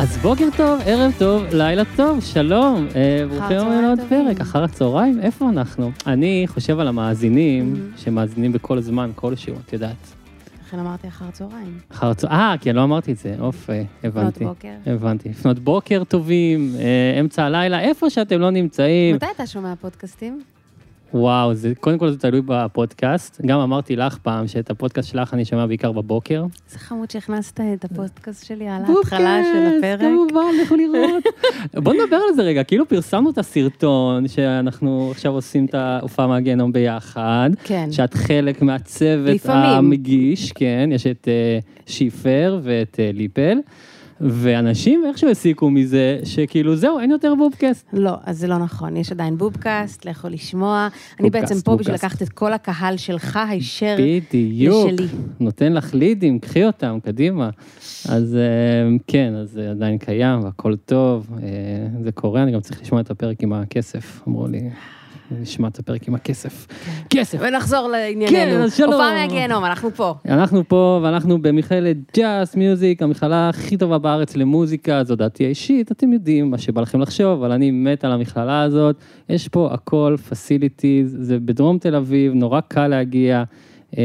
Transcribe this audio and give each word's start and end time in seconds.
אז 0.00 0.16
בוקר 0.18 0.48
טוב, 0.56 0.80
ערב 0.84 1.12
טוב, 1.18 1.42
לילה 1.52 1.82
טוב, 1.96 2.20
שלום. 2.24 2.86
אה, 2.96 3.24
ברוכים 3.28 3.56
הבאים 3.56 3.82
לעוד. 3.82 3.98
פרק, 4.08 4.40
אחר 4.40 4.64
הצהריים, 4.64 5.20
איפה 5.20 5.48
אנחנו? 5.48 5.90
אני 6.06 6.44
חושב 6.46 6.78
על 6.80 6.88
המאזינים 6.88 7.74
Mm-hmm. 7.74 8.00
שמאזינים 8.00 8.52
בכל 8.52 8.80
זמן, 8.80 9.10
כלשהו, 9.14 9.54
את 9.66 9.72
יודעת. 9.72 9.96
לכן 10.66 10.78
אמרתי 10.78 11.08
אחר 11.08 11.24
הצהריים. 11.28 11.78
אחר 11.92 12.06
הצהריים, 12.10 12.40
אה, 12.40 12.54
כי 12.60 12.70
אני 12.70 12.76
לא 12.76 12.84
אמרתי 12.84 13.12
את 13.12 13.18
זה, 13.18 13.34
אוף, 13.40 13.70
הבנתי. 14.04 14.44
בוקר. 14.44 14.68
הבנתי. 14.86 15.28
לפנות 15.28 15.58
בוקר 15.58 16.02
טובים, 16.04 16.72
אה, 16.78 17.20
אמצע 17.20 17.44
הלילה, 17.44 17.80
איפה 17.80 18.10
שאתם 18.10 18.40
לא 18.40 18.50
נמצאים. 18.50 19.16
מתי 19.16 19.26
אתה 19.36 19.46
שומע 19.46 19.74
פודקאסטים? 19.80 20.42
וואו, 21.14 21.54
זה, 21.54 21.72
קודם 21.80 21.98
כל 21.98 22.10
זה 22.10 22.18
תלוי 22.18 22.40
בפודקאסט. 22.46 23.40
גם 23.46 23.60
אמרתי 23.60 23.96
לך 23.96 24.18
פעם 24.18 24.48
שאת 24.48 24.70
הפודקאסט 24.70 25.08
שלך 25.08 25.34
אני 25.34 25.44
שומע 25.44 25.66
בעיקר 25.66 25.92
בבוקר. 25.92 26.44
איזה 26.66 26.78
חמוד 26.78 27.10
שהכנסת 27.10 27.60
את 27.60 27.84
הפודקאסט 27.84 28.46
שלי 28.46 28.68
על 28.68 28.82
ההתחלה 28.84 29.42
של 29.52 29.78
הפרק. 29.78 30.00
כמובן, 30.00 30.50
לכו 30.62 30.76
לראות. 30.76 31.24
בוא 31.84 31.94
נדבר 31.94 32.16
על 32.28 32.34
זה 32.34 32.42
רגע, 32.42 32.64
כאילו 32.64 32.88
פרסמנו 32.88 33.30
את 33.30 33.38
הסרטון 33.38 34.28
שאנחנו 34.28 35.08
עכשיו 35.10 35.32
עושים 35.32 35.64
את 35.64 35.74
ההופעה 35.74 36.26
מהגיהנום 36.26 36.72
ביחד. 36.72 37.50
כן. 37.64 37.92
שאת 37.92 38.14
חלק 38.14 38.62
מהצוות 38.62 39.34
לפעמים. 39.34 39.70
המגיש, 39.70 40.52
כן, 40.52 40.90
יש 40.92 41.06
את 41.06 41.28
אה, 41.28 41.58
שיפר 41.86 42.60
ואת 42.62 43.00
אה, 43.00 43.10
ליפל, 43.14 43.58
ואנשים 44.20 45.04
איכשהו 45.08 45.30
הסיקו 45.30 45.70
מזה 45.70 46.18
שכאילו 46.24 46.76
זהו, 46.76 46.98
אין 46.98 47.10
יותר 47.10 47.34
בובקאסט. 47.38 47.86
לא, 47.92 48.12
אז 48.24 48.38
זה 48.38 48.46
לא 48.46 48.58
נכון, 48.58 48.96
יש 48.96 49.12
עדיין 49.12 49.38
בובקאסט, 49.38 50.04
לכו 50.04 50.28
לשמוע. 50.28 50.88
אני 51.20 51.30
בובקאסט, 51.30 51.52
בעצם 51.52 51.64
פה 51.64 51.76
בשביל. 51.76 51.94
לקחת 51.94 52.22
את 52.22 52.28
כל 52.28 52.52
הקהל 52.52 52.96
שלך 52.96 53.38
הישר 53.48 53.96
בדיוק, 53.98 54.92
לשלי. 54.92 55.06
נותן 55.40 55.72
לך 55.72 55.94
לידים, 55.94 56.38
קחי 56.38 56.64
אותם, 56.64 56.98
קדימה. 57.04 57.50
אז 58.08 58.36
אה, 58.36 58.96
כן, 59.06 59.34
אז 59.34 59.50
זה 59.50 59.70
עדיין 59.70 59.98
קיים 59.98 60.44
והכל 60.44 60.76
טוב, 60.76 61.30
אה, 61.42 61.48
זה 62.04 62.12
קורה, 62.12 62.42
אני 62.42 62.52
גם 62.52 62.60
צריך 62.60 62.82
לשמוע 62.82 63.00
את 63.00 63.10
הפרק 63.10 63.42
עם 63.42 63.52
הכסף, 63.52 64.22
אמרו 64.28 64.46
לי, 64.46 64.70
נשמע 65.30 65.68
את 65.68 65.78
הפרק 65.78 66.08
עם 66.08 66.14
הכסף. 66.14 66.66
כסף! 67.10 67.38
ונחזור 67.40 67.86
כן, 67.86 67.90
לענייננו. 67.90 68.64
אז 68.64 68.76
שלום. 68.76 68.92
הופעה 68.92 69.14
מהגיהנום, 69.14 69.64
אנחנו 69.64 69.90
פה. 69.94 70.14
אנחנו 70.28 70.68
פה, 70.68 71.00
ואנחנו 71.02 71.42
במכללת 71.42 71.96
ג'אס 72.16 72.56
מיוזיק, 72.56 73.02
המכללה 73.02 73.48
הכי 73.48 73.76
טובה 73.76 73.98
בארץ 73.98 74.36
למוזיקה, 74.36 75.04
זו 75.04 75.16
דעתי 75.16 75.44
האישית, 75.44 75.92
אתם 75.92 76.12
יודעים 76.12 76.50
מה 76.50 76.58
שבא 76.58 76.80
לכם 76.80 77.00
לחשוב, 77.00 77.26
אבל 77.26 77.52
אני 77.52 77.70
מת 77.70 78.04
על 78.04 78.12
המכללה 78.12 78.62
הזאת. 78.62 78.96
יש 79.28 79.48
פה 79.48 79.68
הכל, 79.72 80.16
facilities, 80.28 81.16
זה 81.20 81.38
בדרום 81.38 81.78
תל 81.78 81.94
אביב, 81.94 82.32
נורא 82.34 82.60
קל 82.60 82.86
להגיע. 82.86 83.44
אה, 83.98 84.02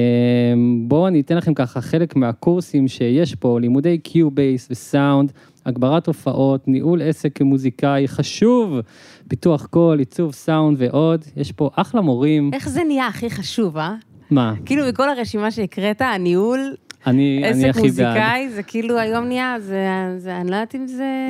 בואו 0.87 1.07
אני 1.07 1.21
אתן 1.21 1.37
לכם 1.37 1.53
ככה 1.53 1.81
חלק 1.81 2.15
מהקורסים 2.15 2.87
שיש 2.87 3.35
פה, 3.35 3.59
לימודי 3.59 3.97
Cubase 3.97 4.67
וסאונד, 4.71 5.31
הגברת 5.65 6.07
הופעות, 6.07 6.67
ניהול 6.67 7.01
עסק 7.01 7.37
כמוזיקאי, 7.37 8.07
חשוב, 8.07 8.79
פיתוח 9.27 9.65
קול, 9.65 9.99
עיצוב 9.99 10.33
סאונד 10.33 10.77
ועוד. 10.79 11.25
יש 11.37 11.51
פה 11.51 11.69
אחלה 11.75 12.01
מורים. 12.01 12.49
איך 12.53 12.69
זה 12.69 12.83
נהיה 12.83 13.07
הכי 13.07 13.29
חשוב, 13.29 13.77
אה? 13.77 13.95
מה? 14.31 14.53
כאילו 14.65 14.83
בכל 14.87 15.09
הרשימה 15.09 15.51
שהקראת, 15.51 16.01
הניהול, 16.01 16.75
אני, 17.07 17.41
אני 17.43 17.69
עסק 17.69 17.75
בעד. 17.75 17.85
מוזיקאי, 17.85 18.49
זה 18.49 18.63
כאילו 18.63 18.97
היום 18.97 19.25
נהיה, 19.25 19.55
זה, 19.59 19.87
זה, 20.17 20.37
אני 20.37 20.51
לא 20.51 20.55
יודעת 20.55 20.75
אם 20.75 20.87
זה 20.87 21.29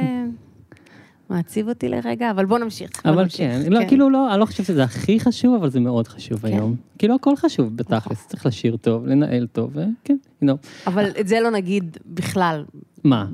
מעציב 1.34 1.70
אותי 1.70 1.90
לרגע, 1.90 2.32
אבל 2.32 2.46
בוא 2.46 2.60
נמשיך. 2.60 2.90
בוא 3.06 3.12
אבל 3.14 3.24
נמשיך, 3.24 3.38
כן, 3.66 3.72
לא, 3.74 3.80
כאילו 3.88 4.10
לא, 4.10 4.32
אני 4.32 4.40
לא 4.40 4.46
חושב 4.46 4.64
שזה 4.64 4.84
הכי 4.84 5.20
חשוב, 5.20 5.56
אבל 5.56 5.70
זה 5.70 5.80
מאוד 5.80 6.08
חשוב 6.08 6.40
כן. 6.40 6.48
היום. 6.48 6.76
כאילו 6.98 7.16
הכל 7.16 7.36
חשוב 7.36 7.78
בתכלס, 7.78 8.28
צריך 8.28 8.46
לשיר 8.46 8.78
טוב, 8.78 9.06
לנהל 9.08 9.48
טוב, 9.52 9.72
וכן, 9.74 10.16
you 10.44 10.48
know. 10.48 10.54
אבל 10.88 11.06
את 11.20 11.28
זה 11.28 11.40
לא 11.40 11.52
נגיד 11.52 11.98
בכלל, 12.08 12.64
מה? 13.04 13.26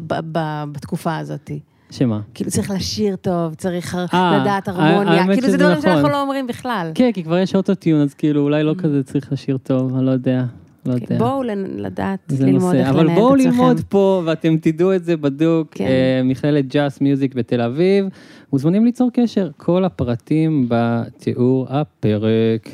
בתקופה 0.72 1.18
הזאת. 1.18 1.52
שמה? 1.92 2.20
כאילו 2.34 2.52
צריך 2.52 2.72
לשיר 2.72 3.16
טוב, 3.16 3.54
צריך 3.54 3.96
אה, 4.14 4.40
לדעת 4.42 4.68
ה- 4.68 4.72
הרמוניה, 4.72 5.26
כאילו 5.36 5.50
זה 5.52 5.58
דברים 5.58 5.78
נכון. 5.78 5.82
שאנחנו 5.92 6.10
לא 6.10 6.22
אומרים 6.22 6.48
בכלל. 6.48 6.92
כן, 6.96 7.12
כי 7.14 7.24
כבר 7.24 7.38
יש 7.38 7.56
אוטוטיון, 7.56 8.02
אז 8.02 8.14
כאילו 8.14 8.42
אולי 8.42 8.62
Mm. 8.62 8.64
לא 8.64 8.74
כזה 8.78 9.04
צריך 9.04 9.32
לשיר 9.34 9.58
טוב, 9.58 9.96
אני 9.96 10.06
לא 10.06 10.12
יודע, 10.12 10.44
לא 10.86 10.94
יודע. 10.94 11.18
בואו 11.18 11.44
לדעת, 11.78 12.20
ללמוד 12.40 12.76
איך 12.76 12.88
אבל 12.88 13.04
לנהל 13.04 13.16
בואו 13.20 13.36
את 13.36 13.40
עצמכם. 13.40 13.52
ללמוד 13.52 13.82
פה, 13.90 14.22
ואתם 14.26 14.58
תדעו 14.58 14.96
את 14.96 15.04
זה 15.04 15.18
בדוק, 15.18 15.68
כן. 15.72 15.86
אה, 15.86 16.22
מכללת 16.24 16.68
ג'אס 16.68 17.02
מיוזיק 17.02 17.36
בתל 17.36 17.62
אביב, 17.62 18.06
מוזמנים 18.54 18.86
ליצור 18.86 19.10
קשר, 19.14 19.50
כל 19.58 19.86
הפרטים 19.86 20.66
בתיאור 20.70 21.68
הפרק. 21.70 22.70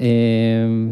אה, 0.00 0.06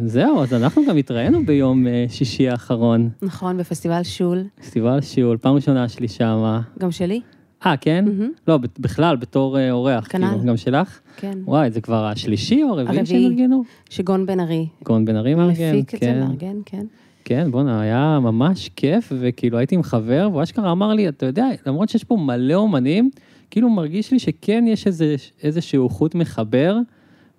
זהו, 0.07 0.43
אז 0.43 0.55
אנחנו 0.55 0.83
גם 0.89 0.97
התראינו 0.97 1.47
ביום 1.47 1.87
אה, 1.87 2.05
שישי 2.09 2.49
האחרון, 2.49 3.09
נכון, 3.23 3.57
בפסטיבל 3.57 4.03
שול, 4.03 4.45
פסטיבל 4.61 5.01
שיעול, 5.01 5.37
פעם 5.37 5.55
ראשונה 5.55 5.89
שלי 5.89 6.09
שמה. 6.09 6.61
גם 6.79 6.91
שלי, 6.91 7.21
אה, 7.67 7.77
כן? 7.77 8.05
מהמם. 8.05 8.31
לא, 8.49 8.59
בכלל, 8.79 9.17
בתור 9.17 9.59
אה, 9.59 9.71
אורח, 9.71 10.07
כנ"ל. 10.09 10.29
כאילו, 10.29 10.45
גם 10.45 10.57
שלך? 10.57 11.01
כן. 11.17 11.39
וואי, 11.45 11.71
זה 11.71 11.81
כבר 11.81 12.05
השלישי 12.05 12.63
או 12.63 12.79
הרביעי. 12.79 13.07
שהם 13.07 13.19
ארגנו? 13.19 13.63
שגון 13.91 14.27
בן 14.27 14.41
ארי. 14.41 14.67
גאון 14.85 15.05
בן 15.05 15.17
ארי 15.17 15.35
מארגן, 15.35 15.75
מפיק 15.77 15.95
את 15.95 16.01
זה, 16.01 16.07
כן. 16.07 16.21
מארגן, 16.21 16.57
כן. 16.67 16.87
כן, 17.25 17.51
בואנה, 17.51 17.81
היה 17.81 18.19
ממש 18.23 18.71
כיף, 18.77 19.13
וכאילו 19.21 19.59
הייתי 19.59 19.75
עם 19.75 19.83
חבר, 19.83 20.29
והוא 20.33 20.43
אשכרה 20.43 20.73
אמר 20.73 20.93
לי, 20.95 21.09
אתה 21.09 21.27
יודע, 21.27 21.49
למרות 21.67 21.89
שיש 21.89 22.05
פה 22.05 22.17
מלא 22.17 22.55
אומנים, 22.55 23.11
כאילו 23.51 23.69
מרגיש 23.69 24.13
לי 24.13 24.19
שכן 24.19 24.65
יש 24.67 24.87
איזה, 24.87 25.15
איזשהו 25.43 25.89
חוט 25.89 26.15
מחבר 26.15 26.79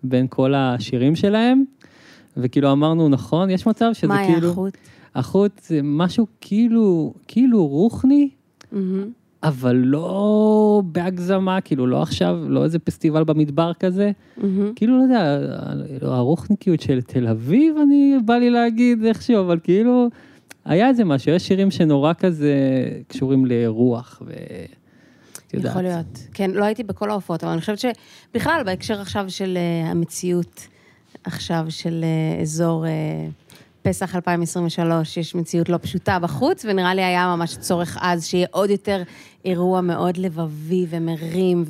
בין 0.04 0.28
כל 0.30 0.54
השירים 0.56 1.16
שלהם, 1.16 1.64
וכאילו 2.38 2.72
אמרנו, 2.72 3.10
נכון, 3.10 3.50
יש 3.50 3.68
מצב 3.68 3.90
שזה 3.94 4.08
מה 4.08 4.20
היה 4.20 4.34
כאילו... 4.34 4.52
החוט? 4.52 4.78
החוט 5.16 5.62
זה 5.64 5.80
משהו 5.84 6.28
כאילו, 6.42 7.14
כאילו 7.28 7.68
רוחני, 7.68 8.30
מהמם. 8.72 9.10
אבל 9.48 9.76
לא 9.76 10.82
בהגזמה, 10.86 11.62
כאילו 11.62 11.88
לא 11.88 12.02
עכשיו, 12.02 12.38
לא 12.48 12.64
איזה 12.64 12.80
פסטיבל 12.80 13.24
במדבר 13.24 13.72
כזה. 13.80 14.12
מהמם. 14.38 14.74
כאילו, 14.76 14.98
לא 14.98 15.04
יודע, 15.04 15.40
הרוחניקיות 16.02 16.82
של 16.82 17.02
תל 17.02 17.28
אביב, 17.28 17.76
אני, 17.78 18.16
בא 18.26 18.34
לי 18.34 18.50
להגיד 18.50 19.06
איכשהו, 19.06 19.40
אבל 19.40 19.60
כאילו, 19.64 20.10
היה 20.66 20.88
איזה 20.88 21.04
משהו, 21.04 21.32
יש 21.32 21.48
שירים 21.48 21.72
שנורא 21.72 22.14
כזה 22.14 22.54
קשורים 23.08 23.46
לרוח, 23.46 24.22
ו... 24.26 24.32
יודעת. 25.56 25.72
יכול 25.72 25.82
להיות. 25.82 26.28
כן, 26.34 26.52
לא 26.52 26.66
הייתי 26.66 26.84
בכל 26.84 27.10
ההופעות, 27.10 27.44
אבל 27.44 27.52
אני 27.52 27.62
חושבת 27.62 27.80
שבכלל, 27.80 28.62
בהקשר 28.66 29.02
עכשיו 29.02 29.26
של 29.28 29.58
אה, 29.58 29.92
המציאות, 29.92 30.68
עכשיו 31.24 31.66
של 31.70 32.04
אה, 32.04 32.42
אזור 32.42 32.86
אה, 32.86 32.92
פסח 33.88 34.16
2023, 34.16 35.18
יש 35.18 35.36
מציאות 35.36 35.70
לא 35.70 35.78
פשוטה 35.82 36.20
בחוץ, 36.20 36.66
ונראה 36.66 36.94
לי 36.94 37.04
היה 37.04 37.36
ממש 37.36 37.58
צורך 37.58 37.98
אז 38.02 38.26
שיהיה 38.26 38.48
עוד 38.52 38.70
יותר 38.70 39.04
אירוע 39.46 39.82
מאוד 39.82 40.18
לבבי 40.18 40.86
ומרים 40.90 41.66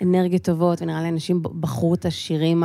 ואנרגיות 0.00 0.42
טובות, 0.42 0.82
ונראה 0.82 1.02
לי 1.02 1.08
אנשים 1.08 1.42
בחרו 1.60 1.94
את 1.94 2.06
השירים 2.06 2.62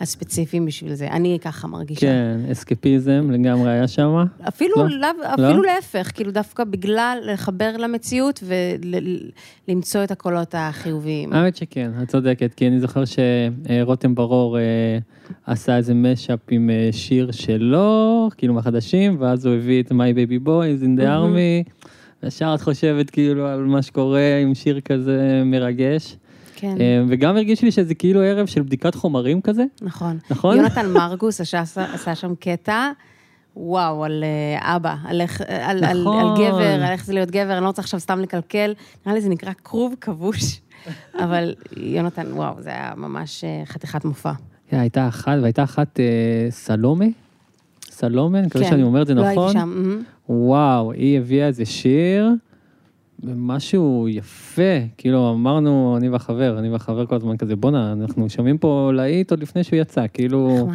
הספציפיים 0.00 0.66
בשביל 0.66 0.94
זה. 0.94 1.08
אני 1.08 1.38
ככה 1.40 1.68
מרגישה. 1.68 2.00
כן, 2.00 2.40
אסקפיזם 2.52 3.30
לגמרי 3.30 3.70
היה 3.70 3.88
שם. 3.88 4.24
אפילו, 4.48 4.76
לא? 4.76 4.88
לא? 4.88 5.34
אפילו 5.34 5.62
להפך, 5.62 6.10
כאילו 6.14 6.30
דווקא 6.30 6.64
בגלל 6.64 7.18
לחבר 7.32 7.76
למציאות 7.76 8.42
ולמצוא 9.68 10.04
את 10.04 10.10
הקולות 10.10 10.54
החיוביים. 10.58 11.32
האמת 11.32 11.56
שכן, 11.56 11.90
את 12.02 12.08
צודקת, 12.08 12.54
כי 12.54 12.68
אני 12.68 12.80
זוכר 12.80 13.02
שרותם 13.04 14.14
ברור 14.14 14.58
אה, 14.58 14.98
עשה 15.46 15.76
איזה 15.76 15.94
משאפ 15.94 16.40
עם 16.50 16.70
אה, 16.70 16.88
שיר 16.92 17.30
שלו, 17.30 18.28
כאילו 18.36 18.54
מהחדשים, 18.54 19.16
ואז 19.20 19.46
הוא 19.46 19.54
הביא 19.54 19.82
את 19.82 19.90
My 19.90 19.94
Baby 19.94 20.46
Boys 20.46 20.84
in 20.84 21.00
the. 21.00 21.08
Army, 21.08 21.70
ישר 22.22 22.54
את 22.54 22.60
חושבת 22.60 23.10
כאילו 23.10 23.46
על 23.46 23.64
מה 23.64 23.82
שקורה 23.82 24.38
עם 24.42 24.54
שיר 24.54 24.80
כזה 24.80 25.42
מרגש. 25.44 26.16
כן, 26.60 26.80
אה, 26.80 27.02
וגם 27.08 27.36
הרגיש 27.36 27.62
לי 27.62 27.70
שזה 27.70 27.94
כאילו 27.94 28.22
ערב 28.22 28.46
של 28.46 28.62
בדיקת 28.62 28.94
חומרים 28.94 29.40
כזה, 29.40 29.64
נכון. 29.82 30.18
נכון? 30.30 30.56
יונתן 30.56 30.90
מרגוס 30.90 31.40
עשה, 31.40 31.60
עשה 31.94 32.14
שם 32.14 32.34
קטע, 32.34 32.90
וואו, 33.56 34.04
על 34.04 34.24
אה, 34.24 34.76
אבא, 34.76 34.94
על, 35.04 35.20
איך, 35.20 35.40
על, 35.48 35.84
על, 35.84 36.00
נכון. 36.00 36.20
על 36.20 36.26
גבר, 36.36 36.84
על 36.84 36.92
איך 36.92 37.04
זה 37.04 37.12
להיות 37.12 37.30
גבר, 37.30 37.52
אני 37.52 37.62
לא 37.62 37.66
רוצה 37.66 37.82
עכשיו 37.82 38.00
סתם 38.00 38.20
לקלקל, 38.20 38.74
נראה 39.06 39.16
לי 39.16 39.22
זה 39.22 39.28
נקרא 39.28 39.52
כרוב 39.64 39.94
כבוש, 40.00 40.60
אבל 41.24 41.54
יונתן, 41.76 42.32
וואו, 42.32 42.54
זה 42.62 42.70
היה 42.70 42.92
ממש 42.96 43.44
אה, 43.44 43.62
חתיכת 43.66 44.04
מופע. 44.04 44.32
כן, 44.68 44.78
הייתה 44.78 45.08
אחת, 45.08 45.38
והייתה 45.42 45.62
אחת 45.62 46.00
אה, 46.00 46.46
סלומה, 46.50 47.04
סלומה, 47.90 48.38
אני 48.38 48.46
מקווה 48.46 48.64
כן, 48.64 48.70
שאני 48.70 48.82
אומר 48.82 49.02
את 49.02 49.06
זה 49.06 49.14
לא 49.14 49.30
נכון. 49.30 49.46
הייתי 49.46 49.60
שם. 49.60 50.00
וואו, 50.28 50.92
היא 50.92 51.18
הביאה 51.18 51.46
איזה 51.46 51.64
שיר, 51.64 52.30
משהו 53.22 54.06
יפה, 54.10 54.78
כאילו 54.96 55.30
אמרנו, 55.30 55.96
אני 55.96 56.08
והחבר, 56.08 56.58
אני 56.58 56.68
והחבר 56.68 57.06
כל 57.06 57.14
הזמן 57.14 57.36
כזה, 57.36 57.56
בואנה, 57.56 57.92
אנחנו 57.92 58.30
שומעים 58.30 58.58
פה 58.58 58.90
להיט 58.94 59.30
עוד 59.30 59.42
לפני 59.42 59.64
שהוא 59.64 59.78
יצא, 59.78 60.06
כאילו. 60.12 60.68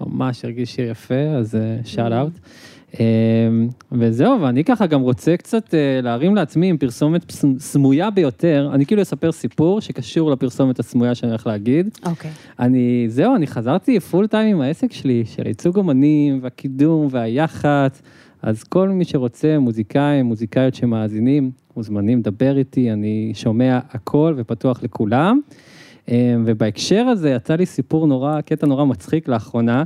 ממש 0.00 0.44
הרגיש 0.44 0.74
שיר 0.74 0.90
יפה, 0.90 1.14
אז 1.14 1.58
שאט 1.84 2.12
אאוט. 2.12 2.32
וזהו, 3.92 4.40
ואני 4.40 4.64
ככה 4.64 4.86
גם 4.86 5.00
רוצה 5.00 5.36
קצת 5.36 5.74
אה, 5.74 6.00
להרים 6.02 6.34
לעצמי 6.34 6.66
עם 6.70 6.78
פרסומת 6.78 7.32
סמויה 7.58 8.10
ביותר, 8.10 8.70
אני 8.74 8.86
כאילו 8.86 9.02
אספר 9.02 9.32
סיפור 9.32 9.80
שקשור 9.80 10.30
לפרסומת 10.30 10.78
הסמויה 10.78 11.14
שאני 11.14 11.30
הולך 11.30 11.46
להגיד. 11.46 11.98
אוקיי. 12.06 12.30
אני, 12.60 13.04
זהו, 13.08 13.36
אני 13.36 13.46
חזרתי 13.46 14.00
פול 14.00 14.26
טיים 14.26 14.56
עם 14.56 14.60
העסק 14.62 14.92
שלי, 14.92 15.24
של 15.26 15.46
ייצוג 15.46 15.76
אומנים 15.76 16.38
והקידום 16.42 17.08
והיח"צ, 17.10 18.02
אז 18.42 18.64
כל 18.64 18.88
מי 18.88 19.04
שרוצה, 19.04 19.58
מוזיקאים, 19.58 20.26
מוזיקאיות 20.26 20.74
שמאזינים, 20.74 21.50
מוזמנים 21.76 22.18
לדבר 22.18 22.58
איתי, 22.58 22.92
אני 22.92 23.32
שומע 23.34 23.78
הכל 23.90 24.34
ופתוח 24.36 24.82
לכולם. 24.82 25.40
אה, 26.08 26.36
ובהקשר 26.44 27.04
הזה 27.06 27.30
יצא 27.30 27.54
לי 27.54 27.66
סיפור 27.66 28.06
נורא, 28.06 28.40
קטע 28.40 28.66
נורא 28.66 28.84
מצחיק 28.84 29.28
לאחרונה. 29.28 29.84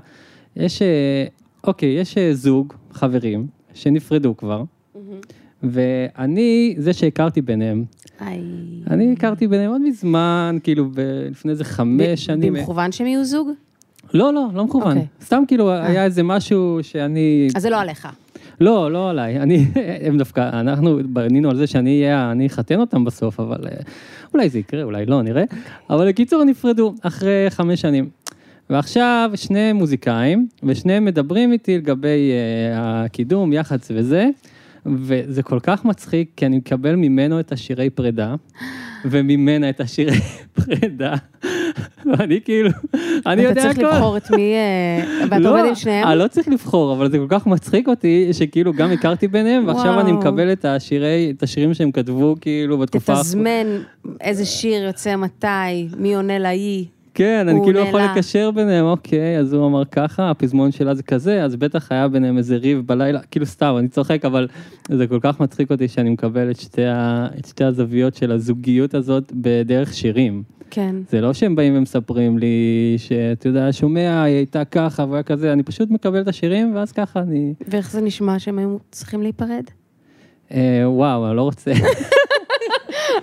יש, 0.57 0.83
אה, 0.83 1.25
אוקיי, 1.65 1.89
יש 1.89 2.19
אה, 2.19 2.35
זוג, 2.35 2.73
חברים, 2.93 3.47
שנפרדו 3.75 4.37
כבר, 4.37 4.63
ואני, 5.63 6.75
זה 6.79 6.93
שהכרתי 6.93 7.43
ביניהם, 7.43 7.85
איי. 8.21 8.41
אני 8.91 9.13
הכרתי 9.13 9.47
ביניהם 9.47 9.71
עוד 9.71 9.83
מזמן, 9.83 10.59
כאילו, 10.63 10.89
ב- 10.95 11.27
לפני 11.31 11.51
איזה 11.51 11.65
חמש 11.65 12.25
שנים. 12.25 12.53
במכוון 12.55 12.93
שהם 12.93 13.07
יהיו 13.07 13.25
זוג? 13.25 13.49
לא, 14.15 14.33
לא, 14.33 14.49
לא 14.55 14.65
מכוון. 14.65 14.87
אוקיי. 14.87 15.07
סתם 15.23 15.43
כאילו, 15.49 15.71
היה 15.71 16.05
איזה 16.05 16.23
משהו 16.23 16.79
שאני... 16.83 17.49
אז 17.57 17.63
זה 17.63 17.71
לא 17.71 17.81
עליך. 17.81 18.09
לא, 18.61 18.93
לא 18.93 19.11
עליי. 19.11 19.39
אני, 19.39 19.67
הם 20.07 20.19
דווקא, 20.19 20.61
אנחנו 20.61 20.99
בנינו 21.09 21.51
על 21.51 21.57
זה 21.57 21.67
שאני 21.67 22.03
אהיה, 22.03 22.31
אני 22.33 22.47
אחתן 22.47 22.81
אותם 22.81 23.05
בסוף, 23.05 23.41
אבל 23.41 23.67
אה, 23.67 23.77
אולי 24.35 24.49
זה 24.49 24.59
יקרה, 24.59 24.83
אולי 24.83 25.07
לא, 25.07 25.23
נראה. 25.23 25.45
אבל 25.91 26.09
בקיצור, 26.09 26.43
הם 26.43 26.49
נפרדו 26.49 26.95
אחרי 27.03 27.47
חמש 27.51 27.81
שנים. 27.81 28.09
ועכשיו 28.71 29.31
שני 29.35 29.73
מוזיקאים, 29.73 30.49
ושניהם 30.63 31.05
מדברים 31.05 31.53
איתי 31.53 31.79
לגבי 31.79 32.31
אה, 32.33 33.05
הקידום, 33.05 33.53
יח"צ 33.53 33.91
וזה, 33.95 34.29
וזה 34.87 35.43
כל 35.43 35.61
כך 35.61 35.85
מצחיק, 35.85 36.31
כי 36.37 36.47
אני 36.47 36.57
מקבל 36.57 36.95
ממנו 36.95 37.41
את 37.41 37.53
השירי 37.53 37.91
פרידה, 37.91 38.35
וממנה 39.05 39.71
את 39.71 39.81
השירי 39.81 40.21
פרידה, 40.55 41.15
ואני 42.07 42.41
כאילו, 42.45 42.71
אני 43.27 43.43
יודע 43.43 43.61
אתה 43.61 43.71
הכל. 43.71 43.81
צריך 43.81 43.95
לבחור 43.95 44.17
את 44.17 44.31
מי... 44.31 44.55
אה, 44.55 45.25
ואתה 45.25 45.39
לא, 45.39 45.51
עובד 45.51 45.69
עם 45.69 45.75
שניהם? 45.75 46.09
אני 46.09 46.19
לא 46.19 46.29
צריך 46.29 46.49
לבחור, 46.49 46.93
אבל 46.93 47.11
זה 47.11 47.19
כל 47.19 47.27
כך 47.29 47.47
מצחיק 47.47 47.89
אותי, 47.89 48.29
שכאילו 48.33 48.73
גם 48.73 48.91
הכרתי 48.91 49.29
ביניהם, 49.29 49.67
ועכשיו 49.67 50.01
אני. 50.01 50.13
מקבל 50.13 50.53
את 50.53 50.65
השירי, 50.65 51.33
את 51.37 51.43
השירים 51.43 51.75
שהם 51.75 51.93
כתבו 51.93 52.35
כאילו 52.41 52.79
בתקופה 52.79 53.15
תתזמן 53.15 53.67
איזה 54.21 54.45
שיר 54.45 54.85
יוצא 54.85 55.17
מתי, 55.17 55.89
מי 55.97 56.15
עונה 56.15 56.39
לאי. 56.39 56.85
כן, 57.19 57.49
אני 57.49 57.61
כאילו 57.65 57.81
יכול. 57.81 58.01
לקשר 58.01 58.51
ביניהם, 58.51 58.85
אוקיי, 58.85 59.39
אז 59.39 59.53
הוא 59.53 59.67
אמר 59.67 59.85
ככה, 59.85 60.31
הפזמון 60.31 60.73
שלה 60.73 60.95
זה 60.95 61.03
כזה, 61.03 61.45
אז 61.45 61.57
בטח 61.57 61.93
היה 61.93 62.09
ביניהם 62.09 62.39
איזה 62.39 62.57
ריב 62.57 62.87
בלילה, 62.87 63.21
כאילו 63.31 63.47
סתם, 63.47 63.75
אני 63.79 63.89
צוחק, 63.89 64.25
אבל 64.25 64.49
זה 64.89 65.07
כל 65.07 65.19
כך 65.23 65.41
מצחיק 65.41 65.71
אותי 65.71 65.89
שאני 65.89 66.11
מקבל 66.11 66.51
את 66.51 66.61
שתי, 66.61 66.85
ה, 66.85 67.29
את 67.39 67.47
שתי 67.47 67.65
הזוויות 67.65 68.15
של 68.15 68.33
הזוגיות 68.33 68.95
הזאת 68.95 69.33
בדרך 69.35 69.95
שירים. 69.95 70.43
כן. 70.71 70.97
זה 71.11 71.21
לא 71.21 71.33
שהם 71.33 71.57
באים 71.57 71.77
ומספרים 71.77 72.39
לי 72.39 72.95
שאתה 72.97 73.49
יודע, 73.49 73.69
שומע, 73.73 74.23
היא 74.23 74.37
הייתה 74.37 74.65
ככה 74.65 75.03
והוא 75.03 75.15
היה 75.15 75.23
כזה, 75.23 75.53
אני 75.53 75.63
פשוט 75.63 75.91
מקבל 75.91 76.21
את 76.21 76.29
השירים, 76.29 76.75
ואז 76.75 76.93
ככה 76.93 77.21
אני... 77.21 77.55
ואיך 77.69 77.91
זה 77.91 78.01
נשמע 78.01 78.39
שהם 78.39 78.59
היו 78.59 78.77
צריכים 78.91 79.23
להיפרד? 79.23 79.65
אה, 80.53 80.83
וואו, 80.85 81.29
אני 81.29 81.37
לא 81.37 81.43
רוצה. 81.43 81.73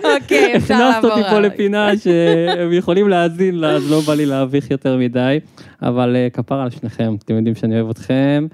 אוקיי, 0.04 0.56
אפשר 0.58 0.74
הכנסת 0.74 1.04
לעבור. 1.04 1.12
אותי 1.12 1.30
פה. 1.30 1.40
לפינה 1.40 1.98
שהם 1.98 2.74
יכולים 2.74 3.10
להאזין 3.10 3.56
לה, 3.56 3.72
אז 3.72 3.92
לא 3.92 4.02
בא 4.08 4.14
לי 4.14 4.26
להביך 4.26 4.72
יותר 4.72 4.98
מדי, 4.98 5.40
אבל 5.82 6.16
אה, 6.16 6.28
כפרה 6.34 6.64
על 6.64 6.70
שניכם, 6.70 7.16
אתם 7.24 7.36
יודעים 7.36 7.56
שאני 7.56 7.76
אוהב 7.76 7.90
אתכם. 7.90 8.48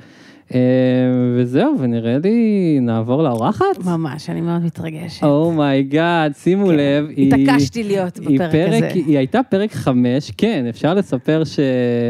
אה, 0.56 0.60
וזהו, 1.36 1.76
ונראה 1.80 2.18
לי 2.24 2.78
נעבור 2.82 3.24
לאורחת. 3.24 3.86
ממש, 3.86 4.30
אני 4.30 4.42
מאוד 4.42 4.66
מתרגשת. 4.66 5.24
oh 5.24 5.52
my 5.52 5.80
god, 5.80 6.36
שימו 6.36 6.68
כן. 6.68 6.76
לב, 6.76 7.06
היא... 7.16 7.34
התעקשתי 7.34 7.84
להיות 7.84 8.18
היא 8.18 8.40
בפרק 8.40 8.52
פרק, 8.52 8.84
הזה. 8.84 8.92
היא 8.94 9.18
הייתה 9.18 9.44
פרק 9.44 9.72
חמש, 9.72 10.32
כן, 10.38 10.66
אפשר 10.70 10.94
לספר 10.94 11.44
ש... 11.44 11.60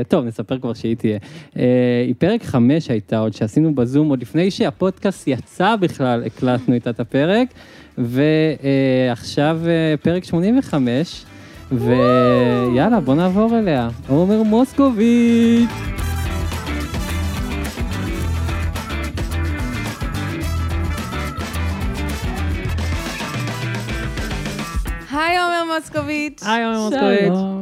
טוב, 0.07 0.25
נספר 0.25 0.59
כבר 0.59 0.73
שהיא 0.73 0.95
תהיה. 0.95 1.17
אה, 1.57 2.03
היא 2.07 2.15
פרק 2.17 2.43
חמש 2.43 2.89
הייתה 2.89 3.19
עוד 3.19 3.33
שעשינו 3.33 3.75
בזום, 3.75 4.09
עוד 4.09 4.21
לפני 4.21 4.51
שהפודקאסט 4.51 5.27
יצא 5.27 5.75
בכלל, 5.75 6.23
הקלטנו 6.25 6.73
איתה 6.73 6.89
את 6.89 6.99
הפרק, 6.99 7.47
ועכשיו 8.05 9.59
אה, 9.67 9.95
פרק 10.01 10.23
85, 10.23 11.25
ויאללה, 11.71 12.99
בוא 12.99 13.15
נעבור 13.15 13.59
אליה. 13.59 13.89
עומר 14.07 14.43
מושקוביץ'. 14.43 15.69
היי 25.11 25.37
עומר 25.39 25.75
מוסקוביץ'. 25.75 26.43
היי, 26.45 26.65
עומר 26.65 26.89
מוסקוביץ'. 26.89 27.61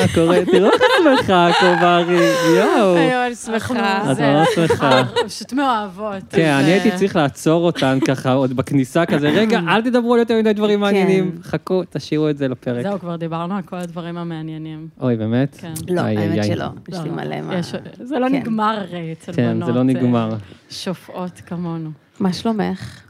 מה 0.00 0.14
קורה? 0.14 0.38
תראו 0.44 0.66
איך 0.66 0.74
את 0.74 1.20
שמחה, 1.20 1.48
קוברי, 1.60 2.30
יואו. 2.56 2.96
אני 2.96 3.28
ממש 3.28 3.38
שמחה. 3.38 4.12
את 4.12 4.18
ממש 4.20 4.48
שמחה. 4.54 5.02
פשוט 5.26 5.52
מאוהבות. 5.52 6.22
כן, 6.30 6.50
אני 6.50 6.70
הייתי 6.70 6.90
אה, 6.90 6.96
צריך 6.96 7.16
לעצור 7.16 7.66
אותן 7.66 7.98
ככה 8.06 8.32
עוד 8.32 8.56
בכניסה 8.56 9.06
כזה, 9.06 9.28
רגע, 9.28 9.60
אל 9.68 9.82
תדברו 9.82 10.14
על 10.14 10.20
יותר 10.20 10.38
מדי 10.38 10.52
דברים 10.52 10.80
מעניינים, 10.80 11.38
חכו, 11.42 11.82
תשאירו 11.90 12.28
את 12.28 12.38
זה 12.38 12.48
לפרק. 12.48 12.82
זהו, 12.82 12.98
כבר 13.00 13.16
דיברנו 13.16 13.56
על 13.56 13.62
כל 13.62 13.76
הדברים 13.76 14.18
המעניינים. 14.18 14.88
אוי, 15.00 15.16
באמת? 15.16 15.56
כן. 15.60 15.72
לא, 15.88 16.00
האמת. 16.00 16.44
שלא. 16.44 16.64
יש 16.88 16.98
לי 16.98 17.10
לא, 17.10 17.16
לא. 17.16 17.24
מלא 17.24 17.40
מה... 17.40 17.60
זה 17.92 18.18
לא 18.18 18.28
כן. 18.28 18.34
נגמר 18.34 18.78
הרי 18.78 19.12
אצל 19.12 19.32
כן, 19.32 19.54
בנות. 19.54 19.66
זה 19.66 19.72
לא 19.72 19.78
אה, 19.78 19.84
נגמר. 19.84 20.36
שופעות 20.70 21.40
כמונו. 21.46 21.90
מה 22.20 22.32
שלומך? 22.32 23.00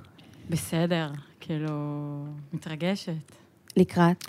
בסדר, 0.50 1.10
כאילו, 1.40 1.70
מתרגשת. 2.52 3.12
לקראת? 3.76 4.24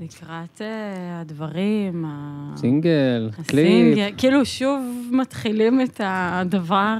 לקראת 0.00 0.62
אה, 0.62 1.20
הדברים, 1.20 2.04
סינגל, 2.56 3.30
קליפ. 3.46 3.66
הסינגל, 3.66 4.10
כאילו 4.16 4.44
שוב 4.46 4.80
מתחילים 5.10 5.80
את 5.80 6.00
הדבר 6.04 6.96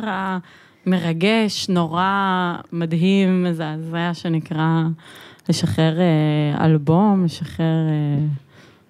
המרגש, 0.87 1.69
נורא 1.69 2.57
מדהים, 2.73 3.45
מזעזע, 3.45 4.11
שנקרא 4.13 4.83
לשחרר 5.49 6.01
אה, 6.01 6.65
אלבום, 6.65 7.25
לשחרר 7.25 7.89
אה, 7.89 8.27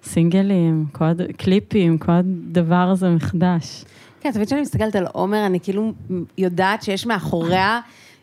סינגלים, 0.03 0.85
כל 0.91 1.05
קליפים, 1.37 1.97
כל 1.97 2.11
הדבר 2.11 2.75
הזה 2.75 3.09
מחדש. 3.09 3.85
כן, 4.21 4.31
תמיד 4.31 4.47
כשאני 4.47 4.61
מסתכלת 4.61 4.95
על 4.95 5.05
עומר, 5.05 5.45
אני 5.45 5.59
כאילו 5.59 5.93
יודעת 6.37 6.83
שיש 6.83 7.05
מאחוריה 7.05 7.79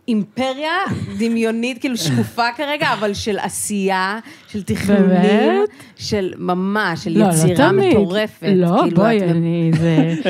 אימפריה 0.08 0.73
דמיונית, 1.19 1.79
כאילו 1.81 1.97
שקופה 1.97 2.43
כרגע, 2.56 2.93
אבל 2.93 3.14
של 3.14 3.38
עשייה, 3.38 4.19
של 4.49 4.62
תכנונים? 4.62 5.62
של 5.97 6.32
ממש, 6.38 7.05
של 7.05 7.19
לא, 7.19 7.26
לא 7.26 7.32
יצירה 7.32 7.69
תמיד. 7.69 7.91
מטורפת. 7.99 8.47
לא, 8.56 8.79
כאילו, 8.82 8.97
בואי, 8.97 9.19
את- 9.19 9.23
אני, 9.23 9.70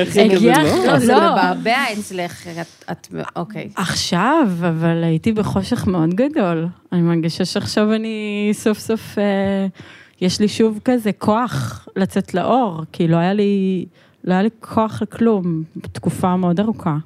זה 0.09 0.21
הגיע, 0.23 0.55
כזה 0.55 0.85
לא? 0.87 0.93
לא, 0.93 0.99
זה 0.99 1.13
לא, 1.13 1.31
מבעבע 1.31 1.77
אצלך, 1.93 2.47
את- 2.61 2.91
את... 2.91 3.07
אוקיי. 3.35 3.69
עכשיו, 3.75 4.47
אבל 4.59 5.03
הייתי 5.03 5.31
בחושך 5.31 5.87
מאוד 5.87 6.13
גדול. 6.13 6.67
אני 6.91 7.01
מרגישה 7.01 7.45
שעכשיו 7.45 7.93
אני 7.93 8.49
סוף 8.53 8.79
סוף, 8.79 9.17
אה, 9.17 9.67
יש 10.21 10.39
לי 10.41 10.47
שוב 10.47 10.79
כזה 10.85 11.11
כוח 11.11 11.87
לצאת 11.95 12.33
לאור, 12.33 12.81
כי 12.91 13.07
לא 13.07 13.17
היה 13.17 13.33
לי, 13.33 13.85
לא 14.23 14.33
היה 14.33 14.41
לי 14.43 14.49
כוח 14.59 15.01
לכלום 15.01 15.63
תקופה 15.91 16.35
מאוד 16.35 16.59
ארוכה. 16.59 16.97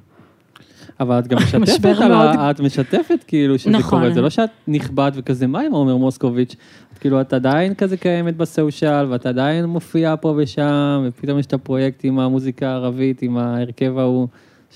אבל 1.02 1.18
את 1.18 1.26
גם 1.28 1.38
משתפת 1.62 1.96
על 2.00 2.08
מאוד- 2.08 2.36
ה... 2.38 2.50
את 2.50 2.60
משתפת 2.60 3.24
כאילו 3.26 3.58
שזה 3.58 3.70
נכון. 3.70 3.98
קורה, 4.00 4.10
זה 4.14 4.20
לא 4.20 4.30
שאת 4.30 4.50
נכבדת 4.68 5.12
וכזה, 5.16 5.46
מה 5.46 5.60
עם 5.60 5.72
עומר 5.72 5.96
מוסקוביץ'? 5.96 6.56
את 6.92 6.98
כאילו, 6.98 7.20
את 7.20 7.32
עדיין 7.32 7.74
כזה 7.74 7.96
קיימת 7.96 8.36
בסושיאל, 8.36 9.06
ואת 9.12 9.26
עדיין 9.26 9.64
מופיעה 9.64 10.16
פה 10.16 10.34
ושם, 10.36 11.04
ופתאום 11.08 11.38
יש 11.38 11.46
את 11.46 11.52
הפרויקט 11.52 12.00
עם 12.04 12.18
המוזיקה 12.18 12.68
הערבית, 12.68 13.22
עם 13.22 13.36
ההרכב 13.36 13.98
ההוא, 13.98 14.28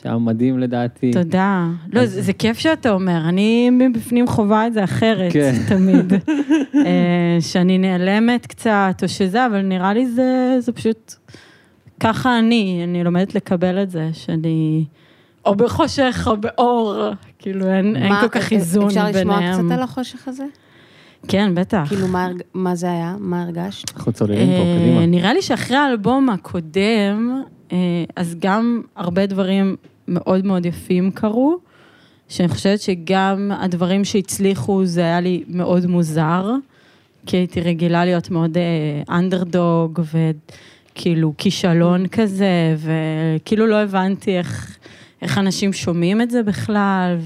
שהיה 0.03 0.19
מדהים 0.19 0.59
לדעתי. 0.59 1.11
תודה. 1.13 1.67
לא, 1.93 2.07
זה, 2.07 2.23
זה 2.23 2.33
כיף 2.33 2.59
שאתה 2.59 2.91
אומר, 2.91 3.21
אני 3.29 3.71
מבפנים 3.71 4.27
חווה 4.27 4.67
את 4.67 4.73
זה 4.73 4.85
אחרת, 4.85 5.33
כן. 5.33 5.55
תמיד. 5.69 6.13
אה, 6.87 7.37
שאני 7.41 7.79
נעלמת 7.79 8.47
קצת, 8.47 9.01
או 9.03 9.09
שזה, 9.09 9.47
אבל 9.47 9.63
נראה 9.63 9.95
לי 9.95 10.07
זה, 10.07 10.57
זה 10.59 10.73
פשוט, 10.73 11.15
ככה 12.01 12.39
אני, 12.39 12.81
אני 12.85 13.05
לומדת 13.05 13.35
לקבל 13.35 13.83
את 13.83 13.91
זה, 13.91 14.09
שאני 14.13 14.85
או 15.47 15.55
בחושך 15.55 16.25
או 16.31 16.37
באור, 16.37 16.95
כאילו 17.39 17.67
אין, 17.67 17.97
אין 17.97 18.09
מה- 18.09 18.21
כל 18.21 18.29
כך 18.29 18.53
איזון 18.53 18.87
אפשר 18.87 19.07
ביניהם. 19.13 19.29
לשמוע 19.29 19.69
קצת 19.69 19.77
על 19.77 19.83
החושך 19.83 20.29
הזה? 20.29 20.45
כן, 21.29 21.55
בטח. 21.55 21.85
כאילו, 21.89 22.09
מה 22.09 22.29
מה 22.55 22.75
זה 22.75 22.91
היה? 22.91 23.17
מה 23.19 23.43
הרגשת? 23.43 23.97
אנחנו 23.97 24.13
צוללים 24.13 24.47
פה, 24.49 24.53
אה, 24.55 24.79
קדימה. 24.79 25.07
נראה 25.07 25.33
לי 25.35 25.43
שאחרי 25.43 25.77
האלבום 25.77 26.31
הקודם, 26.31 27.43
אה, 27.73 27.77
אז 28.17 28.37
גם 28.39 28.83
הרבה 28.97 29.27
דברים 29.27 29.77
מאוד 30.09 30.47
מאוד 30.47 30.67
יפים 30.67 31.11
קרו, 31.11 31.59
שאני 32.29 32.49
חושבת 32.49 32.81
שגם 32.81 33.51
הדברים 33.61 34.05
שהצליחו 34.05 34.85
זה 34.85 35.01
היה 35.01 35.21
לי 35.21 35.45
מאוד 35.49 35.87
מוזר, 35.87 36.51
כי 37.27 37.37
הייתי 37.37 37.61
רגילה 37.61 38.05
להיות 38.05 38.31
מאוד 38.31 38.57
אנדרדוג 39.11 40.01
וכאילו 40.93 41.33
כישלון 41.39 42.07
כזה, 42.07 42.77
וכאילו 42.79 43.67
לא 43.67 43.77
הבנתי 43.83 44.39
איך, 44.39 44.77
איך 45.23 45.39
אנשים 45.39 45.73
שומעים 45.73 46.23
את 46.23 46.31
זה 46.31 46.43
בכלל, 46.43 47.17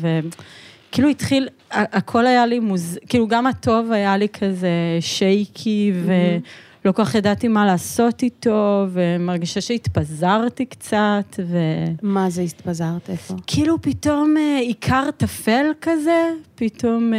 וכאילו 0.90 1.08
התחיל, 1.08 1.48
הכל 1.70 2.26
היה 2.26 2.46
לי 2.46 2.58
מוז... 2.60 2.98
כאילו 3.08 3.28
גם 3.28 3.46
הטוב 3.46 3.92
היה 3.92 4.16
לי 4.16 4.28
כזה 4.28 4.70
שייקי, 5.00 5.92
ולא 6.04 6.92
כל 6.92 7.04
כך 7.04 7.14
ידעתי 7.14 7.48
מה 7.48 7.66
לעשות 7.66 8.22
איתו, 8.22 8.86
ומרגישה 8.90 9.60
שהתפזרתי 9.60 10.64
קצת, 10.66 11.40
ו... 11.46 11.58
מה 12.02 12.30
זה 12.30 12.42
התפזרת? 12.42 13.10
איפה? 13.10 13.34
כאילו 13.46 13.82
פתאום 13.82 14.34
אה, 14.36 14.58
עיקר 14.58 15.10
טפל 15.16 15.66
כזה, 15.80 16.30
פתאום 16.54 17.14
אה, 17.14 17.18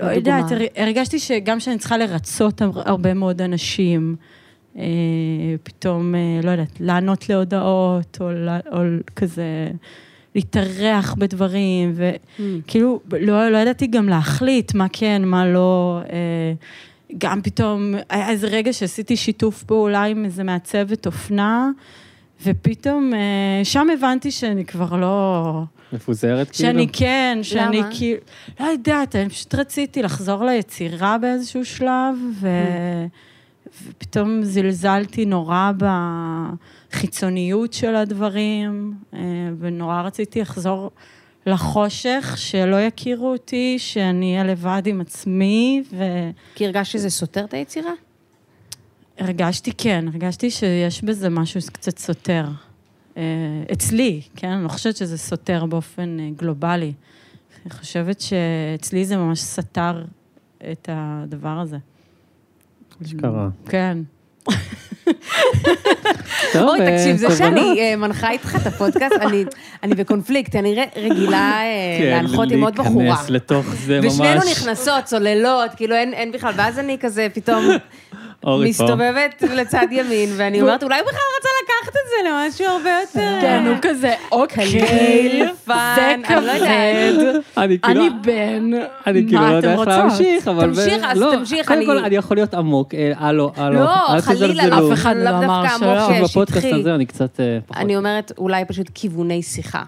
לא 0.00 0.10
יודעת, 0.10 0.52
הר- 0.52 0.66
הרגשתי 0.76 1.18
שגם 1.18 1.60
שאני 1.60 1.78
צריכה 1.78 1.96
לרצות 1.98 2.62
הר- 2.62 2.82
הרבה 2.88 3.14
מאוד 3.14 3.42
אנשים, 3.42 4.16
פתאום, 5.62 6.14
אה, 6.14 6.40
לא 6.42 6.50
יודעת, 6.50 6.80
לענות 6.80 7.28
להודעות, 7.28 8.18
או, 8.20 8.30
או 8.72 8.78
כזה 9.16 9.70
להתארח 10.34 11.14
בדברים, 11.18 11.94
וכאילו, 11.94 13.00
לא, 13.12 13.48
לא 13.48 13.58
ידעתי 13.58 13.86
גם 13.86 14.08
להחליט 14.08 14.74
מה 14.74 14.86
כן, 14.92 15.22
מה 15.24 15.46
לא. 15.46 16.00
אה, 16.12 16.52
גם 17.18 17.42
פתאום, 17.42 17.94
היה 18.10 18.30
איזה 18.30 18.46
רגע 18.46 18.72
שעשיתי 18.72 19.16
שיתוף 19.16 19.62
פעולה 19.62 20.04
עם 20.04 20.24
איזה 20.24 20.44
מעצבת 20.44 21.06
אופנה, 21.06 21.70
ופתאום 22.44 23.14
אה, 23.14 23.64
שם 23.64 23.86
הבנתי 23.90 24.30
שאני 24.30 24.64
כבר 24.64 24.96
לא... 24.96 25.62
מפוזרת 25.92 26.50
כאילו? 26.50 26.68
שאני 26.68 26.88
כן, 26.92 27.38
שאני 27.42 27.78
למה? 27.78 27.88
כאילו, 27.98 28.20
לא 28.60 28.66
יודעת, 28.66 29.16
אני 29.16 29.28
פשוט 29.28 29.54
רציתי 29.54 30.02
לחזור 30.02 30.44
ליצירה 30.44 31.18
באיזשהו 31.18 31.64
שלב, 31.64 32.14
ו... 32.40 32.48
ופתאום 33.86 34.42
זלזלתי 34.42 35.24
נורא 35.26 35.72
בחיצוניות 36.90 37.72
של 37.72 37.96
הדברים, 37.96 38.94
אה, 39.14 39.18
ונורא 39.58 40.02
רציתי 40.02 40.40
לחזור 40.40 40.90
לחושך, 41.46 42.34
שלא 42.36 42.76
יכירו 42.76 43.32
אותי, 43.32 43.78
שאני 43.78 44.32
אהיה 44.32 44.44
לבד 44.44 44.82
עם 44.86 45.00
עצמי, 45.00 45.82
כי 46.54 46.66
הרגשת 46.66 46.92
שזה 46.92 47.10
סותר 47.10 47.44
את 47.44 47.54
היצירה? 47.54 47.92
והרגשתי, 49.20 49.72
כן, 49.72 50.04
הרגשתי 50.12 50.50
שיש 50.50 51.04
בזה 51.04 51.28
משהו 51.28 51.60
קצת 51.72 51.98
סותר. 51.98 52.44
אה, 53.16 53.22
אצלי, 53.72 54.20
כן? 54.36 54.48
אני 54.48 54.64
לא 54.64 54.68
חושבת 54.68 54.96
שזה 54.96 55.18
סותר 55.18 55.66
באופן 55.66 56.20
אה, 56.20 56.30
גלובלי. 56.36 56.92
אני 57.62 57.70
חושבת 57.70 58.20
שאצלי 58.20 59.04
זה 59.04 59.16
ממש 59.16 59.40
סתר 59.40 60.04
את 60.72 60.88
הדבר 60.92 61.58
הזה. 61.58 61.76
אשכרה. 63.06 63.48
כן. 63.68 63.98
אוי, 66.54 66.80
אה, 66.80 66.96
תקשיב, 66.96 67.16
זה. 67.16 67.36
שאני 67.36 67.80
אה, 67.80 67.96
מנחה 67.96 68.30
איתך 68.30 68.56
את 68.62 68.66
הפודקאסט, 68.66 69.14
אני- 69.82 69.94
בקונפליקט, 69.94 70.56
אני 70.56 70.76
רגילה 70.96 71.60
אה, 71.62 71.96
כן, 71.98 72.04
להנחות 72.10 72.50
עם 72.50 72.64
עוד 72.64 72.74
בחורה. 72.76 73.04
להיכנס 73.04 73.30
לתוך 73.30 73.66
זה 73.86 74.00
ממש. 74.00 74.12
ושנינו 74.12 74.40
נכנסות, 74.50 75.04
צוללות, 75.04 75.70
כאילו 75.76 75.94
אין 75.94 76.32
בכלל, 76.32 76.52
ואז 76.56 76.78
אני 76.78 76.96
כזה 77.00 77.26
פתאום. 77.34 77.64
מסתובבת 78.64 79.42
לצד 79.54 79.86
ימין, 79.90 80.28
ואני 80.36 80.60
אומרת, 80.62 80.82
אולי 80.82 81.00
הוא 81.00 81.06
בכלל 81.08 81.20
רצה 81.38 81.47
לקחת 81.88 81.96
את 81.96 82.10
זה 82.10 82.30
למשהו 82.30 82.66
הרבה 82.76 82.90
יותר... 83.00 83.38
כן, 83.40 83.64
הוא 83.68 83.76
כזה, 83.82 84.14
אוקיי, 84.32 84.86
קליל, 84.88 85.46
זה 85.66 86.14
לא. 86.18 86.26
כבד, 86.28 87.40
אני 87.56 87.78
כאילו... 87.82 88.00
אני 88.00 88.10
בן, 88.22 88.70
אני 89.06 89.26
כאילו 89.26 89.40
לא 89.48 89.54
יודע 89.54 89.72
איך? 89.72 89.88
להמשיך, 89.88 90.48
אבל... 90.48 90.66
תמשיך, 90.74 91.04
אז 91.04 91.18
לא, 91.18 91.32
תמשיך, 91.38 91.66
קודם 91.68 91.78
אני- 91.78 91.86
כל, 91.86 91.98
אני 91.98 92.16
יכול 92.16 92.36
להיות 92.36 92.54
עמוק, 92.54 92.94
אה, 92.94 93.12
הלו, 93.16 93.52
הלו. 93.56 93.80
לא, 93.80 94.14
אל 94.14 94.20
חלילה, 94.20 94.48
תזלזלו. 94.64 94.92
אף 94.92 94.98
אחד 94.98 95.14
לא 95.16 95.28
אמר 95.30 95.64
שלא. 95.78 96.24
בפודקאסט. 96.24 96.66
הזה 96.72 96.94
אני 96.94 97.06
קצת 97.06 97.40
אה, 97.40 97.58
פחות. 97.66 97.82
אני 97.82 97.96
אומרת, 97.96 98.32
אולי 98.38 98.64
פשוט 98.64 98.86
כיווני 98.94 99.42
שיחה. 99.42 99.82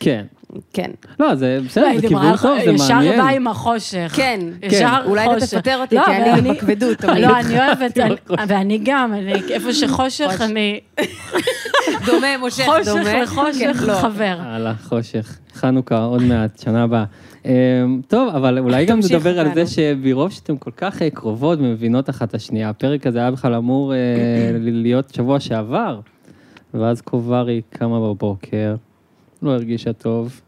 כן. 0.00 0.24
כן. 0.72 0.90
לא, 1.20 1.34
זה 1.34 1.58
בסדר, 1.66 1.86
זה 2.00 2.08
כיוון 2.08 2.36
טוב, 2.42 2.58
זה 2.64 2.70
ישר 2.70 2.94
מעניין. 2.94 3.20
בא 3.20 3.28
עם 3.28 3.46
החושך. 3.48 4.12
כן, 4.16 4.40
ישר 4.62 4.96
אולי 5.06 5.24
אתה 5.26 5.34
חושך. 5.40 5.54
תפטר 5.54 5.80
אותי, 5.80 5.94
לא, 5.96 6.02
כי 6.04 6.12
אני 6.16 6.50
בכבדות. 6.50 7.04
לא, 7.04 7.38
אני 7.40 7.58
אוהבת, 7.58 7.98
אני- 7.98 8.14
ואני 8.48 8.80
גם, 8.84 9.12
אני- 9.14 9.42
איפה 9.50 9.72
שחושך, 9.72 10.40
אני 10.40 10.80
דומה, 12.06 12.38
מושך, 12.40 12.64
חושך 12.78 12.88
דומה. 12.90 13.04
כן, 13.04 13.22
לחושך 13.22 13.82
לא. 13.86 13.92
חבר. 13.94 14.36
הלאה, 14.40 14.72
חושך. 14.84 15.38
חנוכה, 15.54 16.04
עוד 16.04 16.22
מעט, 16.22 16.58
שנה 16.58 16.82
הבאה. 16.82 17.04
אמ, 17.44 17.50
טוב, 18.08 18.34
אבל 18.34 18.58
אולי 18.58 18.84
גם 18.84 18.98
נדבר 18.98 19.40
על. 19.40 19.54
זה 19.54 19.66
שמרוב 19.66 20.30
שאתם 20.32 20.56
כל 20.56 20.70
כך 20.76 21.02
אה, 21.02 21.10
קרובות 21.10 21.58
ומבינות 21.58 22.10
אחת 22.10 22.28
את 22.28 22.34
השנייה, 22.34 22.68
הפרק 22.68 23.06
הזה 23.06 23.18
היה 23.18 23.30
בכלל 23.30 23.54
אמור 23.54 23.94
אה, 23.94 23.98
להיות 24.60 25.14
שבוע 25.14 25.40
שעבר, 25.40 26.00
ואז 26.74 27.00
קוברי 27.00 27.60
קמה 27.70 28.00
בבוקר, 28.00 28.74
לא 29.42 29.50
הרגישה 29.50 29.92
טוב, 29.92 30.40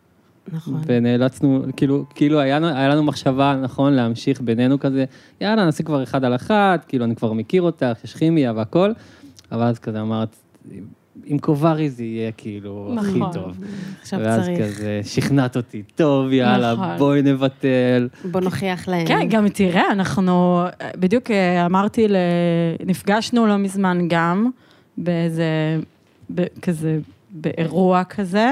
נכון. 0.52 0.80
ונאלצנו, 0.86 1.64
כאילו, 1.76 2.04
כאילו 2.14 2.40
היה, 2.40 2.56
היה 2.76 2.88
לנו 2.88 3.02
מחשבה, 3.02 3.56
נכון, 3.62 3.92
להמשיך 3.92 4.40
בינינו 4.40 4.78
כזה, 4.78 5.04
יאללה, 5.40 5.64
נעשה 5.64 5.82
כבר 5.82 6.02
אחד 6.02 6.24
על 6.24 6.34
אחת, 6.34 6.84
כאילו, 6.88 7.04
אני 7.04 7.16
כבר 7.16 7.32
מכיר 7.32 7.62
אותך, 7.62 7.98
יש 8.04 8.14
כימיה 8.16 8.52
והכל, 8.56 8.92
אבל 9.52 9.62
אז 9.62 9.78
כזה 9.78 10.00
אמרת, 10.00 10.36
עם 11.24 11.38
קוברי 11.38 11.90
זה 11.90 12.04
יהיה 12.04 12.32
כאילו 12.32 12.94
הכי 12.98 13.18
נכון. 13.18 13.32
טוב. 13.32 13.56
עכשיו 14.02 14.20
ואז 14.22 14.44
צריך. 14.44 14.58
כזה 14.62 15.00
שכנעת 15.04 15.56
אותי, 15.56 15.82
טוב, 15.94 16.32
יאללה, 16.32 16.72
נכון. 16.72 16.96
בואי 16.98 17.22
נבטל. 17.22 18.08
בוא 18.30 18.40
נוכיח 18.40 18.88
להם. 18.88 19.06
כן, 19.06 19.26
גם 19.30 19.48
תראה, 19.48 19.92
אנחנו, 19.92 20.62
בדיוק 20.96 21.30
אה, 21.30 21.66
אמרתי, 21.66 22.08
ל- 22.08 22.16
נפגשנו 22.86 23.46
לא 23.46 23.56
מזמן 23.56 23.98
גם, 24.08 24.50
באיזה, 24.98 25.78
ב- 26.34 26.60
כזה, 26.62 26.98
באירוע 27.30 28.04
כזה, 28.04 28.50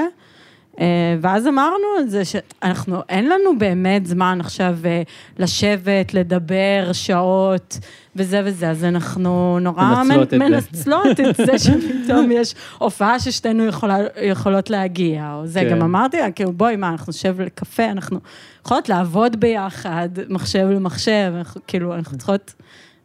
ואז 1.21 1.47
אמרנו 1.47 1.85
על 1.99 2.07
זה 2.07 2.25
שאנחנו, 2.25 3.01
אין 3.09 3.29
לנו 3.29 3.57
באמת 3.57 4.05
זמן 4.05 4.37
עכשיו 4.39 4.77
אה, 4.85 5.01
לשבת, 5.39 6.13
לדבר 6.13 6.89
שעות 6.93 7.79
וזה 8.15 8.41
וזה, 8.45 8.69
אז 8.69 8.83
אנחנו 8.83 9.59
נורא 9.61 10.03
מנצלות 10.03 10.23
את 10.23 10.29
זה. 10.29 10.37
מנצלות 10.37 11.19
את 11.19 11.35
זה 11.35 11.59
שפתאום 11.63 12.31
יש 12.31 12.55
הופעה 12.77 13.19
ששתינו 13.19 13.65
יכולה, 13.65 13.97
יכולות 14.21 14.69
להגיע, 14.69 15.33
או 15.33 15.47
זה, 15.47 15.59
כן. 15.59 15.69
גם 15.69 15.81
אמרתי 15.81 16.17
לה, 16.17 16.31
כאילו, 16.31 16.53
בואי, 16.53 16.75
מה, 16.75 16.89
אנחנו 16.89 17.09
נשב 17.09 17.41
לקפה, 17.41 17.85
אנחנו 17.85 18.19
יכולות 18.65 18.89
לעבוד 18.89 19.39
ביחד, 19.39 20.09
מחשב 20.29 20.67
למחשב, 20.71 21.33
אנחנו, 21.37 21.61
כאילו, 21.67 21.95
אנחנו 21.95 22.17
צריכות, 22.17 22.53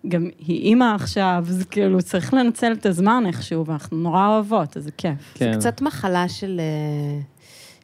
גם 0.09 0.29
היא 0.47 0.63
אימא 0.63 0.95
עכשיו, 0.95 1.45
אז 1.49 1.65
כאילו, 1.71 2.03
צריך 2.03 2.35
לנצל 2.35 2.73
את 2.73 2.87
הזמן 2.87 3.25
איכשהו, 3.27 3.67
ואנחנו 3.67 3.97
נורא 3.97 4.29
אוהבות, 4.29 4.77
אז 4.77 4.85
זה 4.85 4.91
כיף. 4.97 5.35
כן. 5.35 5.53
קצת 5.59 5.81
מחלה 5.83 6.29
של, 6.29 6.61
אה, 6.61 7.21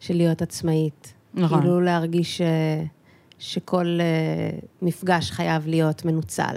של 0.07 0.15
להיות 0.17 0.43
עצמאית. 0.43 1.15
נכון. 1.35 1.61
כאילו 1.61 1.81
להרגיש 1.81 2.41
אה, 2.41 2.83
שכל 3.39 3.99
אה, 4.01 4.59
מפגש 4.83 5.31
חייב 5.31 5.67
להיות 5.67 6.05
מנוצל 6.05 6.57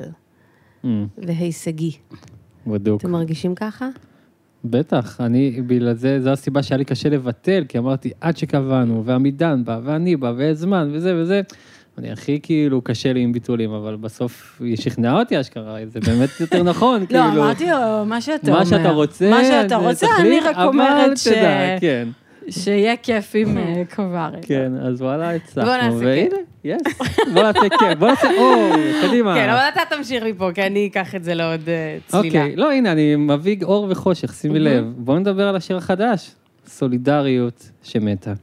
אמ, 0.85 1.07
והישגי. 1.17 1.91
בדוק. 2.67 3.01
אתם 3.01 3.11
מרגישים 3.11 3.55
ככה? 3.55 3.87
בטח, 4.65 5.21
אני, 5.21 5.61
בגלל 5.67 5.93
זה, 5.93 6.21
זו 6.21 6.29
הסיבה 6.29 6.63
שהיה 6.63 6.77
לי 6.77 6.85
קשה 6.85 7.09
לבטל, 7.09 7.65
כי 7.69 7.77
אמרתי, 7.77 8.11
עד 8.21 8.37
שקבענו, 8.37 9.05
ועמידן 9.05 9.63
בא, 9.65 9.79
ואני 9.83 10.15
בא, 10.15 10.33
ויש 10.37 10.57
זמן, 10.57 10.89
וזה 10.93 11.21
וזה. 11.21 11.41
אני 11.97 12.11
הכי 12.11 12.39
כאילו 12.43 12.81
קשה 12.81 13.13
לי 13.13 13.19
עם 13.19 13.31
ביטולים, 13.31 13.71
אבל 13.71 13.95
בסוף 13.95 14.61
היא 14.63 14.77
שכנעה 14.77 15.19
אותי 15.19 15.39
אשכרה, 15.39 15.77
זה 15.85 15.99
באמת 15.99 16.29
יותר 16.39 16.63
נכון, 16.71 17.05
כאילו. 17.05 17.19
לא, 17.19 17.43
אמרתי 17.43 17.65
לו, 17.65 18.05
מה 18.05 18.21
שאתה 18.21 18.47
אומר. 18.47 18.59
מה 18.59 18.65
שאתה 18.65 18.89
רוצה, 18.89 19.29
מה 19.29 19.43
שאתה 19.43 19.75
רוצה, 19.75 20.07
אני 20.19 20.39
רק 20.39 20.55
אבל 20.55 20.67
אומרת 20.67 21.17
ש- 21.17 21.27
תדע, 21.27 21.79
כן, 21.79 22.07
שיהיה 22.49 22.95
כיף 22.97 23.31
עם 23.35 23.57
אה, 23.57 23.83
קוברי. 23.95 24.41
כן, 24.41 24.71
אז 24.81 25.01
וואלה, 25.01 25.35
הצלחנו, 25.35 25.71
בוא 25.71 25.77
נעשה 25.77 26.05
והנה, 26.05 26.35
yes, 26.63 26.81
בוא 27.33 27.43
נעשה 27.43 27.59
כן, 27.79 27.99
בוא 27.99 28.07
נעשה, 28.07 28.27
או, 28.37 28.69
קדימה. 29.07 29.35
כן, 29.35 29.49
אבל 29.49 29.59
אתה 29.73 29.95
תמשיך 29.95 30.23
מפה, 30.23 30.49
כי 30.55 30.63
אני 30.63 30.87
אקח 30.87 31.15
את 31.15 31.23
זה 31.23 31.33
לעוד 31.33 31.61
אה, 31.69 31.97
צלילה. 32.07 32.25
אוקיי, 32.27 32.55
לא, 32.55 32.71
הנה, 32.71 32.91
אני 32.91 33.15
מביא 33.15 33.57
אור 33.63 33.87
וחושך, 33.89 34.33
שימי 34.33 34.59
לב. 34.59 34.85
בואו 34.97 35.19
נדבר 35.19 35.47
על 35.47 35.55
השיר 35.55 35.77
החדש, 35.77 36.31
סולידריות 36.67 37.69
שמתה. 37.83 38.33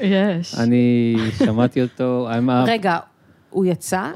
יש. 0.00 0.54
אני 0.58 1.14
שמעתי 1.44 1.82
אותו, 1.82 2.26
האמה- 2.30 2.64
רגע, 2.66 2.98
הוא 3.50 3.64
יצא? 3.64 4.10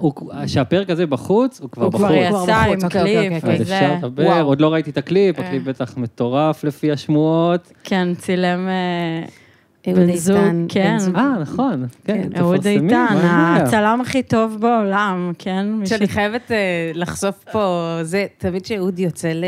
שהפרק 0.47 0.91
הזה 0.91 1.07
בחוץ, 1.07 1.61
הוא 1.61 1.71
כבר 1.71 1.89
בחוץ. 1.89 2.01
הוא 2.01 2.09
כבר 2.09 2.43
יצא 2.45 2.57
עם 2.57 2.73
אוקיי, 2.85 2.85
אוקיי, 2.85 3.29
קליפ 3.31 3.43
אוקיי. 3.45 3.57
אז. 3.57 3.63
אפשר 3.63 3.95
לדבר. 3.99 4.43
עוד 4.43 4.61
לא 4.61 4.73
ראיתי 4.73 4.91
את 4.91 4.99
הקליפ, 4.99 5.39
אה. 5.39 5.47
הקליפ 5.47 5.63
בטח 5.63 5.97
מטורף 5.97 6.65
לפי 6.65 6.93
השמועות. 6.93 7.73
כן, 7.85 8.15
צילם 8.15 8.69
אה, 8.69 9.27
אהוד 9.89 9.99
בן 9.99 10.17
זוג, 10.17 10.37
איתן, 10.37 10.67
כן. 10.69 10.97
אה, 11.17 11.39
נכון, 11.41 11.87
כן, 12.05 12.29
אהוד 12.39 12.57
תפרסמי, 12.57 12.87
איתן? 12.87 13.07
הצלם 13.57 14.01
הכי 14.01 14.23
טוב 14.23 14.57
בעולם, 14.61 15.33
כן? 15.39 15.67
שאני 15.85 16.09
חייבת 16.09 16.53
אה, 16.53 16.91
לחשוף 16.95 17.45
פה, 17.53 17.99
זה 18.03 18.27
תמיד 18.39 18.67
שאהוד 18.67 18.99
יוצא 18.99 19.29
ל... 19.29 19.45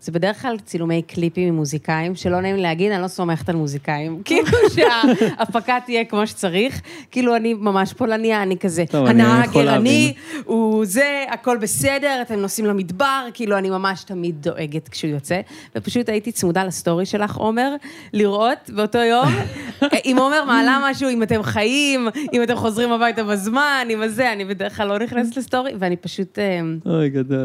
זה 0.00 0.12
בדרך 0.12 0.42
כלל 0.42 0.58
צילומי 0.58 1.02
קליפים 1.02 1.48
עם 1.48 1.54
מוזיקאים, 1.54 2.14
שלא 2.14 2.40
נעים 2.40 2.56
להגיד, 2.56 2.92
אני 2.92 3.02
לא 3.02 3.08
סומכת 3.08 3.48
על 3.48 3.56
מוזיקאים. 3.56 4.20
כאילו 4.24 4.48
שההפקה 4.74 5.78
תהיה 5.86 6.04
כמו 6.04 6.26
שצריך. 6.26 6.80
כאילו, 7.10 7.36
אני 7.36 7.54
ממש 7.54 7.92
פולניה, 7.92 8.42
אני 8.42 8.58
כזה, 8.58 8.84
הנהג 8.92 9.56
ערני, 9.56 10.14
הוא 10.44 10.84
זה, 10.84 11.24
הכל 11.30 11.56
בסדר, 11.56 12.22
אתם 12.22 12.34
נוסעים 12.34 12.66
למדבר, 12.66 13.26
כאילו, 13.34 13.58
אני 13.58 13.70
ממש 13.70 14.04
תמיד 14.04 14.42
דואגת 14.42 14.88
כשהוא 14.88 15.10
יוצא. 15.10 15.40
ופשוט 15.76 16.08
הייתי 16.08 16.32
צמודה 16.32 16.64
לסטורי 16.64 17.06
שלך, 17.06 17.36
עומר, 17.36 17.74
לראות 18.12 18.70
באותו 18.74 18.98
יום, 18.98 19.28
אם 20.06 20.16
עומר 20.18 20.44
מעלה 20.44 20.78
משהו, 20.90 21.08
אם 21.08 21.22
אתם 21.22 21.42
חיים, 21.42 22.08
אם 22.32 22.42
אתם 22.42 22.56
חוזרים 22.56 22.92
הביתה 22.92 23.24
בזמן, 23.24 23.86
אם 23.90 24.02
הזה, 24.02 24.32
אני 24.32 24.44
בדרך 24.44 24.76
כלל 24.76 24.88
לא 24.88 24.98
נכנסת 24.98 25.36
לסטורי, 25.36 25.72
ואני 25.78 25.96
פשוט 25.96 26.38
אה, 26.38 26.60
אוי, 26.86 27.10
גדול. 27.10 27.42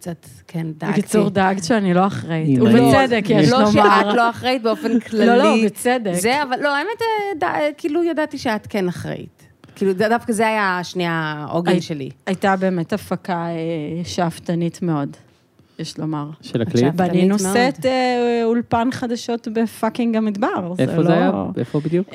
קצת, 0.00 0.26
כן, 0.48 0.66
דאגתי. 0.78 1.00
בקיצור, 1.00 1.28
דאגת 1.28 1.64
שאני 1.64 1.94
לא 1.94 2.06
אחראית. 2.06 2.58
הנה. 2.58 2.64
ובצדק, 2.64 3.24
יש 3.28 3.48
לא 3.50 3.58
לומר. 3.58 3.70
שאת 3.72 4.14
לא 4.14 4.30
אחראית 4.30 4.62
באופן 4.62 5.00
כללי. 5.00 5.26
לא, 5.30 5.36
לא, 5.36 5.54
בצדק. 5.64 6.12
זה, 6.14 6.42
אבל 6.42 6.56
לא, 6.62 6.76
האמת, 6.76 7.02
אה, 7.42 7.48
ד- 7.48 7.72
כאילו 7.78 8.04
ידעתי 8.04 8.38
שאת 8.38 8.66
כן 8.66 8.88
אחראית. 8.88 9.42
כאילו, 9.76 9.92
דווקא 9.92 10.32
זה 10.32 10.46
היה 10.46 10.80
שנייה 10.82 11.12
העוגן 11.48 11.80
שלי. 11.80 12.10
הייתה 12.26 12.56
באמת 12.56 12.92
הפקה 12.92 13.46
אה, 13.46 13.54
שאפתנית 14.04 14.82
מאוד, 14.82 15.16
יש 15.78 15.98
לומר. 15.98 16.26
של 16.42 16.62
הקליפ? 16.62 16.94
בנינו 16.94 17.36
מאוד. 17.42 17.56
סט 17.70 17.86
אה, 17.86 18.40
אולפן 18.44 18.88
חדשות 18.92 19.48
ב 19.52 19.60
fucking 19.60 20.16
המדבר. 20.16 20.72
איפה 20.78 20.96
לא- 20.96 21.02
זה 21.02 21.12
היה? 21.12 21.32
איפה 21.58 21.80
בדיוק? 21.80 22.08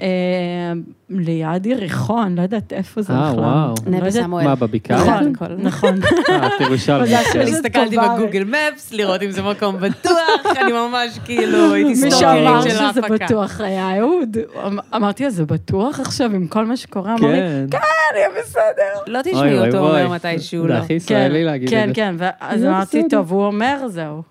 אה, 1.12 1.16
ליד 1.20 1.66
יריחון, 1.66 2.36
לא 2.36 2.42
יודעת 2.42 2.74
איפה 2.74 3.02
זה 3.02 3.14
אה, 3.14 3.30
בכלל. 3.32 3.40
וואו. 3.44 3.74
אני 3.88 3.92
לא 3.92 3.98
נבי 3.98 4.08
יודעת- 4.08 4.24
סמואל. 4.24 4.44
מה, 4.46 4.56
בבקעה? 4.56 5.02
נכון. 5.22 5.58
נכון. 5.62 6.00
אה, 6.30 6.48
את 6.48 6.62
ירושלמי. 6.62 7.04
מזל 7.04 7.16
כן. 7.24 7.32
שיש- 7.32 7.50
הסתכלתי. 7.50 7.98
ב 7.98 8.04
Google 8.04 8.44
Maps, 8.44 8.92
לראות 8.94 9.22
אם 9.24 9.32
זה 9.32 9.42
מקום 9.44 9.78
בטוח, 9.78 10.14
אני 10.62 10.72
ממש 10.72 11.20
כאילו 11.26 11.74
הייתי 11.74 11.90
מי 11.90 11.96
סטוקרית 11.96 12.20
שאמר 12.20 12.62
של 12.62 12.70
שזה 12.70 12.84
ההפקה. 12.84 13.08
בטוח 13.26 13.62
היה 13.62 13.98
אהוד. 14.00 14.38
אמ- 14.68 14.80
אמרתי 14.96 15.24
לו, 15.24 15.30
זה 15.30 15.46
בטוח 15.46 16.00
עכשיו 16.00 16.32
עם 16.36 16.48
כל 16.48 16.66
מה 16.66 16.78
שקורה? 16.78 17.16
אמר 17.20 17.28
לי, 17.32 17.38
כן. 17.38 17.66
כן, 17.72 17.78
יהיה 18.16 18.28
בסדר. 18.40 19.02
לא 19.08 19.22
תשמעי 19.22 19.60
אותו. 19.68 19.78
אומר 19.78 20.08
מתישהו 20.10 20.62
זה 20.62 20.68
לא. 20.68 20.74
הכי 20.74 20.94
ישראלי 20.94 21.44
להגיד 21.44 21.70
כן, 21.70 21.84
את 21.84 21.88
זה. 21.88 21.94
כן, 21.96 22.16
ואז 22.18 22.60
זה 22.60 22.70
אמרתי. 22.70 23.04
טוב, 23.10 23.32
הוא 23.32 23.46
אומר, 23.46 23.88
זהו. 23.88 24.22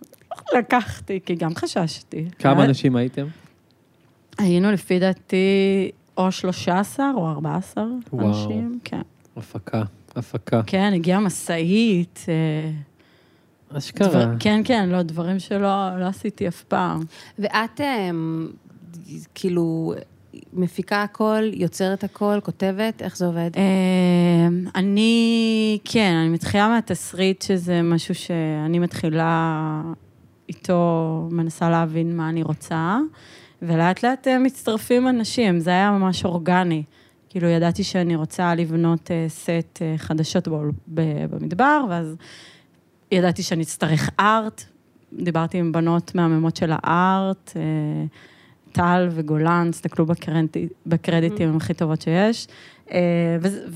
לקחתי, 0.59 1.21
כי 1.26 1.35
גם 1.35 1.54
חששתי. 1.54 2.25
כמה 2.38 2.52
היה- 2.52 2.64
אנשים 2.64 2.97
הייתם? 2.97 3.26
היינו 4.38 4.73
לפי 4.73 4.99
דעתי 4.99 5.90
או 6.16 6.33
13 6.33 7.11
או 7.16 7.26
14 7.30 7.85
וואו. 8.12 8.28
אנשים, 8.28 8.78
כן. 8.85 9.00
הפקה, 9.37 9.83
הפקה. 10.16 10.62
כן, 10.66 10.92
הגיעה 10.94 11.21
משאית. 11.21 12.25
אה, 12.28 12.71
אשכרה. 13.78 14.09
דבר- 14.09 14.35
כן, 14.40 14.61
כן, 14.64 14.88
לא, 14.88 15.02
דברים 15.02 15.38
שלא 15.38 15.59
לא 16.00 16.04
עשיתי 16.06 16.49
אף 16.49 16.62
פעם. 16.62 17.00
ואת 17.38 17.80
אמ, 17.80 18.49
כאילו 19.35 19.94
מפיקה 20.52 21.02
הכל, 21.02 21.42
יוצרת 21.52 22.04
הכל, 22.04 22.38
כותבת, 22.42 23.02
איך 23.02 23.16
זה 23.16 23.26
עובד? 23.26 23.50
אה, 23.56 23.62
אני, 24.75 25.78
כן, 25.85 26.14
אני 26.23 26.28
מתחילה 26.28 26.68
מהתסריט, 26.68 27.42
שזה 27.42 27.83
משהו 27.83 28.14
שאני 28.14 28.78
מתחילה 28.78 29.83
איתו, 30.49 31.28
מנסה 31.30 31.71
להבין 31.71 32.16
מה 32.16 32.28
אני 32.28 32.42
רוצה, 32.42 32.99
ולאט 33.66 34.02
לאט 34.02 34.28
אה, 34.28 34.38
מצטרפים 34.38 35.09
אנשים, 35.09 35.61
זה 35.61 35.71
היה 35.71 35.90
ממש 35.90 36.25
אורגני. 36.25 36.83
כאילו, 37.28 37.49
ידעתי 37.49 37.85
שאני 37.85 38.16
רוצה 38.16 38.54
לבנות 38.54 39.11
אה, 39.11 39.26
סט 39.28 39.83
אה, 39.83 39.94
חדשות 39.97 40.49
במדבר, 40.87 41.85
ואז 41.90 42.16
ידעתי 43.12 43.42
שאני 43.42 43.62
אצטרך 43.62 44.11
ארט. 44.21 44.64
דיברתי 45.12 45.59
עם 45.59 45.73
בנות 45.73 46.14
מהממות 46.14 46.56
של 46.56 46.73
הארט, 46.73 47.52
טל 48.73 49.09
וגולן, 49.11 49.68
תסתכלו 49.71 50.06
בקרדיט, 50.06 50.73
בקרדיטים, 50.87 51.49
הם 51.49 51.56
הכי 51.56 51.75
טובות 51.75 52.02
שיש. 52.02 52.47
אה, 52.93 52.99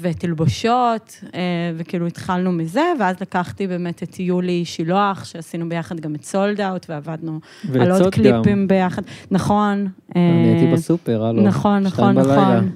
ותלבושות, 0.00 1.20
אה, 1.34 1.40
וכאילו 1.76 2.06
התחלנו 2.06 2.52
מזה, 2.52 2.82
ואז 3.00 3.16
לקחתי 3.20 3.66
באמת 3.66 4.02
את 4.02 4.20
יולי 4.20 4.64
שילוח, 4.64 5.24
שעשינו 5.24 5.68
ביחד 5.68 6.00
גם 6.00 6.14
את 6.14 6.24
סולד 6.24 6.60
אאוט, 6.60 6.86
ועבדנו 6.88 7.40
על 7.80 7.90
עוד 7.90 8.02
גם. 8.02 8.10
קליפים 8.10 8.68
ביחד. 8.68 9.02
נכון. 9.30 9.86
אני 10.16 10.22
אה, 10.48 10.52
הייתי 10.54 10.72
בסופר, 10.72 11.24
הלו. 11.24 11.42
נכון, 11.42 11.82
נכון. 11.82 12.18
נכון. 12.18 12.70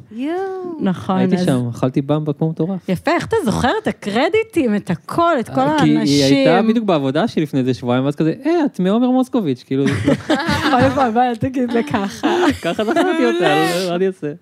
נכון. 0.81 1.17
הייתי 1.17 1.37
אז- 1.37 1.45
שם, 1.47 1.69
אכלתי 1.71 2.03
במבה 2.03 2.33
כמו 2.33 2.51
מטורף. 2.51 2.89
יפה, 2.89 3.11
איך 3.11 3.27
אתה 3.27 3.37
זוכר 3.45 3.71
את 3.83 3.87
הקרדיטים, 3.87 4.77
את 4.77 4.91
הכל, 4.91 5.33
את 5.41 5.49
כל 5.49 5.55
כי 5.55 5.61
האנשים? 5.61 5.97
היא 6.07 6.25
הייתה 6.25 6.63
בדיוק 6.69 6.85
בעבודה 6.85 7.29
שלי 7.29 7.43
לפני 7.43 7.61
איזה 7.61 7.75
שבועיים, 7.75 8.05
ואז 8.05 8.17
כזה, 8.17 8.35
אה, 8.47 8.65
את 8.65 8.81
מעומר 8.81 9.11
מוסקוביץ', 9.11 9.63
כאילו, 9.67 9.85
אוי 10.73 10.89
ואבוי, 10.97 11.29
אל 11.29 11.37
תגיד 11.37 11.73
לי 11.73 11.85
ככה. 11.85 12.27
ככה 12.63 12.85
זכרתי 12.85 13.27
אותה, 13.27 13.65
מה 13.89 13.95
אני 13.95 14.07
אעשה? 14.07 14.33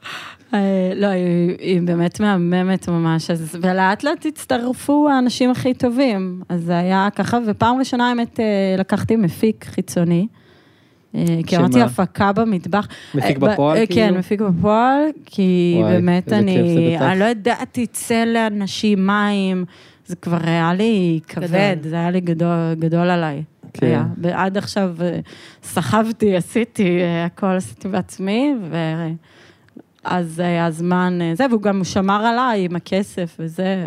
לא, 0.96 1.06
היא, 1.06 1.79
היא 1.80 1.86
באמת 1.86 2.20
מהממת 2.20 2.88
ממש, 2.88 3.30
אז, 3.30 3.58
ולאט 3.60 4.04
לאט 4.04 4.26
הצטרפו 4.26 5.08
האנשים 5.08 5.50
הכי 5.50 5.74
טובים. 5.74 6.42
אז 6.48 6.62
זה 6.62 6.78
היה 6.78 7.08
ככה, 7.14 7.38
ופעם 7.46 7.78
ראשונה 7.78 8.08
האמת 8.08 8.40
אה, 8.40 8.44
לקחתי 8.78 9.16
מפיק 9.16 9.64
חיצוני. 9.64 10.26
אה, 11.14 11.24
כי? 11.46 11.56
אמרתי 11.56 11.82
הפקה 11.82 12.32
במטבח. 12.32 12.88
מפיק 13.14 13.42
אה, 13.42 13.52
בפועל, 13.52 13.86
כאילו? 13.86 13.94
כן, 13.94 14.18
מפיק 14.18 14.40
בפועל, 14.40 15.02
כי 15.26 15.76
וואי, 15.80 15.92
באמת 15.92 16.32
אני. 16.32 16.96
אני 16.96 17.20
לא 17.20 17.24
ידעתי 17.24 17.86
צא 17.86 18.24
לאנשים 18.24 19.06
מים, 19.06 19.64
זה 20.06 20.16
כבר 20.16 20.38
היה 20.42 20.74
לי 20.74 21.20
כבד, 21.28 21.76
גדול. 21.78 21.90
זה 21.90 21.96
היה 21.96 22.10
לי 22.10 22.20
גדול, 22.20 22.74
גדול 22.78 23.10
עליי. 23.10 23.42
כן. 23.72 23.86
היה. 23.86 24.04
ועד 24.18 24.56
עכשיו 24.56 24.94
סחבתי, 25.62 26.36
עשיתי, 26.36 26.98
הכל 27.26 27.46
עשיתי 27.46 27.88
בעצמי, 27.88 28.54
ואז 28.70 29.10
היה 30.38 30.70
זמן, 30.70 31.18
אה, 31.22 31.34
זה, 31.34 31.46
והוא 31.50 31.62
גם 31.62 31.84
שמר 31.84 32.26
עליי 32.26 32.64
עם 32.64 32.76
הכסף 32.76 33.36
וזה, 33.38 33.86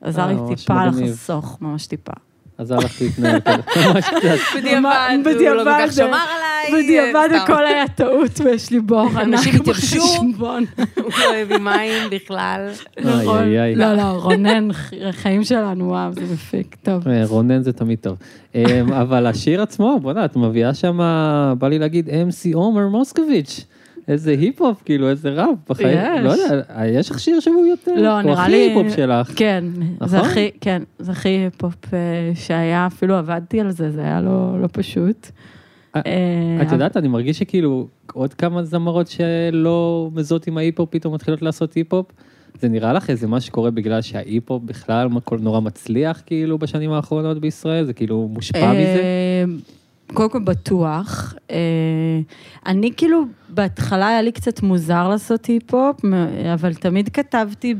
עזר 0.00 0.22
אה, 0.22 0.32
לי 0.32 0.56
טיפה. 0.56 0.84
לחסוך, 0.86 1.58
ממש 1.60 1.86
טיפה. 1.86 2.12
עזר 2.58 2.76
לך 2.76 3.00
להתנהל 3.00 3.40
כזה. 3.40 3.62
ממש 3.88 4.04
קצת. 4.04 4.56
בדיעבד, 4.56 4.84
הוא 4.84 5.24
לא 5.24 5.34
בדיעבד, 5.34 5.64
כל 5.64 5.86
כך 5.86 5.92
שמר 5.92 6.06
עליי. 6.06 6.82
בדיעבד. 6.82 7.28
הכל 7.42 7.66
היה 7.66 7.88
טעות 7.88 8.40
ויש 8.44 8.70
לי 8.70 8.80
בור 8.80 9.00
ענק 9.00 9.18
אנשים 9.18 9.54
התייבשו. 9.54 10.02
הוא 10.38 11.12
לא 11.18 11.34
הביא 11.42 11.58
מים 11.58 12.10
בכלל. 12.10 12.68
נכון. 13.00 13.44
לא, 13.76 13.94
לא, 13.94 14.02
רונן, 14.02 14.68
חיים 15.10 15.44
שלנו, 15.44 15.88
וואו, 15.88 16.12
זה 16.12 16.34
מפיק, 16.34 16.76
טוב. 16.82 17.08
אה, 17.08 17.22
רונן 17.26 17.62
זה 17.62 17.72
תמיד 17.72 17.98
טוב. 17.98 18.16
אה, 18.54 18.80
אבל 19.00 19.26
השיר 19.26 19.62
עצמו, 19.62 19.98
בוא'נה, 20.02 20.24
את 20.24 20.36
מביאה 20.36 20.74
שם, 20.74 20.98
בא 21.58 21.68
לי 21.68 21.78
להגיד, 21.78 22.08
MC 22.08 22.54
עומר 22.54 22.88
מוסקוביץ'. 22.88 23.64
איזה 24.08 24.30
היפ-הופ, 24.30 24.82
כאילו, 24.84 25.10
איזה 25.10 25.30
ראפ. 25.30 25.58
בחיים, 25.68 25.98
יש. 25.98 26.24
לא 26.24 26.30
יודע, 26.30 26.62
יש 26.86 27.10
לך 27.10 27.20
שיר 27.20 27.40
שהוא 27.40 27.66
יותר, 27.66 27.94
לא, 27.94 28.12
הוא 28.12 28.22
נראה 28.22 28.42
הכי 28.42 28.50
לי... 28.50 28.56
היפ-הופ 28.56 28.96
שלך. 28.96 29.32
כן, 29.36 29.64
זה 30.06 30.16
נכון? 30.16 30.30
הכי, 30.30 30.50
כן, 30.60 30.82
זה 30.98 31.12
הכי 31.12 31.28
היפ-הופ 31.28 31.94
אה, 31.94 31.98
שהיה, 32.34 32.86
אפילו 32.86 33.14
עבדתי 33.14 33.60
על 33.60 33.70
זה, 33.70 33.90
זה 33.90 34.00
היה 34.00 34.20
לא 34.20 34.62
לא 34.62 34.68
פשוט. 34.72 35.30
אה, 35.96 36.00
אה, 36.06 36.62
את 36.62 36.72
יודעת, 36.72 36.96
אני 36.96 37.08
מרגיש 37.08 37.38
שכאילו 37.38 37.86
עוד 38.12 38.34
כמה 38.34 38.62
זמרות 38.62 39.08
שלא 39.08 40.10
מזוהות 40.14 40.46
עם 40.46 40.58
ההיפ-הופ 40.58 40.88
פתאום 40.90 41.14
מתחילות 41.14 41.42
לעשות 41.42 41.74
היפ-הופ. 41.74 42.06
זה 42.60 42.68
נראה 42.68 42.92
לך 42.92 43.10
איזה 43.10 43.26
מה 43.26 43.40
שקורה 43.40 43.70
בגלל 43.70 44.02
שההיפ-הופ 44.02 44.62
בכלל 44.62 45.08
נורא 45.40 45.60
מצליח 45.60 46.22
כאילו 46.26 46.58
בשנים 46.58 46.92
האחרונות 46.92 47.40
בישראל? 47.40 47.84
זה 47.84 47.92
כאילו 47.92 48.28
מושפע 48.32 48.72
מזה? 48.72 49.02
קודם 50.14 50.30
כל 50.30 50.38
בטוח. 50.38 51.34
אה, 51.50 51.56
אני 52.66 52.90
כאילו, 52.96 53.24
בהתחלה 53.48 54.08
היה 54.08 54.22
לי 54.22 54.32
קצת 54.32 54.62
מוזר 54.62 55.08
לעשות 55.08 55.46
היפ-הופ, 55.46 56.00
אבל 56.54 56.74
תמיד 56.74 57.08
כתבתי 57.08 57.74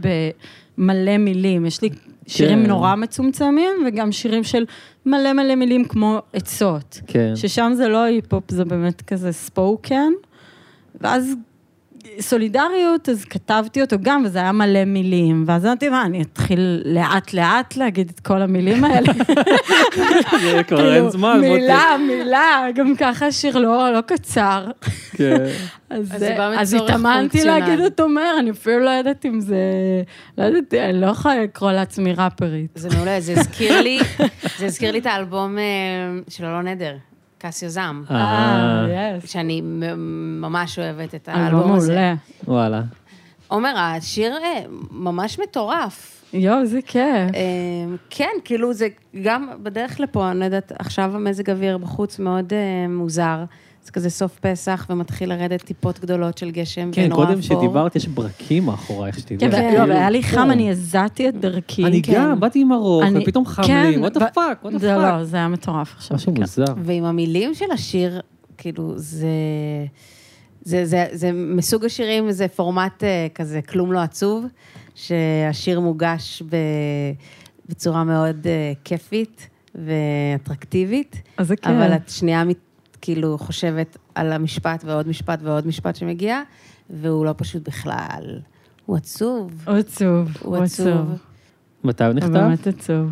במלא 0.79 1.19
מילים. 1.19 1.67
יש 1.67 1.83
לי 1.83 1.89
שירים 2.27 2.63
כן. 2.63 2.69
נורא 2.69 2.95
מצומצמים, 2.95 3.73
וגם 3.87 4.13
שירים 4.13 4.45
של 4.45 4.65
מלא 5.07 5.33
מלא 5.33 5.55
מילים 5.55 5.85
כמו 5.85 6.19
עצות. 6.33 7.01
כן. 7.07 7.37
ששם 7.37 7.73
זה 7.77 7.89
לא 7.89 8.03
היפ-הופ, 8.03 8.51
זה 8.51 8.65
באמת 8.65 9.03
כזה 9.03 9.33
ספוקן. 9.33 10.13
ואז 11.01 11.35
סולידריות, 12.21 13.09
אז 13.09 13.25
כתבתי 13.25 13.83
אותו 13.83 13.97
גם, 14.03 14.23
וזה 14.25 14.39
היה 14.39 14.53
מלא 14.53 14.85
מילים. 14.85 15.45
ואז 15.47 15.67
אמרתי, 15.67 15.89
מה, 15.89 16.03
אני 16.03 16.23
אתחיל 16.23 16.83
לאט-לאט 16.85 17.77
להגיד 17.77 18.11
את 18.15 18.21
כל 18.21 18.43
המילים 18.43 18.85
האלה? 18.85 19.13
זה 20.43 20.63
כבר 20.69 20.95
אין 20.95 21.11
זמן. 21.11 21.39
כאילו. 21.41 21.55
מילה, 21.55 21.97
מילה, 22.09 22.67
גם 22.75 22.97
ככה 22.97 23.33
שיר 23.33 23.59
לא, 23.59 23.93
לא 23.93 24.01
קצר. 24.01 24.67
כן. 25.13 25.45
אז, 25.91 26.75
התאמנתי. 26.75 27.45
להגיד 27.45 27.81
אותו 27.81 28.09
מהר, 28.09 28.37
אני 28.39 28.51
אפילו 28.51 28.79
לא 28.79 28.91
יודעת 28.91 29.27
אם 29.27 29.41
זה... 29.41 29.57
לא 30.39 30.45
יודעת, 30.45 30.75
אני 30.75 31.01
לא 31.01 31.07
יכולה 31.07 31.43
לקרוא 31.43 31.73
לעצמי 31.73 32.13
ראפרית. 32.13 32.71
זה 32.75 32.89
מעולה, 32.97 33.21
זה 33.21 33.33
הזכיר 33.33 33.81
לי, 33.81 33.99
זה 34.59 34.67
הזכיר 34.67 34.93
לי 34.93 34.99
את 34.99 35.07
האלבום 35.07 35.59
אה, 35.59 35.65
של 36.29 36.45
אלון 36.45 36.69
עדר, 36.69 36.97
קסיו 37.47 37.69
זעם, 37.69 38.05
אה, 38.11 38.87
יס. 39.25 39.31
שאני 39.31 39.61
מ- 39.61 40.41
ממש 40.41 40.79
אוהבת 40.79 41.15
את 41.15 41.29
אלבום 41.29 41.43
האלבום 41.45 41.73
הזה. 41.73 41.93
מעולה. 41.95 42.15
וואלה. 42.45 42.83
עומר, 43.49 43.75
השיר 43.79 44.33
אה, 44.45 44.61
ממש 44.91 45.39
מטורף. 45.39 46.25
יואו, 46.33 46.67
זה 46.67 46.79
כיף. 46.87 47.03
אה, 47.03 47.31
כן, 48.11 48.31
כאילו 48.45 48.73
זה 48.73 48.89
גם 49.23 49.49
בדרך 49.63 50.01
לפה, 50.01 50.31
אני 50.31 50.41
לא 50.41 50.45
יודעת, 50.45 50.73
עכשיו 50.79 51.17
המזג 51.17 51.51
אוויר 51.51 51.79
בחוץ 51.79 52.19
מאוד 52.19 52.53
אה, 52.53 52.59
מוזר. 52.89 53.45
זה 53.87 53.93
כזה 53.93 54.11
סוף 54.11 54.39
פסח 54.41 54.87
ומתחיל 54.91 55.29
לרדת 55.29 55.63
טיפות 55.63 56.01
גדולות 56.01 56.39
של 56.39 56.51
גשם 56.51 56.89
כן, 56.93 57.03
ונורא 57.05 57.27
קודם 57.27 57.39
אפור. 57.39 57.61
שדיברת, 57.63 57.97
יש 57.97 58.09
ברקים 58.09 58.65
מאחורייך, 58.65 59.19
שתדעי. 59.19 59.39
כן, 59.39 59.51
כן. 59.51 59.75
לא, 59.79 59.83
אבל 59.83 59.93
היה 59.93 60.11
לי 60.11 60.23
כאילו, 60.23 60.43
חם, 60.43 60.51
אני 60.51 60.71
הזעתי 60.71 61.29
את 61.29 61.41
דרכי. 61.41 61.85
אני 61.85 62.03
כן. 62.03 62.13
גם, 62.15 62.41
באתי 62.41 62.61
עם 62.61 62.73
ארוך, 62.73 63.05
אני- 63.05 63.23
ופתאום 63.23 63.47
חם 63.47 63.63
כן, 63.67 63.87
לי, 63.91 64.07
what 64.07 64.11
the 64.11 64.19
ו- 64.19 64.27
fuck, 64.35 64.67
what 64.67 64.75
the 64.75 64.79
זה 64.79 64.97
fuck. 64.97 64.99
לא, 64.99 65.25
זה 65.25 65.37
היה 65.37 65.49
מטורף 65.49 65.95
עכשיו. 65.97 66.15
משהו 66.17 66.35
כן. 66.35 66.41
מוזר. 66.41 66.65
ועם 66.85 67.05
המילים 67.05 67.55
של 67.55 67.71
השיר, 67.73 68.21
כאילו, 68.59 68.93
זה... 68.97 69.27
זה, 70.63 70.85
זה, 70.85 71.07
זה 71.13 71.31
מסוג 71.35 71.85
השירים, 71.85 72.31
זה 72.33 72.49
פורמט 72.49 73.05
אה, 73.05 73.27
כזה, 73.35 73.61
כלום 73.63 73.93
לא 73.93 73.99
עצוב, 73.99 74.45
שהשיר 74.95 75.81
מוגש 75.81 76.43
ב, 76.51 76.57
בצורה 77.69 78.05
מאוד 78.05 78.47
אה, 78.47 78.73
כיפית 78.85 79.49
ואטרקטיבית, 79.75 81.23
אז 81.39 81.49
זה 81.49 81.57
כן. 81.57 81.71
אבל 81.77 81.93
את 81.95 82.09
שנייה 82.11 82.45
מת, 82.45 82.57
כאילו 83.07 83.39
חושבת 83.39 83.97
על 84.15 84.33
המשפט 84.33 84.85
ועוד 84.85 85.09
משפט 85.09 85.39
ועוד 85.43 85.67
משפט 85.67 85.97
שמגיע, 85.97 86.43
והוא 86.91 87.27
לא 87.27 87.35
פשוט 87.37 87.69
בכלל. 87.69 88.39
הוא 88.87 88.97
עצוב. 88.97 89.51
הוא 89.67 89.75
עצוב, 89.77 90.29
הוא 90.41 90.57
עצוב. 90.57 91.13
מתי 91.85 92.05
הוא 92.05 92.11
הוא 92.13 92.17
נכתב? 92.17 92.33
באמת 92.33 92.67
עצוב. 92.67 93.11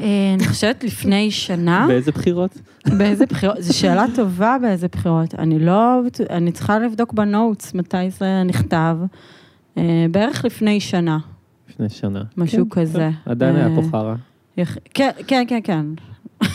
אה, 0.00 0.06
אני 0.34 0.44
חושבת 0.48 0.84
לפני 0.84 1.30
שנה, 1.30 1.84
באיזה 1.88 2.12
בחירות? 2.12 2.58
באיזה 2.98 3.26
בחירות, 3.26 3.56
זו 3.62 3.78
שאלה 3.78 4.04
טובה 4.16 4.56
באיזה 4.62 4.88
בחירות. 4.88 5.34
אני 5.34 5.58
לא, 5.58 6.00
אני 6.30 6.52
צריכה 6.52 6.78
לבדוק 6.78 7.12
בנוטס 7.12 7.74
מתי 7.74 8.10
זה 8.10 8.42
נכתב. 8.46 8.96
אה, 9.78 10.06
בערך 10.10 10.44
לפני 10.44 10.80
שנה, 10.80 11.18
לפני 11.70 11.88
שנה. 11.88 12.22
משהו 12.36 12.70
כן, 12.70 12.80
כזה. 12.80 13.10
עדיין 13.26 13.56
היה 13.56 13.68
פה 13.74 13.82
אה, 13.82 13.90
חרא. 13.90 14.14
יח- 14.56 14.76
כן, 14.94 15.10
כן, 15.26 15.44
כן, 15.48 15.60
כן. 15.64 15.86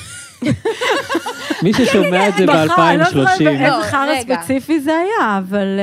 מי 1.64 1.74
ששומע 1.74 2.30
את 2.30 2.34
זה 2.38 2.46
בחר, 2.46 2.90
אני 2.90 2.98
לא 2.98 3.06
זוכרת 3.06 3.28
ב-2030, 3.40 3.44
באיזה 3.44 3.68
לא, 3.68 3.82
חרא. 3.84 4.22
ספציפי 4.22 4.80
זה 4.80 4.92
היה, 4.92 5.38
אבל 5.38 5.80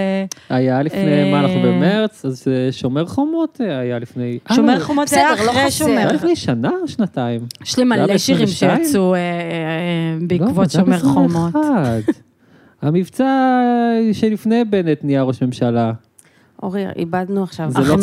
אה, 0.51 0.57
היה 0.57 0.83
לפני, 0.83 1.31
מה 1.31 1.41
אנחנו 1.41 1.57
אה, 1.57 1.63
במרץ, 1.63 2.25
אז 2.25 2.45
אה, 2.49 2.73
שומר 2.73 3.07
חומות 3.07 3.61
אה, 3.61 3.79
היה 3.79 3.99
לפני... 3.99 4.39
אה, 4.51 4.57
שומר 4.57 4.75
לא, 4.75 4.85
חומות 4.85 5.13
היה 5.13 5.33
בסדר, 5.35 5.47
לא 5.47 5.51
אחרי 5.51 5.67
חסר. 5.67 5.85
שומר. 5.85 5.97
היה 5.97 6.13
לפני 6.13 6.37
שנה 6.37 6.71
או 6.83 6.89
שנתיים? 6.89 7.41
יש 7.65 7.79
לי 7.79 7.85
מלא 7.85 8.19
שירים 8.19 8.47
ב-22? 8.47 8.53
שיצאו 8.53 9.15
אה, 9.15 9.19
אה, 9.21 10.17
בעקבות 10.27 10.71
שומר 10.71 10.99
חומות. 10.99 11.53
ב-21. 11.53 12.13
המבצע 12.83 13.59
שלפני 14.13 14.65
בנט 14.65 14.99
נהיה 15.05 15.23
ראש 15.23 15.43
ממשלה. 15.43 15.93
אורי, 16.65 16.85
איבדנו 16.97 17.43
עכשיו. 17.43 17.71
זה 17.71 17.79
לא 17.79 17.87
לא- 17.87 17.95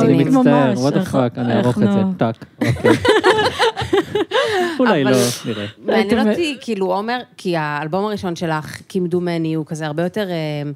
אני. 0.00 0.24
מצטער, 0.24 0.70
ממש, 0.74 0.78
what 0.78 0.92
the 0.94 0.96
אנחנו- 0.96 1.18
fuck, 1.26 1.40
אני 1.40 1.52
אערוך 1.52 1.78
את 1.78 1.82
זה, 1.92 2.00
טאק, 2.18 2.44
אוקיי. 2.66 2.90
אולי 4.80 5.04
לא, 5.04 5.10
נראה. 5.46 5.66
מעניין 5.84 6.28
אותי, 6.30 6.56
כאילו, 6.60 6.86
עומר, 6.94 7.18
כי 7.36 7.56
האלבום 7.56 8.04
הראשון 8.04 8.36
שלך, 8.36 8.80
כמדומני, 8.88 9.54
הוא 9.54 9.66
כזה 9.66 9.86
הרבה 9.86 10.02
יותר 10.02 10.30
אה, 10.30 10.70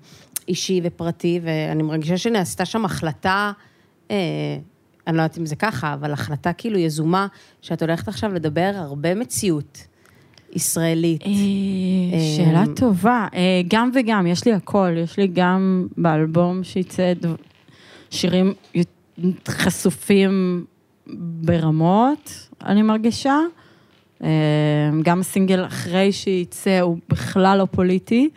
אישי 0.49 0.81
ופרטי, 0.85 1.41
ואני 1.43 1.83
מרגישה 1.83 2.19
שנעשתה 2.19 2.65
שם 2.65 2.85
החלטה, 2.85 3.53
אה, 4.11 4.17
אני 5.07 5.17
לא 5.17 5.23
יודעת 5.23 5.39
אם 5.39 5.47
זה 5.47 5.57
ככה, 5.57 5.95
אבל 5.95 6.13
החלטה 6.13 6.53
כאילו 6.53 6.79
יזומה, 6.79 7.27
שאת 7.63 7.83
הולכת 7.83 8.09
עכשיו 8.09 8.35
לדבר 8.35 8.71
הרבה 8.75 9.15
מציאות 9.15 9.79
ישראלית. 10.53 11.23
אה, 11.23 11.29
שאלה 12.37 12.63
אמ, 12.63 12.75
טובה. 12.75 13.27
אה, 13.35 13.63
גם 13.69 13.91
וגם, 13.95 14.27
יש 14.27 14.45
לי 14.45 14.53
הכל. 14.53 14.95
יש 14.97 15.17
לי 15.17 15.27
גם 15.33 15.87
באלבום 15.97 16.65
שיצא 16.65 17.13
שירים 18.11 18.55
חשופים 19.49 20.65
ברמות, 21.17 22.49
אני 22.65 22.83
מרגישה. 22.83 23.39
אה, 24.23 24.29
גם 25.03 25.21
הסינגל 25.21 25.67
אחרי 25.67 26.13
שייצא 26.13 26.81
הוא 26.81 26.99
בכלל 27.09 27.59
לא 27.59 27.65
פוליטי. 27.71 28.29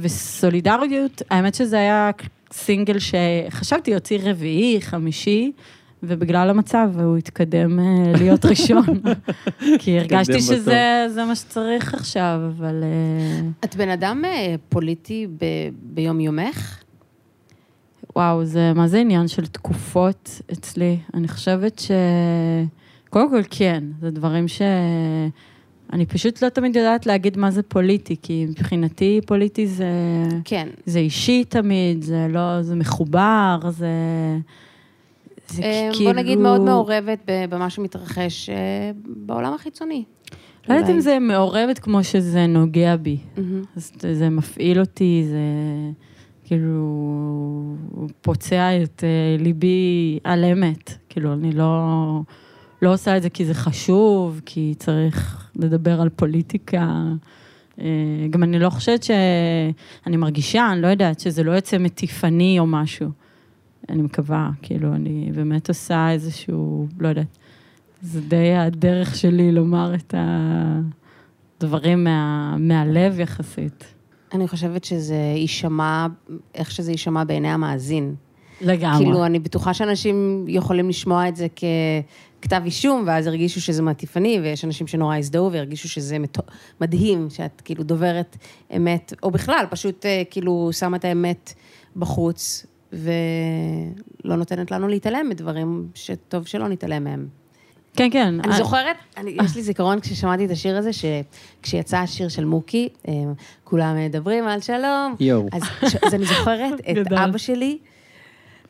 וסולידריות, 0.00 1.22
האמת 1.30 1.54
שזה 1.54 1.78
היה 1.78 2.10
סינגל 2.52 2.96
שחשבתי 2.98 3.90
יוציא 3.90 4.18
רביעי, 4.22 4.80
חמישי. 4.80 5.52
ובגלל 6.02 6.50
המצב 6.50 6.90
הוא 7.00 7.16
התקדם 7.16 7.78
אה, 7.78 8.12
להיות 8.18 8.44
ראשון. 8.50 8.86
כי 9.78 9.98
הרגשתי 9.98 10.40
שזה 10.40 11.06
זה 11.08 11.24
מה 11.24 11.34
שצריך 11.34 11.94
עכשיו, 11.94 12.40
אבל... 12.48 12.82
אה, 12.82 13.48
את 13.64 13.76
בן 13.76 13.88
אדם 13.88 14.22
אה, 14.24 14.54
פוליטי 14.68 15.26
ב- 15.26 15.68
ביום 15.82 16.20
יומך? 16.20 16.82
וואו, 18.16 18.44
זה 18.44 18.72
מה 18.74 18.88
זה 18.88 18.98
עניין 18.98 19.28
של 19.28 19.46
תקופות 19.46 20.40
אצלי. 20.52 20.98
אני 21.14 21.28
חושבת 21.28 21.78
ש... 21.78 21.90
קודם 23.10 23.30
כל 23.30 23.42
כן, 23.50 23.84
זה 24.00 24.10
דברים 24.10 24.48
ש... 24.48 24.62
אני 25.92 26.06
פשוט 26.06 26.42
לא 26.42 26.48
תמיד 26.48 26.76
יודעת 26.76 27.06
להגיד 27.06 27.38
מה 27.38 27.50
זה 27.50 27.62
פוליטי, 27.62 28.16
כי 28.22 28.46
מבחינתי 28.48 29.20
פוליטי 29.26 29.66
זה, 29.66 29.86
כן. 30.44 30.68
זה 30.86 30.98
אישי 30.98 31.44
תמיד, 31.44 32.02
זה 32.02 32.26
לא, 32.30 32.62
זה 32.62 32.74
מחובר, 32.74 33.58
זה... 33.70 33.88
זה 35.48 35.88
כאילו... 35.92 36.10
בוא 36.10 36.20
נגיד 36.20 36.38
מאוד 36.38 36.60
מעורבת 36.60 37.18
ב- 37.26 37.44
במה 37.50 37.70
שמתרחש 37.70 38.50
אה, 38.50 38.90
בעולם 39.06 39.54
החיצוני. 39.54 40.04
לא 40.68 40.74
יודעת 40.74 40.90
אם. 40.90 41.00
זה 41.00 41.18
מעורבת 41.18 41.78
כמו 41.78 42.04
שזה 42.04 42.46
נוגע 42.46 42.96
בי. 42.96 43.18
אז 43.76 43.92
זה 44.12 44.28
מפעיל 44.28 44.80
אותי, 44.80 45.24
זה 45.28 45.38
כאילו 46.44 47.76
פוצע 48.20 48.82
את 48.82 49.04
אה, 49.04 49.42
ליבי 49.44 50.18
על 50.24 50.44
אמת. 50.44 50.92
כאילו, 51.08 51.32
אני 51.32 51.52
לא, 51.52 52.20
לא 52.82 52.92
עושה 52.92 53.16
את 53.16 53.22
זה 53.22 53.30
כי 53.30 53.44
זה 53.44 53.54
חשוב, 53.54 54.40
כי 54.46 54.74
צריך 54.78 55.50
לדבר 55.56 56.00
על 56.00 56.08
פוליטיקה. 56.08 57.02
גם 58.30 58.42
אני 58.42 58.58
לא 58.58 58.70
חושבת 58.70 59.02
ש... 59.02 59.10
אני 60.06 60.16
מרגישה, 60.16 60.72
אני 60.72 60.82
לא 60.82 60.86
יודעת, 60.86 61.20
שזה 61.20 61.42
לא 61.42 61.52
יוצא 61.52 61.78
מטיפני 61.78 62.58
או 62.58 62.66
משהו. 62.66 63.08
אני 63.88 64.02
מקווה, 64.02 64.50
כאילו, 64.62 64.94
אני 64.94 65.30
באמת 65.34 65.68
עושה 65.68 66.10
איזשהו, 66.10 66.86
לא 66.98 67.08
יודעת, 67.08 67.38
זה 68.02 68.20
די 68.20 68.54
הדרך 68.54 69.16
שלי 69.16 69.52
לומר 69.52 69.94
את 69.94 70.14
הדברים 71.58 72.04
מה, 72.04 72.56
מהלב 72.58 73.20
יחסית. 73.20 73.84
אני 74.34 74.48
חושבת 74.48 74.84
שזה 74.84 75.32
יישמע, 75.36 76.06
איך 76.54 76.70
שזה 76.70 76.90
יישמע 76.92 77.24
בעיני 77.24 77.48
המאזין. 77.48 78.14
לגמרי. 78.60 79.04
כאילו, 79.04 79.26
אני 79.26 79.38
בטוחה 79.38 79.74
שאנשים 79.74 80.44
יכולים 80.48 80.88
לשמוע 80.88 81.28
את 81.28 81.36
זה 81.36 81.46
ככתב 82.40 82.62
אישום, 82.64 83.04
ואז 83.06 83.26
ירגישו 83.26 83.60
שזה 83.60 83.82
מעטיפני, 83.82 84.40
ויש 84.42 84.64
אנשים 84.64 84.86
שנורא 84.86 85.16
יזדהו 85.16 85.52
וירגישו 85.52 85.88
שזה 85.88 86.18
מת- 86.18 86.38
מדהים, 86.80 87.30
שאת 87.30 87.60
כאילו 87.64 87.84
דוברת 87.84 88.36
אמת, 88.76 89.12
או 89.22 89.30
בכלל, 89.30 89.64
פשוט 89.70 90.06
אה, 90.06 90.22
כאילו 90.30 90.70
שמה 90.72 90.96
את 90.96 91.04
האמת 91.04 91.54
בחוץ, 91.96 92.66
ולא 92.92 94.36
נותנת 94.36 94.70
לנו 94.70 94.88
להתעלם 94.88 95.28
מדברים 95.28 95.88
שטוב 95.94 96.46
שלא 96.46 96.68
נתעלם 96.68 97.04
מהם. 97.04 97.26
כן, 97.96 98.08
כן. 98.12 98.34
אני 98.44 98.52
אה, 98.52 98.58
זוכרת, 98.58 98.96
אני, 99.16 99.36
יש 99.44 99.56
לי 99.56 99.62
זיכרון 99.62 100.00
כששמעתי 100.00 100.44
את 100.46 100.50
השיר 100.50 100.76
הזה, 100.76 100.90
שכשיצא 100.92 101.96
השיר 101.96 102.28
של 102.28 102.44
מוקי, 102.44 102.88
אה, 103.08 103.12
כולם 103.64 103.96
מדברים 104.06 104.48
על 104.48 104.60
שלום. 104.60 105.14
יואו. 105.20 105.46
אז, 105.52 105.62
ש- 105.92 105.96
אז 106.06 106.14
אני 106.14 106.24
זוכרת 106.26 106.80
את. 106.90 107.12
אבא 107.12 107.38
שלי, 107.38 107.78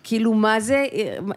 כאילו, 0.02 0.34
מה 0.34 0.60
זה, 0.60 0.84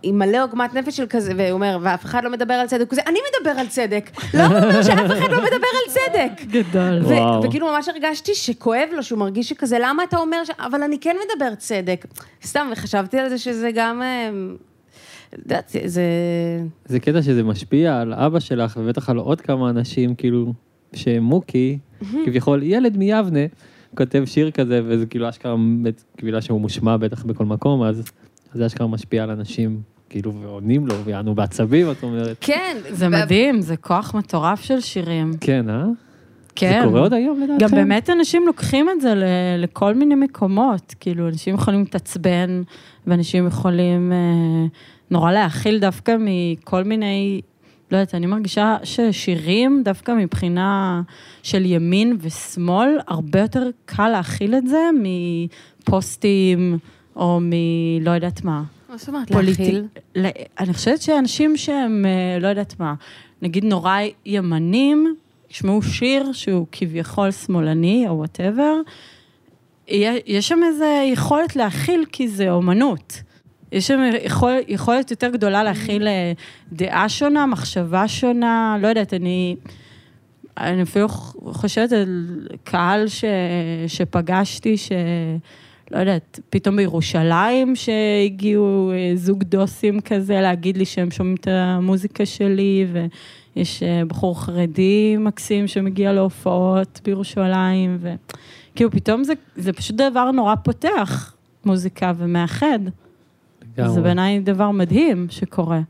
עם 0.04 0.20
מלא 0.20 0.44
עוגמת 0.44 0.74
נפש 0.74 0.98
של 0.98 1.06
כזה, 1.10 1.34
והוא 1.38 1.52
אומר, 1.52 1.78
ואף 1.82 2.06
אחד 2.06 2.24
לא 2.24 2.30
מדבר 2.32 2.54
על 2.54 2.68
צדק, 2.68 2.82
הוא 2.82 2.90
כזה, 2.90 3.02
אני 3.08 3.20
מדבר 3.40 3.60
על 3.60 3.68
צדק. 3.68 4.10
לא, 4.34 4.44
הוא 4.44 4.56
אומר 4.58 4.82
שאף 4.84 5.00
אחד 5.12 5.32
לא 5.32 5.42
מדבר 5.42 5.68
על 5.74 5.90
צדק. 5.94 6.42
גדול. 6.52 7.00
ו- 7.04 7.08
וואו. 7.08 7.44
וכאילו 7.44 7.68
ממש 7.68 7.90
הרגשתי 7.90 8.36
שכואב 8.36 8.88
לו, 8.96 9.04
שהוא 9.04 9.20
מרגיש 9.20 9.50
שכזה, 9.50 9.78
למה 9.82 10.04
אתה 10.04 10.18
אומר 10.18 10.44
ש... 10.46 10.50
אבל 10.60 10.84
אני 10.84 11.00
כן 11.00 11.16
מדבר 11.26 11.56
צדק. 11.56 12.06
סתם, 12.44 12.68
וחשבתי 12.72 13.18
על 13.20 13.30
זה 13.30 13.38
שזה 13.38 13.70
גם... 13.76 14.02
אה, 14.02 14.30
יודעת, 15.38 15.76
זה... 15.86 16.04
זה 16.86 17.00
קטע 17.00 17.22
שזה 17.22 17.44
משפיע 17.44 18.02
על 18.02 18.14
אבא 18.14 18.40
שלך, 18.40 18.78
ובטח 18.82 19.10
על 19.10 19.18
עוד 19.18 19.42
כמה 19.42 19.70
אנשים, 19.70 20.16
כאילו, 20.16 20.54
שמוקי, 20.94 21.78
כביכול 22.26 22.64
ילד 22.64 22.98
מיבנה, 22.98 23.40
כותב 23.98 24.24
שיר 24.26 24.52
כזה, 24.52 24.82
וזה 24.86 25.06
כאילו 25.06 25.30
אשכרה, 25.30 25.56
בית- 25.84 26.04
בגלל 26.24 26.42
שהוא 26.42 26.62
מושמע 26.62 26.98
בטח 26.98 27.24
בכל 27.24 27.46
מקום, 27.46 27.84
אז 27.84 28.04
אז 28.54 28.60
זה 28.60 28.66
אשכרה 28.66 28.88
משפיע 28.88 29.24
על 29.24 29.30
אנשים, 29.30 29.82
כאילו, 30.10 30.34
ועונים 30.34 30.88
לו, 30.88 30.96
ויענו 31.04 31.36
בעצבים, 31.36 31.92
את 31.92 32.04
אומרת. 32.04 32.38
כן. 32.42 32.78
זה 32.90 33.10
מדהים, 33.10 33.62
זה 33.62 33.78
כוח 33.78 34.16
מטורף 34.16 34.62
של 34.62 34.80
שירים. 34.82 35.32
כן, 35.42 35.70
אה? 35.70 35.84
כן. 36.56 36.80
זה 36.84 36.88
קורה 36.88 37.00
עוד 37.02 37.14
היום 37.14 37.40
לדעתכם? 37.42 37.66
גם 37.66 37.72
באמת 37.72 38.10
אנשים 38.10 38.44
לוקחים 38.48 38.90
את 38.90 39.02
זה 39.02 39.16
ל- 39.16 39.24
לכל 39.64 39.94
מיני 39.96 40.16
מקומות, 40.16 40.96
כאילו, 41.00 41.28
אנשים 41.28 41.56
יכולים 41.56 41.80
להתעצבן, 41.80 42.62
ואנשים 43.08 43.48
יכולים 43.48 44.12
אה, 44.12 44.18
נורא 45.12 45.32
להכיל 45.32 45.80
דווקא 45.80 46.16
מכל 46.20 46.84
מיני, 46.84 47.42
לא 47.92 47.98
יודעת, 47.98 48.16
אני 48.16 48.26
מרגישה 48.26 48.78
ששירים, 48.84 49.82
דווקא 49.86 50.12
מבחינה 50.12 51.02
של 51.44 51.66
ימין 51.66 52.18
ושמאל, 52.22 52.98
הרבה 53.08 53.40
יותר 53.40 53.70
קל 53.86 54.10
להכיל 54.10 54.56
את 54.56 54.68
זה 54.68 54.90
מפוסטים, 55.84 56.78
או 57.16 57.40
מלא 57.42 58.12
יודעת 58.12 58.44
מה. 58.44 58.64
מה 58.90 58.98
זאת 58.98 59.08
אומרת 59.08 59.32
להכיל? 59.32 59.86
אני 60.60 60.74
חושבת 60.74 61.02
שאנשים 61.02 61.58
שהם, 61.58 62.06
אה, 62.06 62.40
לא 62.40 62.48
יודעת 62.48 62.80
מה, 62.80 62.94
נגיד 63.42 63.66
נורא 63.66 63.98
ימנים, 64.26 65.16
ישמעו 65.52 65.82
שיר 65.82 66.34
שהוא 66.34 66.68
כביכול 66.72 67.32
שמאלני 67.32 68.06
או 68.08 68.18
וואטאבר, 68.18 68.76
יש 69.88 70.48
שם 70.48 70.60
איזו 70.64 70.86
יכולת 71.06 71.56
להכיל 71.56 72.06
כי 72.12 72.28
זה 72.28 72.52
אומנות. 72.52 73.22
יש 73.72 73.88
שם 73.88 74.00
יכול, 74.24 74.54
יכולת 74.68 75.12
יותר 75.12 75.30
גדולה 75.30 75.64
להכיל 75.64 76.08
אה, 76.08 76.32
דעה 76.72 77.10
שונה, 77.10 77.46
מחשבה 77.46 78.08
שונה, 78.08 78.78
לא 78.82 78.88
יודעת, 78.88 79.14
אני, 79.14 79.56
אני 80.58 80.84
אפילו 80.84 81.08
חושבת 81.52 81.92
על 81.92 82.48
קהל 82.64 83.08
ש, 83.08 83.24
שפגשתי, 83.88 84.78
ש... 84.78 84.92
לא 85.92 86.00
יודעת, 86.00 86.40
פתאום 86.50 86.76
בירושלים 86.76 87.76
שהגיעו 87.76 88.92
אה, 88.92 89.12
זוג 89.16 89.44
דוסים 89.44 90.02
כזה 90.02 90.42
להגיד 90.42 90.78
לי 90.78 90.86
שהם 90.86 91.12
שומעים 91.12 91.36
את 91.36 91.48
המוזיקה 91.48 92.26
שלי, 92.26 92.86
ויש 93.56 93.84
אה, 93.84 94.02
בחור 94.08 94.42
חרדי 94.42 95.16
מקסים 95.20 95.68
שמגיע 95.68 96.14
להופעות 96.14 97.02
בירושלים, 97.04 97.98
וכאילו 98.02 98.92
פתאום 98.92 99.24
זה, 99.24 99.34
זה 99.56 99.74
פשוט 99.74 99.96
דבר 99.96 100.32
נורא 100.32 100.56
פותח, 100.56 101.34
מוזיקה 101.66 102.14
ומאחד. 102.18 102.80
לגמרי. 103.78 103.94
זה 103.94 104.02
בעיניי 104.02 104.40
דבר 104.40 104.72
מדהים 104.72 105.28
שקורה. 105.30 105.82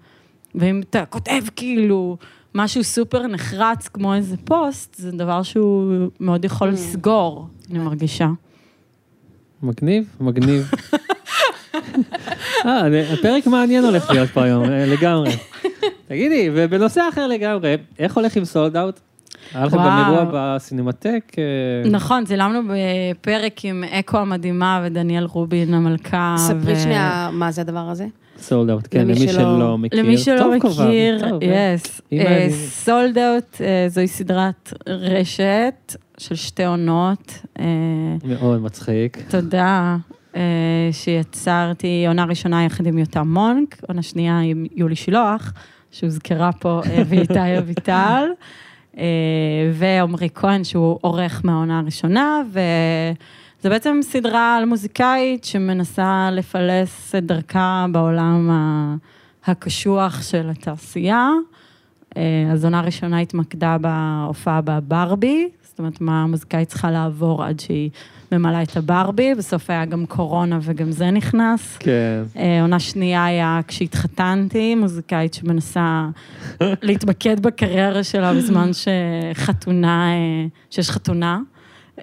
ואם 0.56 0.82
אתה 0.90 1.06
כותב 1.06 1.42
כאילו 1.56 2.18
משהו 2.56 2.84
סופר 2.84 3.28
נחרץ 3.28 3.88
כמו 3.88 4.14
איזה 4.14 4.38
פוסט, 4.38 4.96
זה 4.96 5.12
דבר 5.12 5.44
שהוא 5.44 6.08
מאוד 6.20 6.46
יכול 6.46 6.70
Mm. 6.70 6.72
לסגור, 6.72 7.48
אני 7.70 7.80
מרגישה. 7.80 8.30
מגניב, 9.64 10.16
מגניב. 10.22 10.72
אה, 12.66 13.14
הפרק 13.14 13.48
מעניין 13.48 13.86
הולך 13.86 14.10
להיות 14.10 14.30
פה 14.30 14.44
היום, 14.44 14.64
אה, 14.64 14.86
לגמרי. 14.86 15.32
תגידי, 16.08 16.50
ובנושא 16.54 17.02
אחר 17.14 17.28
לגמרי, 17.28 17.76
איך 18.00 18.18
הולך 18.18 18.36
עם 18.36 18.46
סולד 18.46 18.78
אאוט? 18.78 19.00
היה 19.54 19.66
לכם 19.66 19.78
גם. 19.78 20.04
אירוע 20.08 20.26
בסינמטק? 20.34 21.24
אה, 21.38 21.90
נכון, 21.90 22.26
צילמנו 22.26 22.60
בפרק 22.70 23.66
עם 23.66 23.84
אקו 23.84 24.18
המדהימה 24.18 24.82
ודניאל 24.86 25.24
רובין 25.24 25.74
המלכה. 25.74 26.36
ספרי 26.38 26.76
שנייה 26.76 27.30
מה 27.34 27.52
זה 27.52 27.62
הדבר 27.62 27.90
הזה. 27.90 28.06
סולד 28.42 28.70
אאוט, 28.70 28.88
כן, 28.92 29.08
למי 29.08 29.28
שלא- 29.28 29.78
מכיר. 29.78 30.00
למי 30.04 30.18
שלא 30.18 30.56
מכיר. 30.58 31.18
יס. 31.42 32.02
סולד 32.86 33.18
אאוט 33.18 33.62
זוהי 33.88 34.08
סדרת 34.08 34.74
רשת 34.88 35.96
של 36.18 36.36
שתי 36.36 36.66
עונות. 36.66 37.34
אה, 37.60 37.66
מאוד 38.24 38.62
מצחיק. 38.62 39.18
תודה, 39.30 39.98
אה, 40.36 40.42
שיצרתי 40.92 42.06
עונה 42.08 42.24
ראשונה 42.26 42.64
יחד 42.66 42.86
עם 42.86 42.98
יותם 42.98 43.28
מונק, 43.34 43.78
עונה 43.88 44.02
שנייה 44.02 44.40
עם 44.40 44.66
יולי 44.76 44.96
שילוח, 44.96 45.54
שהוזכרה 45.92 46.52
פה, 46.52 46.82
אה, 46.86 47.02
ואיתי 47.10 47.58
אביטל, 47.58 48.24
ועמרי 49.74 50.30
כהן, 50.36 50.64
שהוא 50.64 50.98
עורך 51.02 51.42
מהעונה 51.44 51.80
הראשונה, 51.80 52.42
וזה 53.62 53.70
בעצם 53.70 54.00
סדרה 54.02 54.58
על 54.58 54.66
מוזיקאית 54.66 55.44
שמנסה 55.44 56.30
לפלס 56.32 57.16
את 57.16 57.26
דרכה 57.26 57.86
בעולם 57.92 58.50
הקשוח 59.46 60.22
של 60.22 60.50
התעשייה. 60.50 61.30
אה, 62.18 62.50
אז 62.52 62.64
עונה 62.64 62.82
ראשונה 62.82 63.20
התמקדה 63.20 63.78
בהופעה 63.78 64.62
בברבי, 64.62 65.50
זאת 65.64 65.80
אומרת, 65.80 66.02
מה 66.02 66.24
המוזיקאית 66.24 66.68
צריכה 66.68 66.92
לעבור 66.92 67.44
עד 67.44 67.60
שהיא 67.60 67.90
ממלאה 68.32 68.64
את 68.64 68.78
הברבי, 68.78 69.36
בסוף 69.36 69.70
היה 69.70 69.86
גם 69.86 70.06
קורונה 70.06 70.60
וגם 70.62 70.92
זה 70.92 71.12
נכנס. 71.12 71.78
כן. 71.78 72.24
אה, 72.38 72.62
עונה 72.62 72.80
שנייה 72.80 73.26
היה 73.26 73.60
כשהתחתנתי, 73.68 74.76
מוזיקאית 74.76 75.34
שמנסה 75.34 76.08
להתמקד 76.88 77.40
בקריירה 77.40 78.04
שלה 78.04 78.34
בזמן 78.34 78.72
שחתונה, 78.74 80.12
אה, 80.12 80.48
שיש 80.70 80.90
חתונה. 80.90 81.40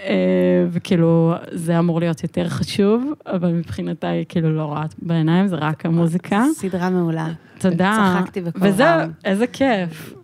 אה, 0.05 0.67
וכאילו, 0.71 1.35
זה 1.53 1.79
אמור 1.79 2.01
להיות 2.01 2.23
יותר 2.23 2.49
חשוב, 2.49 3.13
אבל 3.27 3.53
מבחינתה 3.53 4.09
היא 4.09 4.25
כאילו 4.29 4.57
לא 4.57 4.63
רואה 4.63 4.85
בעיניים, 4.99 5.49
זה 5.49 5.57
רק 5.57 5.87
המוזיקה. 5.87 6.45
סדרה 6.55 6.91
מעולה. 6.91 7.29
תודה. 7.59 8.15
צחקתי 8.19 8.41
בקול 8.41 8.69
וזה, 8.69 8.95
רם. 8.95 9.11
איזה 9.25 9.47
כיף. 9.47 10.15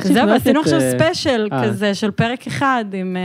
זהו, 0.00 0.28
את, 0.36 0.46
עכשיו 0.46 0.80
אה, 0.80 0.92
ספיישל 0.92 1.48
אה. 1.52 1.64
כזה 1.64 1.94
של 1.94 2.10
פרק 2.10 2.46
אחד 2.46 2.84
עם, 2.92 3.16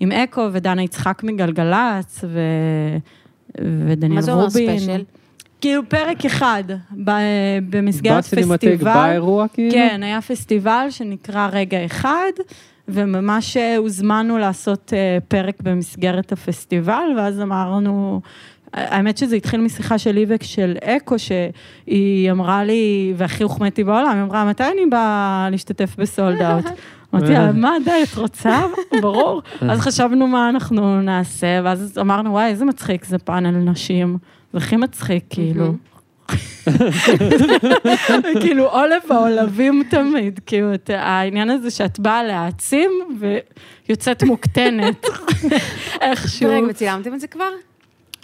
עם 0.00 0.12
אקו 0.12 0.48
ודנה 0.52 0.82
יצחק 0.82 1.22
מגלגלצ 1.24 2.24
ו... 2.24 2.40
ודניאל 3.88 4.14
מה 4.14 4.22
זה 4.22 4.32
אומר 4.32 4.44
רובין. 4.44 4.78
ספיישל? 4.78 5.04
כאילו 5.60 5.82
פרק 5.88 6.24
אחד. 6.24 6.64
במסגרת 7.70 8.24
בסינמטק, 8.24 8.54
פסטיבל. 8.54 8.94
באירוע 8.94 9.48
כאילו? 9.48 9.72
כן, 9.72 10.02
היה 10.02 10.20
פסטיבל 10.20 10.86
שנקרא 10.90 11.48
רגע 11.52 11.84
אחד, 11.84 12.32
וממש 12.88 13.56
אה, 13.56 13.76
הוזמנו 13.76 14.38
לעשות 14.38 14.92
אה, 14.96 15.18
פרק 15.28 15.62
במסגרת 15.62 16.32
הפסטיבל, 16.32 17.04
ואז 17.16 17.40
אמרנו, 17.40 18.20
האמת 18.74 19.18
שזה 19.18 19.36
התחיל 19.36 19.60
משיחה 19.60 19.98
שלי 19.98 20.26
ושל 20.28 20.76
אקו, 20.84 21.16
שהיא 21.18 22.30
אמרה 22.30 22.64
לי, 22.64 23.14
והכי 23.16 23.42
הוחמאתי 23.42 23.84
בעולם, 23.84 24.16
היא 24.16 24.22
אמרה, 24.22 24.44
מתי 24.44 24.64
אני 24.64 24.86
באה 24.90 25.48
להשתתף 25.50 25.96
בסולד 25.98 26.42
אאוט? 26.42 26.64
אמרתי 27.14 27.32
לה, 27.32 27.52
מה 27.52 27.72
די, 27.84 28.02
את 28.12 28.16
רוצה? 28.16 28.62
ברור. 29.00 29.42
אז 29.60 29.80
חשבנו 29.80 30.26
מה 30.26 30.48
אנחנו 30.48 31.02
נעשה, 31.02 31.60
ואז 31.64 31.98
אמרנו, 32.00 32.30
וואי, 32.30 32.46
איזה 32.46 32.64
מצחיק 32.64 33.04
זה 33.04 33.18
פאנל 33.18 33.70
נשים. 33.70 34.18
זה 34.52 34.58
הכי 34.58 34.76
מצחיק, 34.76 35.24
כאילו. 35.30 35.74
כאילו, 38.40 38.68
עולב 38.68 39.02
העולבים 39.10 39.82
תמיד, 39.90 40.40
כאילו, 40.46 40.68
העניין 40.88 41.50
הזה 41.50 41.70
שאת 41.70 41.98
באה 41.98 42.24
להעצים 42.24 42.90
ויוצאת 43.88 44.22
מוקטנת, 44.22 45.06
איכשהו. 46.00 46.50
רגע, 46.50 46.66
וצילמתם 46.70 47.14
את 47.14 47.20
זה 47.20 47.26
כבר? 47.26 47.50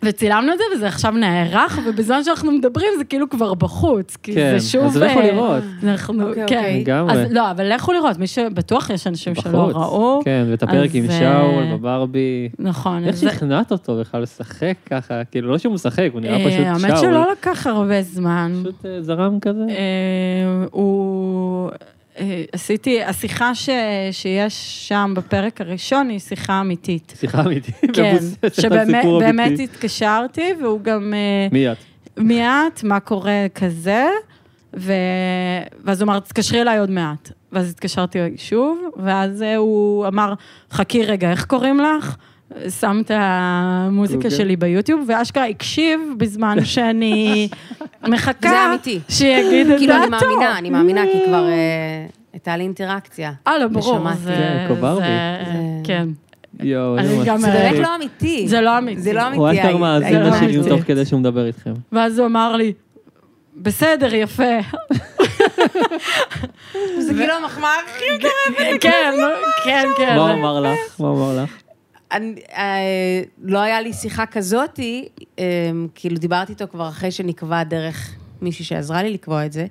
וצילמנו 0.05 0.53
את 0.53 0.59
זה, 0.59 0.65
וזה 0.77 0.87
עכשיו 0.87 1.11
נערך, 1.13 1.79
ובזמן 1.87 2.25
שאנחנו 2.25 2.53
מדברים 2.53 2.89
זה 2.99 3.05
כאילו 3.05 3.29
כבר 3.31 3.55
בחוץ, 3.55 4.17
כי 4.23 4.35
כן, 4.35 4.59
זה 4.59 4.67
שוב... 4.69 4.85
אז 4.85 4.97
לכו 4.97 5.19
אה, 5.21 5.33
לראות. 5.33 5.63
אנחנו, 5.85 6.29
אוקיי, 6.29 6.47
כן. 6.47 6.57
אוקיי. 6.57 6.81
לגמרי. 6.81 7.13
אז 7.13 7.33
לא, 7.33 7.51
אבל 7.51 7.75
לכו 7.75 7.93
לראות, 7.93 8.19
מי 8.19 8.27
שבטוח 8.27 8.91
יש 8.91 9.07
אנשים 9.07 9.35
שלא 9.35 9.53
בחוץ. 9.69 9.75
ראו. 9.75 10.21
כן, 10.25 10.47
ואת 10.51 10.63
הפרק 10.63 10.91
אז, 10.91 10.97
עם 10.97 11.05
אה, 11.11 11.19
שאול 11.19 11.65
בברבי. 11.79 12.49
נכון. 12.59 13.05
איך 13.05 13.15
אז 13.15 13.21
זה- 13.21 13.31
שכנעת 13.31 13.73
אותו 13.73 14.01
בכלל 14.01 14.23
לשחק 14.23 14.75
ככה? 14.91 15.25
כאילו, 15.25 15.51
לא 15.51 15.59
שהוא 15.59 15.75
משחק, 15.75 16.09
הוא 16.13 16.21
נראה 16.21 16.39
פשוט 16.39 16.61
אה, 16.61 16.79
שאול. 16.79 16.91
האמת 16.91 16.99
שלא 17.01 17.33
לקח 17.33 17.67
הרבה 17.67 18.03
זמן. 18.03 18.53
פשוט 18.63 18.87
אה, 18.87 19.03
זרם 19.03 19.41
כזה? 19.41 19.65
אה, 19.69 19.75
הוא... 20.71 21.71
אה, 22.21 22.45
עשיתי, 22.53 23.03
השיחה 23.05 23.55
ש, 23.55 23.69
שיש 24.13 24.89
שם 24.89 25.13
בפרק 25.17 25.61
הראשון 25.61 26.09
היא 26.09 26.19
שיחה 26.19 26.61
אמיתית. 26.61 27.15
שיחה 27.21 27.41
אמיתית, 27.41 27.75
כן, 27.93 28.17
שבאמת. 28.61 29.59
התקשרתי, 29.61 30.53
והוא 30.63 30.81
גם... 30.81 31.15
אה, 31.15 31.49
מי 31.53 31.73
את? 31.73 31.77
מי 32.17 32.43
את? 32.43 32.85
מה 32.85 33.01
קורה 33.01 33.47
כזה? 33.55 34.07
ו... 34.77 34.93
ואז 35.85 36.03
הוא 36.03 36.09
אמר, 36.09 36.21
תתקשרי 36.21 36.63
אליי 36.63 36.79
עוד 36.79 36.91
מעט. 36.91 37.31
ואז 37.53 37.71
התקשרתי 37.71 38.19
שוב, 38.37 38.79
ואז 38.97 39.43
אה, 39.43 39.57
הוא 39.57 40.07
אמר, 40.07 40.35
חכי 40.71 41.05
רגע, 41.05 41.31
איך 41.31 41.45
קוראים 41.45 41.81
לך? 41.81 42.17
שם 42.81 43.01
את 43.05 43.11
המוזיקה 43.15 44.17
אוקיי. 44.17 44.31
שלי 44.31 44.57
ביוטיוב, 44.57 45.05
ואשכרה 45.09 45.47
הקשיב 45.47 46.01
בזמן 46.17 46.65
שאני 46.65 47.49
מחכה. 48.09 48.49
זה 48.49 48.67
אמיתי. 48.69 49.01
שיגיד 49.09 49.71
את 49.71 49.79
כאילו, 49.79 49.95
אני 49.95 50.11
דעתו. 50.11 50.27
מאמינה, 50.27 50.59
אני 50.59 50.71
מאמינה, 50.71 51.03
כי 51.13 51.19
כבר 51.27 51.49
אה, 51.49 51.55
הייתה 52.33 52.57
לי 52.57 52.63
אינטראקציה. 52.65 53.33
אה, 53.49 53.59
לא, 53.59 53.67
ברור. 53.69 53.95
ושמעתי. 53.95 54.19
זה... 54.19 54.31
כן, 54.37 54.65
קוברבי. 54.69 55.05
כן. 55.85 56.09
יואו, 56.63 56.97
גם- 57.27 57.39
זה. 57.39 57.47
באמת 57.51 57.79
לא 57.79 57.95
אמיתי. 57.97 58.49
זה 58.49 58.61
לא 58.61 58.79
אמיתי. 58.79 59.01
זה 59.01 59.13
לא 59.13 59.27
אמיתי. 59.27 59.39
הוא 59.41 59.51
אשכרה 59.53 59.69
הי- 59.69 59.75
מאזין 59.79 60.13
זה 60.13 60.19
לא 60.19 60.29
לשירים. 60.29 60.69
תוך 60.69 60.81
כדי 60.87 61.05
שהוא 61.07 61.21
מדבר 61.21 61.47
איתכם. 61.47 61.73
ואז 61.93 62.19
הוא 62.19 62.27
אמר 62.27 62.57
לי, 62.57 62.73
בסדר, 63.57 64.15
יפה. 64.15 64.59
זה 66.99 67.15
כאילו 67.15 67.33
המחמאה 67.43 67.71
הכי 67.87 68.05
גדולה. 68.19 68.79
כן, 68.81 69.13
כן, 69.65 69.89
כן. 69.97 70.17
מה 70.17 70.31
הוא 70.33 70.41
אמר 70.41 70.61
לך? 70.61 70.79
מה 71.01 71.09
הוא 71.09 71.17
אמר 71.19 71.43
לך? 71.43 71.51
אני, 72.13 72.35
אה, 72.53 73.23
לא 73.43 73.59
היה 73.59 73.81
לי 73.81 73.93
שיחה 73.93 74.27
כזאתי, 74.27 75.09
אה, 75.39 75.45
כאילו 75.95 76.17
דיברתי 76.17 76.53
איתו 76.53 76.65
כבר 76.71 76.89
אחרי 76.89 77.11
שנקבע 77.11 77.65
דרך 77.65 78.15
מישהי 78.43 78.65
שעזרה 78.65 79.03
לי 79.03 79.11
לקבוע 79.11 79.47
את 79.47 79.53
זה, 79.53 79.67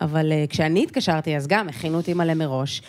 אבל 0.00 0.32
אה, 0.32 0.44
כשאני 0.48 0.82
התקשרתי, 0.82 1.36
אז 1.36 1.46
גם 1.46 1.68
הכינו 1.68 1.96
אותי 1.96 2.14
מלא 2.14 2.34
מראש. 2.34 2.82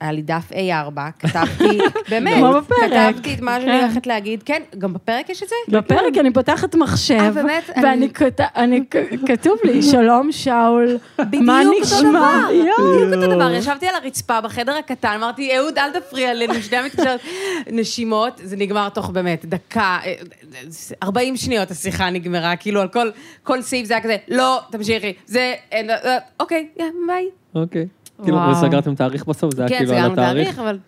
היה 0.00 0.12
לי 0.12 0.22
דף 0.22 0.52
A4, 0.52 1.00
כתבתי, 1.18 1.78
באמת, 2.10 2.34
כמו 2.36 2.52
בפרק. 2.52 3.14
כתבתי 3.14 3.34
את 3.34 3.40
מה 3.40 3.60
שאני 3.60 3.70
כן. 3.72 3.84
הולכת 3.84 4.06
להגיד, 4.06 4.42
כן, 4.42 4.62
גם 4.78 4.92
בפרק 4.92 5.28
יש 5.30 5.42
את 5.42 5.48
זה? 5.48 5.54
בפרק 5.78 6.18
אני 6.20 6.32
פותחת 6.32 6.74
מחשב, 6.74 7.34
אה? 7.48 7.58
ואני 7.82 8.08
כתוב 9.26 9.58
לי, 9.64 9.82
שלום 9.82 10.32
שאול, 10.32 10.98
מה 11.40 11.60
נשמע? 11.80 12.40
בדיוק 12.48 13.12
אותו 13.22 13.34
דבר. 13.34 13.50
ישבתי 13.54 13.86
על 13.86 13.94
הרצפה 13.94 14.40
בחדר 14.40 14.76
הקטן, 14.76 15.12
אמרתי, 15.16 15.56
אהוד, 15.58 15.78
אל 15.78 16.00
תפריע 16.00 16.34
לנו, 16.34 16.54
שנייה 16.62 16.82
מתקשרת. 16.84 17.20
נשימות, 17.72 18.40
זה 18.44 18.56
נגמר 18.56 18.88
תוך 18.88 19.10
באמת 19.10 19.44
דקה, 19.44 19.98
אה, 20.04 20.14
40 21.02 21.36
שניות 21.36 21.70
השיחה 21.70 22.10
נגמרה, 22.10 22.56
כאילו 22.56 22.80
על 22.80 22.88
כל- 23.42 23.62
סעיף 23.62 23.86
זה 23.86 23.94
היה 23.94 24.02
כזה, 24.02 24.16
לא, 24.28 24.60
תמשיכי, 24.70 25.12
זה, 25.26 25.54
אה, 25.72 26.18
אוקיי, 26.40 26.68
ביי. 27.06 27.24
אוקיי. 27.54 27.86
כאילו. 28.24 28.38
וסגרתם 28.52 28.94
תאריך 28.94 29.24
בסוף, 29.26 29.54
זה 29.54 29.62
היה 29.62 29.68
כן, 29.68 29.78
כאילו 29.78 29.92
על 29.92 29.98
סגרנו 29.98 30.12
התאריך. 30.12 30.44
תאריך, 30.56 30.58
אבל... 30.58 30.78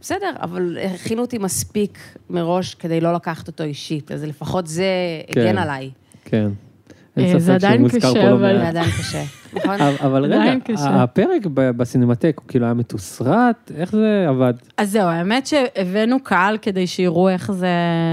בסדר, 0.00 0.30
אבל 0.42 0.76
הכינו 0.94 1.22
אותי 1.22 1.38
מספיק 1.38 1.98
מראש 2.30 2.74
כדי 2.74 3.00
לא 3.00 3.12
לקחת 3.14 3.48
אותו 3.48 3.64
אישית, 3.64 4.12
אז 4.12 4.24
לפחות 4.24 4.66
זה 4.66 4.84
כן. 5.32 5.40
הגן 5.40 5.58
עליי. 5.58 5.90
כן. 6.24 6.48
אה, 7.18 7.22
אין 7.24 7.38
זה 7.38 7.44
ספק 7.46 7.54
עדיין 7.54 7.74
שהוא 7.76 7.82
מוזכר 7.82 7.98
קשה, 8.10 8.20
פה 8.22 8.28
לא 8.28 8.34
אבל- 8.34 8.52
זה 8.52 8.58
מעט. 8.58 8.68
עדיין 8.68 8.90
קשה, 8.90 9.22
נכון? 9.56 9.74
אבל- 9.80 10.24
רגע. 10.24 10.52
הפרק 10.78 11.46
בסינמטק, 11.46 12.36
הוא 12.40 12.48
כאילו 12.48 12.64
היה 12.64 12.74
מתוסרט? 12.74 13.72
איך 13.76 13.92
זה 13.92 14.24
עבד? 14.28 14.54
אז 14.76 14.90
זהו, 14.90 15.02
האמת 15.08 15.46
שהבאנו 15.46 16.22
קהל 16.22 16.58
כדי 16.62 16.86
שיראו 16.86 17.28
איך 17.28 17.52
זה 17.52 17.68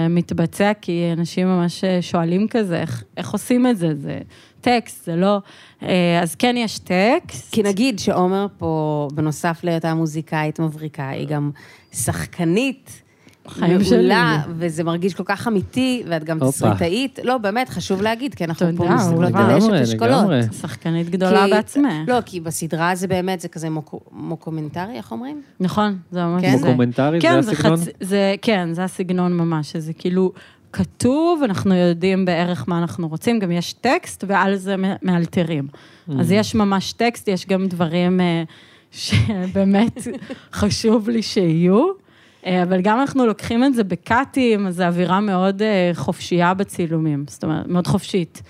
מתבצע, 0.10 0.72
כי 0.82 1.10
אנשים 1.18 1.48
ממש 1.48 1.84
שואלים 2.02 2.48
כזה, 2.48 2.82
איך, 2.82 3.04
איך 3.18 3.32
עושים 3.32 3.68
את 3.68 3.78
זה, 3.78 3.96
זה 3.96 4.20
טקסט, 4.68 5.06
זה 5.06 5.16
לא... 5.16 5.40
אה, 5.84 6.20
אז 6.24 6.36
כן 6.36 6.56
יש 6.58 6.80
טקסט. 6.80 7.52
כי 7.54 7.64
נגיד 7.64 8.00
שעומר 8.00 8.48
פה, 8.58 9.08
בנוסף 9.14 9.60
להיותה 9.64 9.94
מוזיקאית 9.94 10.60
מבריקה, 10.60 11.10
היא 11.10 11.28
גם 11.28 11.52
שחקנית 11.92 13.02
חיים 13.48 13.84
שלי. 13.84 13.98
מעולה, 13.98 14.44
וזה 14.50 14.84
מרגיש 14.84 15.14
כל 15.14 15.24
כך 15.26 15.48
אמיתי, 15.48 16.04
ואת 16.08 16.24
גם. 16.24 16.40
תסריטאית. 16.40 17.20
לא, 17.24 17.38
באמת, 17.38 17.70
חשוב 17.70 18.02
להגיד, 18.02 18.36
כי 18.36 18.44
אנחנו 18.44 18.68
פה 18.78 18.90
מסתכלות 18.90 19.24
לגמרי, 19.30 19.54
על 19.54 19.58
אשת 19.58 19.70
אשכולות. 19.72 20.12
לגמרי. 20.22 20.42
שחקנית 20.62 21.10
גדולה 21.10 21.48
בעצמך. 21.48 21.94
לא, 22.08 22.18
כי 22.26 22.40
בסדרה 22.40 22.96
זה 22.96 23.08
באמת, 23.08 23.40
זה 23.40 23.48
כזה 23.48 23.70
מוק- 23.70 24.10
מוקומנטרי, 24.12 24.94
איך 24.98 25.12
אומרים? 25.12 25.42
נכון, 25.60 25.98
זה 26.12 26.24
ממש 26.26 26.42
כן? 26.42 26.58
זה. 26.58 26.66
דוקומנטרי, 26.66 27.22
כן, 27.22 27.42
זה 27.42 27.52
הסגנון? 27.52 27.78
חצ... 27.78 27.88
זה, 28.02 28.36
כן, 28.42 28.70
זה 28.74 28.84
הסגנון 28.84 29.38
ממש, 29.38 29.72
שזה 29.72 29.94
כאילו 29.94 30.32
כתוב, 30.74 31.42
אנחנו 31.44 31.76
יודעים 31.76 32.26
בערך 32.26 32.66
מה 32.68 32.78
אנחנו 32.78 33.08
רוצים, 33.08 33.40
גם 33.40 33.52
יש 33.52 33.74
טקסט, 33.74 34.24
ועל 34.28 34.56
זה 34.56 34.76
מאלתרים. 35.02 35.68
אז 36.20 36.32
יש 36.32 36.56
ממש 36.56 36.94
טקסט, 36.94 37.28
יש 37.28 37.46
גם 37.48 37.68
דברים 37.68 38.22
אה, 38.22 38.44
שבאמת 38.92 39.98
חשוב 40.60 41.10
לי 41.10 41.22
שיהיו, 41.22 41.88
אה, 42.46 42.64
אבל 42.64 42.82
גם 42.82 43.00
אנחנו 43.00 43.26
לוקחים 43.26 43.64
את 43.64 43.74
זה 43.74 43.84
בקאטים, 43.84 44.68
אז 44.68 44.76
זו 44.76 44.84
אווירה 44.84 45.20
מאוד 45.20 45.62
אה, 45.62 45.92
חופשייה 45.94 46.54
בצילומים, 46.54 47.26
זאת 47.28 47.44
אומרת, 47.44 47.68
מאוד 47.68 47.88
חופשית. 47.88 48.42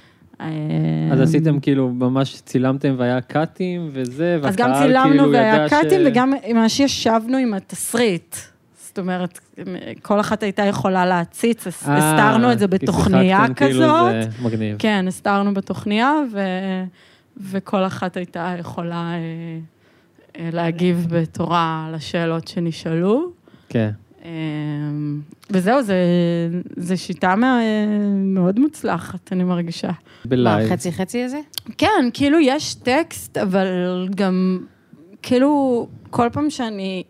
אז 1.11 1.21
עשיתם 1.21 1.59
כאילו, 1.59 1.89
ממש 1.89 2.41
צילמתם 2.45 2.95
והיה 2.97 3.21
קאטים 3.21 3.89
וזה, 3.91 4.39
אז 4.43 4.55
גם 4.55 4.69
והקהל 4.69 4.87
צילמנו 4.87 5.09
כאילו 5.09 5.31
והיה 5.31 5.55
ידע 5.55 5.67
ש... 5.67 5.69
קאטים, 5.69 6.01
וגם 6.05 6.33
ממש 6.53 6.79
ישבנו 6.79 7.37
עם 7.37 7.53
התסריט. 7.53 8.35
זאת 8.97 9.01
אומרת, 9.01 9.39
כל 10.01 10.19
אחת 10.19 10.43
הייתה 10.43 10.63
יכולה 10.63 11.05
להציץ, 11.05 11.67
אה, 11.67 11.97
הסתרנו 11.97 12.51
את 12.51 12.59
זה 12.59 12.67
בתוכניה 12.67 13.39
שיחקתם 13.39 13.53
כאילו 13.53 13.83
כזאת. 13.83 14.31
זה 14.31 14.43
מגניב. 14.43 14.75
כן, 14.79 15.05
הסתרנו 15.07 15.53
בתוכניה, 15.53 16.13
ו... 16.31 16.39
וכל 17.37 17.85
אחת 17.85 18.17
הייתה 18.17 18.55
יכולה 18.59 19.13
אה, 19.13 19.19
אה, 20.39 20.49
להגיב 20.53 21.07
בתורה 21.09 21.89
לשאלות 21.93 22.47
שנשאלו. 22.47 23.31
כן. 23.69 23.89
אה, 24.25 24.29
וזהו, 25.49 25.83
זה, 25.83 25.95
זה 26.77 26.97
שיטה 26.97 27.35
מאוד 28.15 28.59
מוצלחת, 28.59 29.33
אני 29.33 29.43
מרגישה. 29.43 29.91
בלייב. 30.25 30.69
חצי 30.69 30.91
חצי 30.91 31.23
הזה? 31.23 31.39
כן, 31.77 32.09
כאילו 32.13 32.39
יש 32.39 32.73
טקסט, 32.73 33.37
אבל 33.37 33.67
גם, 34.15 34.59
כאילו, 35.21 35.87
כל 36.09 36.27
פעם 36.33 36.49
שאני 36.49 37.03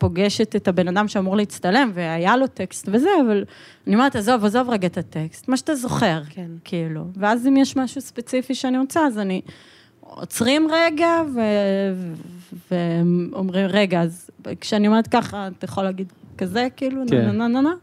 פוגשת 0.00 0.56
את 0.56 0.68
הבן 0.68 0.88
אדם 0.88 1.08
שאמור 1.08 1.36
להצטלם, 1.36 1.90
והיה 1.94 2.36
לו 2.36 2.46
טקסט 2.46 2.88
וזה, 2.92 3.08
אבל 3.26 3.44
אני 3.86 3.94
אומרת, 3.94 4.16
עזוב, 4.16 4.44
עזוב 4.44 4.70
רגע 4.70 4.86
את 4.86 4.98
הטקסט, 4.98 5.48
מה 5.48 5.56
שאתה 5.56 5.74
זוכר, 5.74 6.22
כן. 6.30 6.50
כאילו. 6.64 7.04
ואז 7.16 7.46
אם 7.46 7.56
יש 7.56 7.76
משהו 7.76 8.00
ספציפי 8.00 8.54
שאני 8.54 8.78
רוצה, 8.78 9.00
אז 9.06 9.18
אני... 9.18 9.40
עוצרים 10.00 10.68
רגע 10.70 11.22
ו... 11.34 11.40
ואומרים, 12.70 13.66
רגע, 13.66 14.00
אז 14.00 14.30
כשאני 14.60 14.86
אומרת 14.86 15.06
ככה, 15.06 15.48
אתה 15.58 15.64
יכול 15.64 15.84
להגיד 15.84 16.12
כזה, 16.38 16.68
כאילו, 16.76 17.02
כן. 17.10 17.26
נה 17.26 17.32
נה 17.32 17.48
נה 17.48 17.60
נה, 17.60 17.74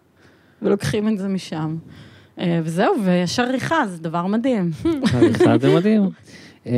ולוקחים 0.61 1.07
את 1.07 1.17
זה 1.17 1.27
משם. 1.27 1.77
אה, 2.39 2.59
וזהו, 2.63 2.93
ויש 3.03 3.39
עריכה, 3.39 3.87
זה 3.87 4.01
דבר 4.01 4.25
מדהים. 4.25 4.71
עריכה 5.13 5.57
זה 5.57 5.75
מדהים. 5.75 6.09
אמ, 6.65 6.71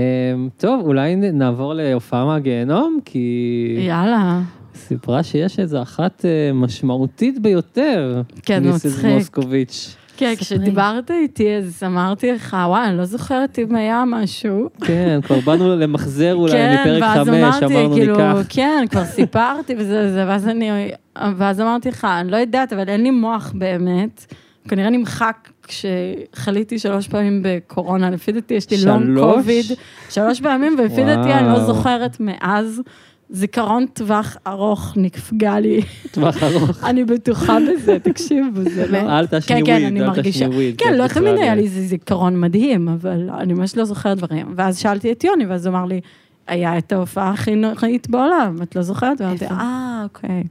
טוב, 0.58 0.86
אולי 0.86 1.16
נעבור 1.16 1.74
להופעה 1.74 2.26
מהגיהנום, 2.26 3.00
כי 3.06 3.86
יאללה. 3.88 4.42
סיפרה 4.80 5.24
שיש 5.24 5.60
איזו 5.60 5.82
אחת 5.82 6.26
אה, 6.26 6.54
משמעותית 6.54 7.40
ביותר. 7.42 8.22
כן, 8.46 8.64
מצחיק. 8.70 9.06
מוסקוביץ'. 9.06 9.96
כן. 10.18 10.34
כשדיברת 10.38 11.12
איתי, 11.12 11.56
אז 11.58 11.84
אמרתי 11.86 12.32
לך, 12.32 12.58
וואי, 12.68 12.88
אני 12.88 12.98
לא 12.98 13.06
זוכרת 13.06 13.60
אם 13.60 13.76
היה 13.76 14.04
משהו. 14.08 14.70
כן, 14.82 15.20
כבר 15.24 15.40
באנו 15.40 15.76
למחזר 15.76 16.36
אולי 16.36 16.52
כן, 16.52 16.78
מפרק 16.82 17.02
ואז 17.02 17.28
חמש, 17.28 17.34
אמרתי, 17.34 17.66
אמרנו 17.66 17.96
כאילו, 17.96 18.18
ניקח. 18.18 18.46
כן, 18.50 18.86
כבר 18.90 19.06
סיפרתי 19.06 19.76
וזה, 19.78 20.06
וזה, 20.08 20.26
ואז 20.28 20.48
אני, 20.48 20.92
ואז 21.38 21.62
אמרתי 21.62 21.90
לך, 21.90 22.08
אני 22.22 22.32
לא 22.32 22.38
יודעת, 22.38 22.74
אבל 22.74 22.90
אין 22.90 23.04
לי 23.04 23.12
מוח 23.12 23.54
באמת. 23.56 24.34
כנראה 24.68 24.90
נמחק 24.90 25.50
כשחליתי 25.68 26.80
שלוש 26.80 27.08
פעמים 27.08 27.42
בקורונה, 27.44 28.10
לפי 28.10 28.32
דעתי 28.32 28.54
יש 28.54 28.70
לי 28.72 28.78
לונג? 28.86 29.20
קוביד. 29.20 29.66
שלוש 30.10 30.42
פעמים, 30.42 30.76
ולפי 30.80 31.04
דעתי 31.04 31.34
אני 31.34 31.48
לא. 31.48 31.60
זוכרת 31.60 32.18
מאז. 32.20 32.82
זיכרון 33.30 33.86
טווח 33.94 34.38
ארוך 34.48 34.94
נפגע 34.98 35.60
לי, 35.60 35.82
טווח 36.12 36.44
ארוך. 36.44 36.84
אני 36.90 37.06
בטוחה 37.06 37.58
בזה, 37.70 38.00
תקשיבו, 38.00 38.62
זה 38.64 38.88
לא... 38.88 38.98
אל 38.98 39.28
תשני 39.28 39.42
כן, 39.48 39.66
כן, 39.66 39.72
וויד, 39.72 39.86
אני 39.86 40.02
אל. 40.02 40.22
תשני 40.24 40.48
וויד. 40.48 40.76
כן, 40.78 40.92
זה 40.92 40.98
לא 40.98 41.08
תמיד 41.08 41.34
היה 41.34 41.50
אה, 41.50 41.56
לי 41.56 41.62
איזה 41.62 41.82
זיכרון 41.82 42.40
מדהים, 42.40 42.88
אבל 42.88 43.30
אני 43.30 43.54
ממש 43.54 43.78
לא 43.78 43.86
זוכרת 43.86 44.18
דברים. 44.18 44.54
ואז 44.56 44.80
שאלתי 44.80 45.12
את 45.12 45.24
יוני, 45.24 45.46
ואז 45.46 45.66
הוא 45.66 45.76
אמר 45.76 45.86
לי, 45.86 46.02
היה 46.48 46.78
את 46.78 46.92
ההופעה 46.92 47.32
הכי 47.32 47.56
נוראית 47.56 48.10
בעולם, 48.10 48.56
את 48.62 48.76
לא 48.76 48.82
זוכרת? 48.82 49.22
ואמרתי? 49.22 49.46
אה, 49.46 50.02
אוקיי. 50.04 50.44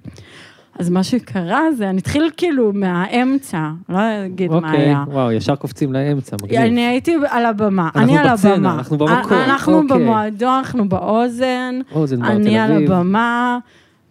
אז 0.78 0.90
מה 0.90 1.02
שקרה 1.02 1.72
זה, 1.76 1.90
אני 1.90 2.00
אתחיל 2.00 2.30
כאילו 2.36 2.72
מהאמצע, 2.74 3.70
לא 3.88 3.98
אגיד 4.26 4.50
מה 4.50 4.56
אוקיי, 4.56 4.80
היה. 4.80 5.04
וואו, 5.08 5.32
ישר 5.32 5.56
קופצים 5.56 5.92
לאמצע, 5.92 6.36
מגניב. 6.42 6.60
אני 6.60 6.86
הייתי 6.86 7.16
על 7.28 7.46
הבמה, 7.46 7.88
אני 7.96 8.18
על 8.18 8.26
הבמה. 8.28 8.74
אנחנו 8.74 8.98
במקום, 8.98 9.32
אנחנו 9.32 9.78
אוקיי. 9.78 9.98
במועדון, 9.98 10.54
אנחנו 10.58 10.88
באוזן, 10.88 11.80
אוזן 11.92 12.20
בר 12.20 12.26
תל 12.26 12.32
אני 12.32 12.58
על 12.58 12.72
אביב. 12.72 12.92
הבמה, 12.92 13.58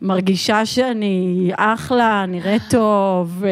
מרגישה 0.02 0.66
שאני 0.66 1.52
אחלה, 1.56 2.26
נראית 2.28 2.62
טוב, 2.70 3.44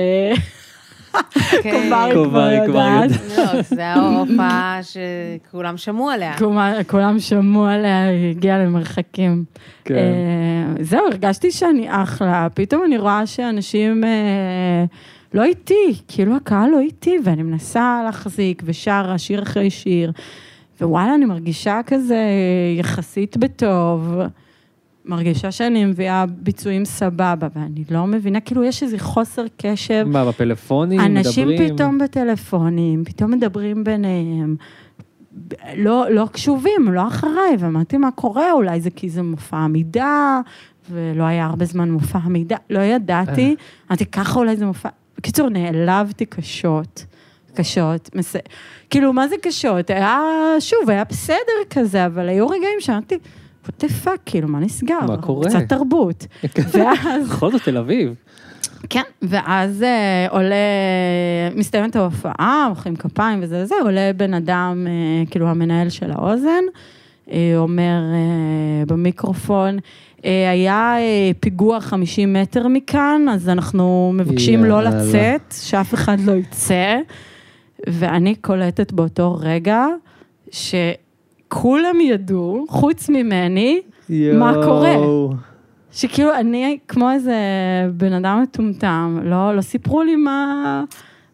כן. 1.63 1.89
כבר 2.13 2.49
יודעת. 2.51 3.10
לא, 3.38 3.62
זה 3.62 3.82
היה 3.82 3.95
הופעה 3.95 4.80
שכולם 4.84 5.78
שמעו 5.78 6.10
עליה. 6.10 6.38
כולם- 6.38 6.73
כולם 6.88 7.19
שמעו 7.19 7.65
עליה, 7.65 8.08
היא 8.08 8.30
הגיעה 8.30 8.58
למרחקים. 8.60 9.43
כן. 9.86 9.95
אה, 9.95 10.84
זהו, 10.84 11.06
הרגשתי 11.12 11.51
שאני 11.51 11.86
אחלה, 11.89 12.47
פתאום 12.54 12.84
אני 12.86 12.97
רואה 12.97 13.25
שאנשים 13.25 14.04
אה, 14.04 14.10
לא 15.34 15.43
איתי, 15.43 15.73
כאילו 16.08 16.36
הקהל 16.36 16.69
לא 16.69 16.80
איתי, 16.80 17.15
ואני 17.23 17.43
מנסה 17.43 18.01
להחזיק 18.06 18.62
ושרה 18.65 19.17
שיר 19.17 19.43
אחרי 19.43 19.69
שיר, 19.69 20.12
ווואלה, 20.82 21.15
אני 21.15 21.25
מרגישה 21.25 21.80
כזה 21.88 22.19
יחסית 22.80 23.38
בטוב. 23.38 24.17
מרגישה 25.05 25.51
שאני 25.51 25.85
מביאה 25.85 26.25
ביצועים 26.25 26.85
סבבה, 26.85 27.47
ואני 27.55 27.83
לא 27.91 28.07
מבינה, 28.07 28.39
כאילו 28.39 28.63
יש 28.63 28.83
איזה 28.83 28.99
חוסר 28.99 29.45
קשב. 29.57 30.05
מה, 30.07 30.25
בפלאפונים 30.25 30.99
אנשים 30.99 31.47
מדברים? 31.47 31.75
פתאום 31.75 31.97
בטלפונים, 31.97 33.03
פתאום 33.05 33.31
מדברים 33.31 33.83
ביניהם, 33.83 34.55
לא, 35.75 36.05
לא 36.09 36.27
קשובים, 36.31 36.87
לא 36.91 37.07
אחריי, 37.07 37.55
ואמרתי, 37.59 37.97
מה 37.97 38.11
קורה? 38.11 38.51
אולי 38.51 38.81
זה 38.81 38.89
כי 38.89 39.09
זה 39.09 39.21
מופע 39.21 39.57
עמידה, 39.57 40.41
ולא 40.91 41.23
היה 41.23 41.45
הרבה 41.45 41.65
זמן 41.65 41.91
מופע 41.91 42.19
עמידה, 42.19 42.57
לא 42.69 42.79
ידעתי, 42.79 43.55
אמרתי, 43.89 44.05
ככה 44.05 44.39
אולי 44.39 44.55
זה 44.55 44.65
מופע... 44.65 44.89
בקיצור, 45.17 45.49
נעלבתי 45.49 46.25
קשות, 46.25 47.05
קשות, 47.53 48.15
מס... 48.15 48.35
כאילו, 48.89 49.13
מה 49.13 49.27
זה 49.27 49.35
קשות? 49.41 49.89
היה, 49.89 50.19
שוב, 50.59 50.89
היה 50.89 51.03
בסדר 51.03 51.59
כזה, 51.69 52.05
אבל 52.05 52.29
היו 52.29 52.47
רגעים 52.47 52.79
שאמרתי, 52.79 53.15
what 53.65 53.84
the 53.84 54.06
fuck, 54.06 54.19
כאילו, 54.25 54.47
מה 54.47 54.60
נסגר? 54.60 54.99
מה 55.08 55.17
קורה? 55.17 55.49
קצת 55.49 55.69
תרבות. 55.69 56.28
ואז... 56.73 57.30
בכל 57.30 57.51
זאת 57.51 57.63
תל 57.63 57.78
אביב. 57.78 58.13
כן, 58.89 59.01
ואז 59.21 59.84
אה, 59.84 60.28
עולה, 60.30 60.56
מסתיימת 61.56 61.95
ההופעה, 61.95 62.65
מוחאים 62.69 62.95
כפיים 62.95 63.39
וזה 63.41 63.63
וזה, 63.63 63.75
עולה 63.84 64.12
בן 64.17 64.34
אדם, 64.34 64.88
אה, 64.88 65.25
כאילו 65.32 65.47
המנהל 65.47 65.89
של 65.89 66.12
האוזן, 66.12 66.63
אה, 67.32 67.54
אומר 67.58 68.01
אה, 68.13 68.86
במיקרופון, 68.88 69.80
אה, 70.25 70.51
היה 70.51 70.95
אה, 70.97 71.32
פיגוע 71.39 71.82
50 71.82 72.34
מטר 72.34 72.67
מכאן, 72.67 73.25
אז 73.32 73.49
אנחנו 73.49 74.12
מבקשים 74.15 74.65
לא 74.65 74.73
יאללה. 74.73 74.89
לצאת, 74.89 75.54
שאף 75.62 75.93
אחד 75.93 76.19
לא 76.19 76.32
יצא, 76.32 76.97
ואני 77.88 78.36
קולטת 78.36 78.91
באותו 78.91 79.38
רגע 79.41 79.86
שכולם 81.55 82.01
ידעו, 82.01 82.65
חוץ 82.69 83.09
ממני, 83.09 83.81
מה 84.09 84.53
קורה? 84.65 84.95
שכאילו 85.91 86.35
אני 86.35 86.77
כמו 86.87 87.12
איזה 87.12 87.35
בן 87.93 88.13
אדם 88.13 88.41
מטומטם, 88.43 89.19
לא, 89.23 89.56
לא 89.56 89.62
סיפרו 89.62 90.03
לי 90.03 90.15
מה, 90.15 90.83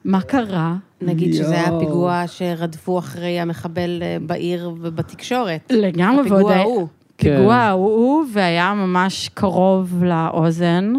מה 0.06 0.22
קרה. 0.22 0.76
נגיד 1.02 1.34
שזה 1.34 1.54
היה. 1.54 1.80
פיגוע 1.80 2.24
שרדפו 2.28 3.00
אחרי 3.00 3.40
המחבל 3.40 4.00
אה, 4.02 4.18
בעיר 4.22 4.72
ובתקשורת. 4.82 5.72
לגמרי, 5.72 6.32
ועוד 6.32 6.42
הפיגוע 6.42 6.56
ההוא. 6.56 6.88
פיגוע 7.16 7.46
כן. 7.46 7.52
ההוא, 7.52 8.26
והיה 8.34 8.74
ממש 8.74 9.30
קרוב 9.34 10.04
לאוזן, 10.04 10.94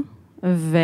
ו... 0.44 0.78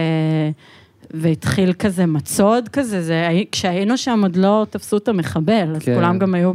והתחיל 1.11 1.72
כזה 1.72 2.07
מצוד 2.07 2.68
כזה, 2.68 3.03
זה, 3.03 3.28
כשהיינו 3.53 3.97
שם 3.97 4.20
עוד 4.22 4.36
לא 4.36 4.66
תפסו 4.70 4.97
את 4.97 5.09
המחבל, 5.09 5.72
אז 5.76 5.82
כן. 5.82 5.95
כולם 5.95 6.18
גם 6.18 6.34
היו 6.34 6.53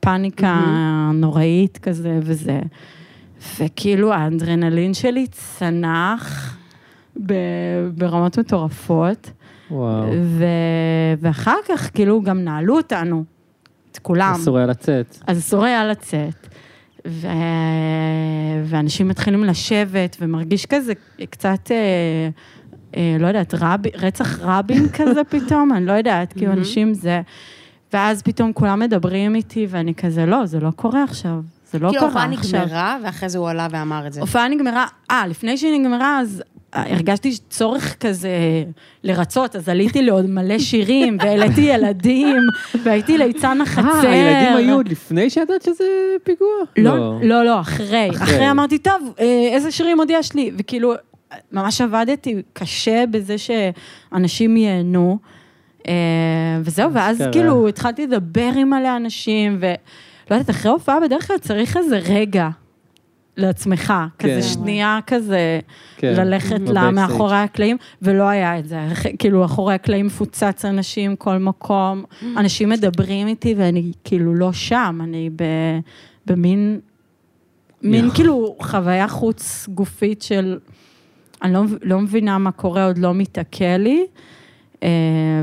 בפאניקה 0.00 0.60
נוראית 1.14 1.78
כזה 1.78 2.18
וזה. 2.22 2.60
וכאילו 3.60 4.12
האנדרנלין 4.12 4.94
שלי 4.94 5.26
צנח 5.26 6.56
ברמות 7.94 8.38
מטורפות, 8.38 9.30
וואו. 9.70 10.04
ו... 10.22 10.44
ואחר 11.20 11.56
כך 11.68 11.90
כאילו 11.94 12.22
גם 12.22 12.44
נעלו 12.44 12.76
אותנו, 12.76 13.24
את 13.92 13.98
כולם. 13.98 14.32
אסור 14.36 14.56
היה 14.56 14.66
לצאת. 14.66 15.18
אז 15.26 15.38
אסור 15.38 15.64
היה 15.64 15.84
לצאת. 15.84 16.48
ו... 17.08 17.26
ואנשים 18.64 19.08
מתחילים 19.08 19.44
לשבת, 19.44 20.16
ומרגיש 20.20 20.66
כזה 20.66 20.92
קצת 21.30 21.70
אה, 21.70 22.28
אה, 22.96 23.16
לא 23.20 23.26
יודעת, 23.26 23.54
רב, 23.54 23.80
רצח 23.94 24.38
רבין 24.40 24.88
כזה 24.88 25.24
פתאום, 25.32 25.72
אני 25.72 25.86
לא 25.86 25.92
יודעת, 25.92 26.32
כאילו 26.32 26.52
אנשים 26.52 26.94
זה... 26.94 27.20
ואז 27.92 28.22
פתאום 28.22 28.52
כולם 28.52 28.80
מדברים 28.80 29.34
איתי, 29.34 29.66
ואני 29.70 29.94
כזה, 29.94 30.26
לא, 30.26 30.46
זה 30.46 30.60
לא 30.60 30.70
קורה 30.70 31.04
עכשיו. 31.04 31.40
זה 31.72 31.78
לא 31.78 31.88
כאילו, 31.88 32.00
קרה 32.00 32.22
ההופעה 32.22 32.38
עכשיו. 32.38 32.60
נגמרה, 32.60 32.98
ואחרי 33.04 33.28
זה 33.28 33.38
הוא 33.38 33.48
עלה 33.48 33.66
ואמר 33.70 34.06
את 34.06 34.12
זה. 34.12 34.20
הופעה 34.20 34.48
נגמרה, 34.48 34.86
אה, 35.10 35.26
לפני 35.26 35.56
שהיא 35.56 35.80
נגמרה, 35.80 36.20
אז 36.20 36.42
הרגשתי 36.72 37.36
צורך 37.50 37.96
כזה 38.00 38.30
לרצות, 39.04 39.56
אז 39.56 39.68
עליתי 39.68 40.02
לעוד 40.02 40.26
מלא 40.26 40.58
שירים, 40.58 41.16
והעליתי 41.20 41.60
ילדים, 41.60 42.36
והייתי 42.82 43.18
ליצן 43.18 43.60
החצר. 43.60 44.06
אה, 44.06 44.12
הילדים 44.12 44.56
היו 44.56 44.76
עוד 44.76 44.88
לפני 44.88 45.30
שידעת 45.30 45.62
שזה 45.62 45.84
פיגוע? 46.24 46.48
לא, 46.78 47.18
לא, 47.22 47.44
לא, 47.44 47.60
אחרי. 47.60 48.10
אחרי. 48.10 48.24
אחרי 48.24 48.50
אמרתי, 48.50 48.78
טוב, 48.78 49.14
אה, 49.20 49.48
איזה 49.52 49.70
שירים 49.70 49.98
עוד 49.98 50.08
יש 50.10 50.34
לי? 50.34 50.50
וכאילו, 50.58 50.94
ממש 51.52 51.80
עבדתי 51.80 52.42
קשה 52.52 53.04
בזה 53.10 53.36
שאנשים 53.38 54.56
ייהנו. 54.56 55.18
אה, 55.88 55.92
וזהו, 56.64 56.92
ואז 56.92 57.16
אשכרה. 57.16 57.32
כאילו 57.32 57.68
התחלתי 57.68 58.06
לדבר 58.06 58.50
עם 58.56 58.70
מלא 58.70 58.96
אנשים, 58.96 59.58
ולא 59.60 59.76
יודעת, 60.30 60.50
אחרי 60.50 60.72
הופעה 60.72 61.00
בדרך 61.00 61.26
כלל 61.26 61.38
צריך 61.38 61.76
איזה 61.76 61.98
רגע 61.98 62.48
לעצמך, 63.36 63.92
כזה 64.18 64.34
כן. 64.34 64.42
שנייה 64.42 64.98
כזה, 65.06 65.60
כן, 65.96 66.14
ללכת. 66.16 66.60
לה 66.68 66.90
מאחורי 66.90 67.36
הקלעים, 67.36 67.76
ולא 68.02 68.28
היה 68.28 68.58
את 68.58 68.68
זה. 68.68 68.80
כאילו, 69.18 69.44
אחורי 69.44 69.74
הקלעים 69.74 70.06
מפוצץ 70.06 70.64
אנשים, 70.64 71.16
כל 71.16 71.38
מקום, 71.38 72.04
אנשים 72.36 72.68
מדברים 72.68 73.26
איתי 73.26 73.54
ואני 73.58 73.92
כאילו 74.04 74.34
לא 74.34 74.52
שם, 74.52 75.00
אני 75.04 75.30
ב, 75.36 75.44
במין, 76.26 76.80
מין. 77.82 78.10
כאילו 78.10 78.56
חוויה 78.62 79.08
חוץ 79.08 79.68
גופית 79.74 80.22
של, 80.22 80.58
אני 81.42 81.52
לא, 81.52 81.62
לא 81.82 82.00
מבינה 82.00 82.38
מה 82.38 82.52
קורה, 82.52 82.86
עוד 82.86 82.98
לא 82.98 83.14
מתעכל 83.14 83.76
לי. 83.78 84.06
אה, 84.82 84.88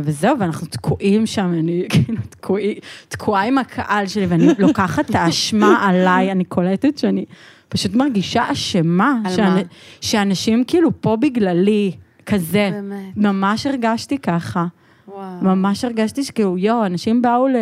וזהו, 0.04 0.40
ואנחנו 0.40 0.68
תקועים 0.68 1.26
שם, 1.26 1.54
אני 1.54 1.84
כאילו 1.90 2.18
תקועי, 2.30 2.80
תקועה 3.08 3.44
עם 3.44 3.58
הקהל 3.58 4.08
שלי, 4.08 4.26
ואני 4.26 4.48
לוקחת 4.60 5.10
את 5.10 5.16
האשמה 5.16 5.86
עליי, 5.90 6.32
אני 6.32 6.44
קולטת 6.44 6.98
שאני 6.98 7.26
פשוט 7.70 7.96
מרגישה 7.96 8.52
אשמה. 8.52 9.20
על 9.26 9.36
שאנ- 9.36 9.40
מה? 9.40 9.60
שאנשים 10.02 10.64
כאילו 10.64 11.02
פה 11.02 11.16
בגללי, 11.16 11.92
כזה. 12.26 12.70
באמת. 12.74 13.18
ממש 13.18 13.66
הרגשתי 13.68 14.18
ככה. 14.18 14.66
וואו. 15.08 15.24
ממש 15.42 15.86
הרגשתי 15.86 16.24
שכאילו, 16.24 16.58
יואו, 16.58 16.86
אנשים 16.86 17.22
באו 17.22 17.48
ל... 17.48 17.56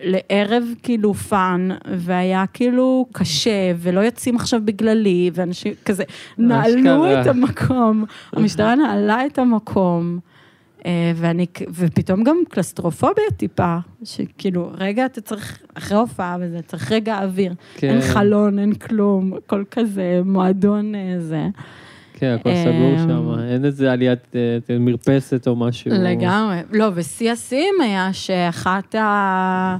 לערב 0.00 0.64
כאילו 0.82 1.14
fun, 1.14 1.68
והיה 1.96 2.44
כאילו 2.52 3.06
קשה, 3.12 3.50
ולא 3.78 4.00
יוצאים 4.00 4.36
עכשיו 4.36 4.60
בגללי, 4.64 5.30
ואנשים 5.34 5.72
כזה 5.84 6.04
נעלו. 6.38 7.20
את 7.20 7.26
המקום, 7.26 8.04
המשטרה 8.32 8.74
נעלה 8.74 9.26
את 9.26 9.38
המקום, 9.38 10.18
ואני, 11.16 11.46
ופתאום 11.74 12.24
גם 12.24 12.36
קלסטרופוביה 12.48 13.24
טיפה, 13.36 13.76
שכאילו, 14.04 14.70
רגע, 14.74 15.06
אתה 15.06 15.20
צריך, 15.20 15.62
אחרי 15.74 15.98
הופעה 15.98 16.36
וזה, 16.40 16.62
צריך 16.62 16.92
רגע 16.92 17.22
אוויר, 17.22 17.54
כן. 17.76 17.88
אין 17.88 18.00
חלון, 18.00 18.58
אין 18.58 18.74
כלום, 18.74 19.34
הכל 19.34 19.64
כזה 19.70 20.20
מועדון 20.24 20.94
אה, 20.94 21.14
זה. 21.18 21.46
כן, 22.12 22.36
הכל 22.40 22.50
סגור 22.54 22.92
אמ, 22.92 22.98
שם, 22.98 23.38
אין 23.52 23.64
איזה 23.64 23.92
עליית 23.92 24.36
אה, 24.70 24.78
מרפסת 24.78 25.48
או 25.48 25.56
משהו. 25.56 25.90
לגמרי. 25.94 26.56
לא, 26.72 26.88
ושיא 26.94 27.32
השיאים 27.32 27.74
היה 27.82 28.12
שאחת 28.12 28.94
ה... 28.94 29.76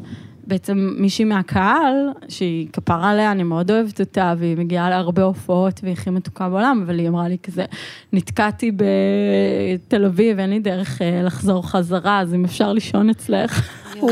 בעצם 0.47 0.95
מישהי 0.99 1.25
מהקהל, 1.25 1.95
שהיא 2.29 2.69
כפרה 2.73 3.11
עליה, 3.11 3.33
אני 3.33 3.43
מאוד 3.43 3.71
אוהבת 3.71 4.01
אותה, 4.01 4.35
והיא 4.39 4.57
מגיעה 4.57 4.91
להרבה 4.91 5.23
הופעות 5.23 5.81
והיא 5.83 5.93
הכי 5.93 6.11
מתוקה 6.11 6.49
בעולם, 6.49 6.83
אבל 6.87 6.99
היא 6.99 7.09
אמרה 7.09 7.29
לי 7.29 7.37
כזה, 7.43 7.65
נתקעתי 8.13 8.73
בתל 8.73 10.05
אביב, 10.05 10.39
אין 10.39 10.51
לי 10.51 10.59
דרך 10.59 11.03
אה, 11.03 11.23
לחזור 11.25 11.69
חזרה, 11.71 12.21
אז 12.21 12.35
אם 12.35 12.45
אפשר 12.45 12.73
לישון 12.73 13.11
אצלך. 13.11 13.69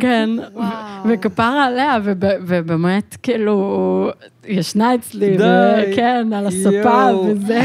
כן, 0.00 0.30
וואו. 0.54 0.66
וכפרה 1.08 1.64
עליה, 1.64 1.98
וב- 2.04 2.14
ובאמת, 2.46 3.16
כאילו, 3.22 4.10
ישנה 4.46 4.94
אצלי, 4.94 5.36
די. 5.36 5.44
וכן, 5.92 6.26
על 6.34 6.46
הספה. 6.46 7.10
וזה, 7.26 7.60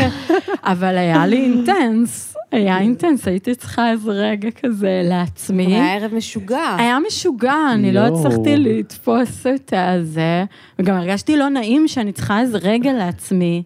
אבל 0.63 0.97
היה 0.97 1.27
לי 1.27 1.37
אינטנס, 1.45 2.30
היה 2.51 2.79
אינטנס, 2.79 3.27
הייתי 3.27 3.55
צריכה 3.55 3.91
איזה 3.91 4.11
רגע 4.11 4.49
כזה 4.63 5.01
לעצמי. 5.05 5.65
היה 5.65 5.93
ערב 5.95 6.13
משוגע. 6.15 6.75
היה 6.79 6.97
משוגע, 7.07 7.53
אני 7.73 7.91
לא 7.91 7.99
יואו. 7.99 8.19
הצלחתי 8.19 8.57
לתפוס 8.57 9.47
את 9.55 9.73
הזה, 9.77 10.43
וגם 10.79 10.95
הרגשתי 10.95 11.37
לא 11.37 11.49
נעים 11.49 11.87
שאני 11.87 12.11
צריכה 12.11 12.39
איזה 12.39 12.57
רגע 12.57 12.93
לעצמי, 12.93 13.63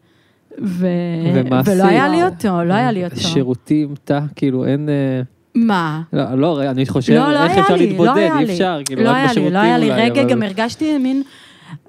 ו... 0.64 0.88
ולא? 1.66 1.84
היה 1.86 2.10
לי 2.10 2.24
אותו, 2.24 2.64
לא 2.64 2.74
היה 2.74 2.92
לי 2.92 3.06
אותו. 3.06 3.16
שירותים, 3.18 3.94
תא, 4.04 4.20
כאילו 4.36 4.66
אין... 4.66 4.90
אה, 4.90 5.22
מה? 5.56 6.02
לא, 6.14 6.24
לא, 6.36 6.62
אני 6.64 6.86
חושב, 6.86 7.14
לא, 7.14 7.34
לא 7.34 7.44
איך 7.44 7.58
אפשר 7.58 7.76
לי, 7.76 7.88
להתבודד, 7.88 8.10
לא 8.16 8.40
אי 8.40 8.46
לי. 8.46 8.54
אפשר, 8.54 8.80
כאילו, 8.86 9.04
לא 9.04 9.10
רק 9.10 9.16
היה 9.16 9.24
לי, 9.26 9.30
בשירותים 9.30 9.54
לא 9.54 9.60
היה 9.60 9.78
לי, 9.78 9.92
אולי, 9.92 10.02
רגע, 10.10 10.22
אבל- 10.22 10.30
גם 10.32 10.44
הרגשתי 10.44 10.98
מין, 10.98 11.24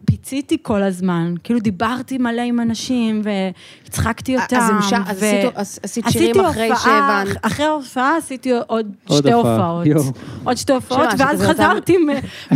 פיציתי 0.04 0.56
כל 0.62 0.82
הזמן, 0.82 1.34
כאילו 1.44 1.60
דיברתי 1.60 2.18
מלא 2.18 2.42
עם 2.42 2.60
אנשים, 2.60 3.22
והצחקתי 3.24 4.36
אותם. 4.36 4.56
אז 4.56 4.70
המשך- 4.70 5.10
אז 5.10 5.22
ו- 5.22 5.26
עשית- 5.54 5.84
עשית 5.84 6.04
שירים 6.10 6.40
אחרי 6.40 6.70
שהבנת. 6.82 7.36
אחרי 7.42 7.66
ההופעה 7.66 8.16
עשיתי 8.16 8.52
עוד 8.52 8.64
עוד 9.06 9.18
שתי 9.22 9.32
הופעה, 9.32 9.54
הופעות. 9.56 9.86
יואו. 9.86 10.02
עוד 10.44 10.56
שתי 10.56 10.72
הופעות, 10.72 11.08
שמה, 11.10 11.26
ואז 11.26 11.40
חזרתי 11.42 11.94
עם 11.96 12.08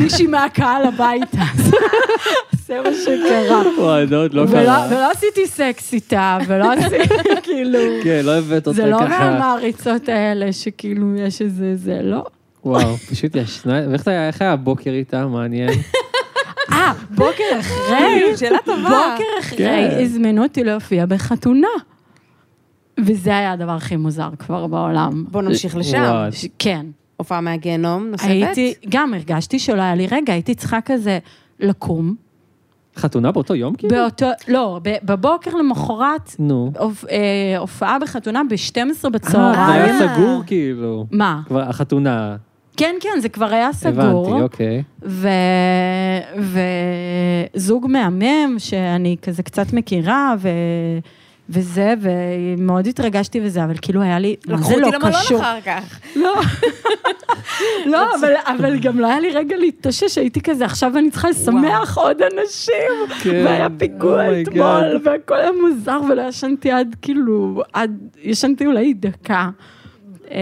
מישהי 0.02 0.26
מהקהל 0.26 0.86
הביתה. 0.86 1.42
זה 2.66 2.80
מה 2.84 2.90
שקרה. 3.04 3.62
וואי, 3.78 4.06
זה 4.06 4.16
עוד 4.16 4.34
לא 4.34 4.42
ולא- 4.42 4.50
קרה. 4.50 4.86
ולא 4.90 5.10
עשיתי 5.10 5.46
סקס 5.46 5.92
איתה, 5.92 6.38
ולא 6.46 6.72
עשיתי, 6.72 7.14
כאילו... 7.42 7.78
כן, 8.04 8.20
לא 8.24 8.38
הבאת 8.38 8.66
אותה 8.66 8.76
זה 8.76 8.86
לא 8.86 8.98
ככה. 9.00 9.30
מהמעריצות 9.30 10.08
האלה 10.08 10.52
שכאילו 10.52 11.16
יש 11.16 11.42
איזה, 11.42 11.76
זה 11.76 12.00
לא. 12.02 12.24
וואו, 12.64 12.96
פשוט 12.96 13.36
ישנה, 13.36 13.80
ואיך 13.90 14.08
איך 14.08 14.42
היה 14.42 14.52
הבוקר 14.52 14.90
איתה, 14.90 15.26
מעניין. 15.26 15.70
אה, 16.72 16.92
בוקר 17.10 17.60
אחרי, 17.60 18.22
שאלה 18.40 18.58
טובה. 18.64 18.82
בוקר 18.82 19.24
אחרי, 19.40 19.56
כן. 19.58 19.98
הזמנו 20.02 20.42
אותי 20.42 20.64
להופיע 20.64 21.06
בחתונה. 21.06 21.68
וזה 23.00 23.30
היה 23.36 23.52
הדבר 23.52 23.72
הכי 23.72 23.96
מוזר 23.96 24.28
כבר 24.38 24.66
בעולם. 24.66 25.24
בוא 25.30 25.42
נמשיך 25.42 25.76
לשם. 25.76 26.28
כן. 26.58 26.86
הופעה 27.16 27.40
מהגיהנום 27.40 28.06
נוספת. 28.06 28.28
הייתי, 28.28 28.74
גם 28.88 29.14
הרגשתי 29.14 29.58
שלא 29.58 29.82
היה 29.82 29.94
לי 29.94 30.06
רגע, 30.12 30.32
הייתי 30.32 30.54
צריכה 30.54 30.78
כזה 30.80 31.18
לקום. 31.60 32.14
חתונה 32.96 33.32
באותו 33.32 33.54
יום 33.54 33.74
כאילו? 33.74 33.96
באותו, 33.96 34.26
לא, 34.48 34.80
ב- 34.82 34.96
בבוקר 35.02 35.50
למחרת, 35.56 36.36
נו. 36.38 36.72
אה, 37.10 37.58
הופעה 37.58 37.98
בחתונה 37.98 38.42
ב-12 38.50 38.78
אה, 38.78 38.94
זה 38.94 39.10
בצהריים. 39.10 39.82
היה. 39.96 40.14
סגור 40.16 40.42
כאילו. 40.46 41.06
מה? 41.10 41.40
כבר 41.46 41.60
החתונה, 41.60 42.36
כן, 42.76 42.94
כן, 43.00 43.20
זה 43.20 43.28
כבר 43.28 43.46
היה 43.46 43.72
סגור. 43.72 44.26
הבנתי, 44.26 44.42
אוקיי. 44.42 44.82
ו... 45.02 45.28
וזוג 47.54 47.86
מהמם, 47.88 48.54
שאני 48.58 49.16
כזה 49.22 49.42
קצת 49.42 49.72
מכירה, 49.72 50.34
ו... 50.38 50.48
וזה, 51.52 51.94
ומאוד 52.00 52.86
התרגשתי 52.86 53.40
וזה, 53.42 53.64
אבל 53.64 53.74
כאילו 53.82 54.02
היה 54.02 54.18
לי, 54.18 54.36
לקחו 54.46 54.64
זה 54.68 54.76
לא 54.76 54.86
אותי 54.86 54.96
למלון 54.96 55.12
קשור. 55.12 55.40
אחר 55.40 55.60
כך. 55.60 56.00
לא, 56.16 56.34
לא, 57.86 58.14
אבל, 58.14 58.32
אבל 58.46 58.78
גם 58.78 58.98
לא 59.00 59.06
היה 59.06 59.20
לי 59.20 59.30
רגע 59.30 59.56
להתאושש, 59.56 60.18
הייתי 60.18 60.40
כזה, 60.40 60.64
עכשיו 60.64 60.98
אני 60.98 61.10
צריכה 61.10 61.30
לשמח 61.30 61.98
עוד 61.98 62.22
אנשים. 62.22 63.20
כן, 63.22 63.42
והיה 63.44 63.68
פיגוע 63.78 64.28
Oh 64.28 64.42
אתמול. 64.42 65.00
והכל 65.04 65.34
היה 65.34 65.50
מוזר, 65.62 66.00
ולא 66.10 66.22
ישנתי 66.22 66.70
עד 66.70 66.96
כאילו, 67.02 67.62
עד, 67.72 67.98
ישנתי 68.22 68.66
אולי 68.66 68.94
דקה. 68.94 69.50
אה, 70.32 70.36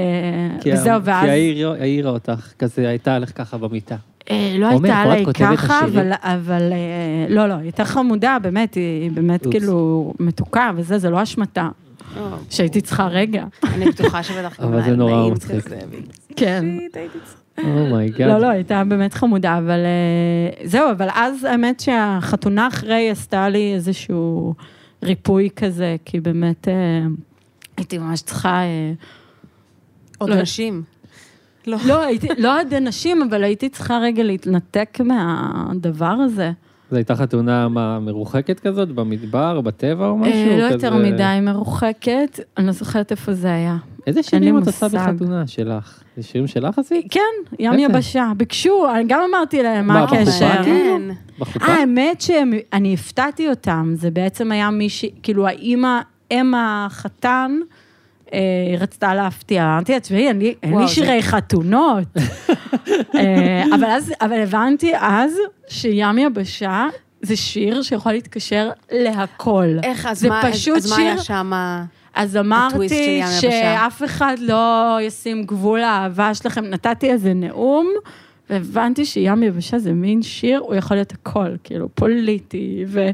כי 0.60 0.72
וזהו, 0.72 0.92
ה- 0.94 1.00
ואז... 1.04 1.24
כי 1.24 1.30
העיר- 1.30 1.76
העירה 1.80 2.10
אותך, 2.10 2.52
כזה 2.58 2.88
הייתה 2.88 3.14
עליך 3.16 3.32
ככה 3.34 3.58
במיטה. 3.58 3.96
אה, 4.30 4.56
לא 4.58 4.66
הייתה 4.66 4.96
עליי 4.96 5.24
ככה? 5.34 5.80
אבל, 5.84 6.12
אבל 6.22 6.72
אה, 6.72 7.26
לא, 7.34 7.46
לא, 7.46 7.54
היא 7.54 7.62
הייתה 7.62 7.84
חמודה, 7.84 8.36
באמת, 8.42 8.74
היא 8.74 9.10
באמת. 9.10 9.46
כאילו 9.50 10.12
מתוקה 10.20 10.70
וזה, 10.76 10.98
זה 10.98 11.10
לא 11.10 11.22
אשמתה, 11.22 11.68
שהייתי 12.50 12.80
צריכה 12.80 13.06
רגע. 13.06 13.44
אני 13.74 13.84
בטוחה 13.90 14.22
שבטח 14.22 14.60
גם 14.60 14.68
אבל 14.68 14.80
זה 14.80 14.86
היה 14.86 14.96
נורא 14.96 15.20
נעים 15.20 15.32
מצחיק. 15.32 15.64
כזה, 15.64 15.78
כן. 16.36 16.64
Oh 17.64 17.80
my 17.80 17.96
God. 17.96 18.28
לא, 18.28 18.38
לא, 18.38 18.46
הייתה 18.46 18.84
באמת 18.84 19.14
חמודה, 19.14 19.58
אבל 19.58 19.78
אה, 19.84 20.64
זהו, 20.66 20.90
אבל 20.90 21.08
אז 21.14 21.44
האמת 21.44 21.80
שהחתונה 21.80 22.68
אחרי 22.68 23.10
עשתה 23.10 23.48
לי 23.48 23.74
איזשהו 23.74 24.54
ריפוי 25.02 25.48
כזה, 25.56 25.96
כי 26.04 26.20
באמת 26.20 26.68
אה, 26.68 27.06
הייתי 27.76 27.98
ממש 27.98 28.22
צריכה... 28.22 28.60
עוד 30.18 30.30
לא. 30.30 30.34
אנשים. 30.34 30.82
לא. 31.66 31.78
לא, 31.86 32.02
הייתי, 32.04 32.28
לא 32.38 32.60
עד 32.60 32.74
אנשים, 32.74 33.22
אבל 33.22 33.44
הייתי 33.44 33.68
צריכה 33.68 33.98
רגע 33.98 34.22
להתנתק 34.22 34.98
מהדבר 35.04 36.06
הזה. 36.06 36.50
זו 36.90 36.96
הייתה 36.96 37.16
חתונה 37.16 37.68
מה, 37.68 38.00
מרוחקת 38.00 38.60
כזאת, 38.60 38.88
במדבר, 38.88 39.60
בטבע 39.60 40.06
או 40.06 40.16
משהו? 40.16 40.34
אה, 40.34 40.56
לא 40.56 40.74
כזה? 40.74 40.86
יותר 40.86 40.96
מדי 40.96 41.38
מרוחקת, 41.42 42.40
אני 42.56 42.66
לא 42.66 42.72
זוכרת 42.72 43.10
איפה 43.10 43.32
זה 43.32 43.52
היה. 43.52 43.76
איזה 44.06 44.22
שירים 44.22 44.58
את 44.58 44.66
עושה. 44.66 44.88
בחתונה 44.88 45.46
שלך? 45.46 46.02
זה 46.16 46.22
שירים 46.22 46.46
שלך 46.46 46.78
עשית? 46.78 47.06
כן, 47.10 47.54
ים? 47.58 47.78
יבשה. 47.78 48.32
ביקשו, 48.36 48.86
אני 48.94 49.04
גם 49.08 49.20
אמרתי 49.30 49.62
להם, 49.62 49.86
מה 49.86 50.04
הקשר? 50.04 50.46
בחופה? 50.46 50.64
כן. 50.64 51.02
בחופה? 51.38 51.66
אה, 51.66 51.74
האמת 51.74 52.20
שאני 52.20 52.94
הפתעתי 52.94 53.48
אותם, 53.48 53.92
זה 53.94 54.10
בעצם 54.10 54.52
היה 54.52 54.70
מישהי, 54.70 55.10
כאילו 55.22 55.46
האימא 55.46 56.00
אם 56.30 56.54
החתן, 56.56 57.58
רצתה 58.78 59.14
להפתיע. 59.14 59.64
אמרתי 59.64 59.92
לה, 59.92 60.00
תשמעי, 60.00 60.28
אין 60.62 60.78
לי 60.78 60.88
שירי 60.88 61.22
חתונות. 61.22 62.04
אה, 63.14 63.64
אבל 63.74 63.84
אז, 63.84 64.12
אבל 64.20 64.40
הבנתי 64.40 64.92
אז 65.00 65.32
שים 65.68 66.18
יבשה 66.18 66.86
זה 67.22 67.36
שיר 67.36 67.82
שיכול 67.82 68.12
להתקשר 68.12 68.70
להכל. 68.92 69.66
איך, 69.82 70.06
אז 70.06 70.24
מה, 70.24 70.42
פשוט 70.52 70.76
אז 70.76 70.90
מה 70.90 70.96
שיר- 70.96 71.06
היה 71.06 71.18
שם? 71.18 71.52
אז 72.14 72.36
אמרתי. 72.36 73.20
שאף 73.40 74.02
אחד 74.04 74.36
לא 74.40 74.98
ישים 75.02 75.42
גבול 75.42 75.80
לאהבה 75.80 76.34
שלכם, 76.34 76.64
נתתי 76.64 77.10
איזה 77.10 77.34
נאום, 77.34 77.88
והבנתי 78.50 79.04
שים 79.04 79.42
יבשה 79.42 79.78
זה 79.78 79.92
מין 79.92 80.22
שיר, 80.22 80.58
הוא 80.60 80.74
יכול 80.74 80.96
להיות 80.96 81.12
הכל, 81.12 81.48
כאילו 81.64 81.88
פוליטי, 81.94 82.84
ו... 82.88 83.10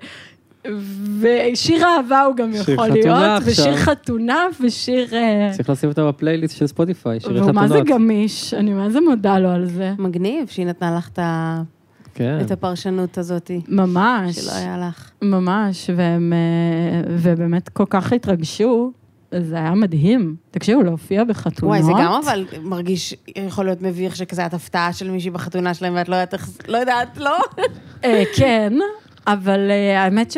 ושיר 1.20 1.84
אהבה 1.86 2.20
הוא 2.22 2.36
גם 2.36 2.52
שיר 2.52 2.60
יכול 2.74 2.90
חתונה 2.90 3.26
להיות, 3.28 3.42
ושיר 3.46 3.72
עכשיו. 3.72 3.76
חתונה, 3.94 4.46
ושיר... 4.60 5.14
אה, 5.14 5.50
צריך 5.56 5.70
לשים 5.70 5.88
אותו 5.88 6.08
בפלייליסט 6.08 6.56
של 6.56 6.66
ספוטיפיי, 6.66 7.20
שירי 7.20 7.40
והוא 7.40 7.52
מה 7.52 7.68
זה 7.68 7.74
חתונות. 7.74 7.88
גמיש, 7.88 8.54
אני 8.54 8.72
מה 8.72 8.90
זה 8.90 9.00
מודה 9.00 9.38
לו 9.38 9.48
על 9.50 9.66
זה. 9.66 9.92
מגניב 9.98 10.48
שהיא 10.48 10.66
נתנה 10.66 10.94
לך 10.96 11.08
את 11.08 11.18
ה- 11.18 11.62
כן. 12.14 12.38
את 12.40 12.50
הפרשנות 12.50 13.18
הזאת, 13.18 13.50
ממש, 13.68 14.36
שלא 14.36 14.52
היה 14.54 14.78
לך. 14.88 15.10
ממש, 15.22 15.90
והם, 15.96 16.32
אה, 16.32 17.10
ובאמת 17.18 17.68
כל 17.68 17.84
כך 17.90 18.12
התרגשו, 18.12 18.92
זה 19.40 19.56
היה 19.56 19.70
מדהים. 19.74 20.36
תקשיבו, 20.50 20.82
להופיע 20.82 21.24
בחתונות. 21.24 21.62
וואי, 21.74 21.82
זה 21.82 21.92
גם 21.92 22.20
אבל 22.24 22.44
מרגיש, 22.62 23.14
יכול 23.36 23.64
להיות 23.64 23.82
מביך 23.82 24.16
שכזה 24.16 24.46
את 24.46 24.54
הפתעה 24.54 24.92
של 24.92 25.10
מישהי 25.10 25.30
בחתונה 25.30 25.74
שלהם 25.74 25.92
ואת 25.96 26.08
לא 26.08 26.14
יודעת 26.16 26.34
איך, 26.34 26.48
לא 26.68 26.78
יודעת, 26.78 27.16
לא? 27.18 27.36
אה, 28.04 28.22
כן, 28.36 28.72
אבל 29.26 29.70
אה, 29.70 30.02
האמת 30.02 30.30
ש... 30.30 30.36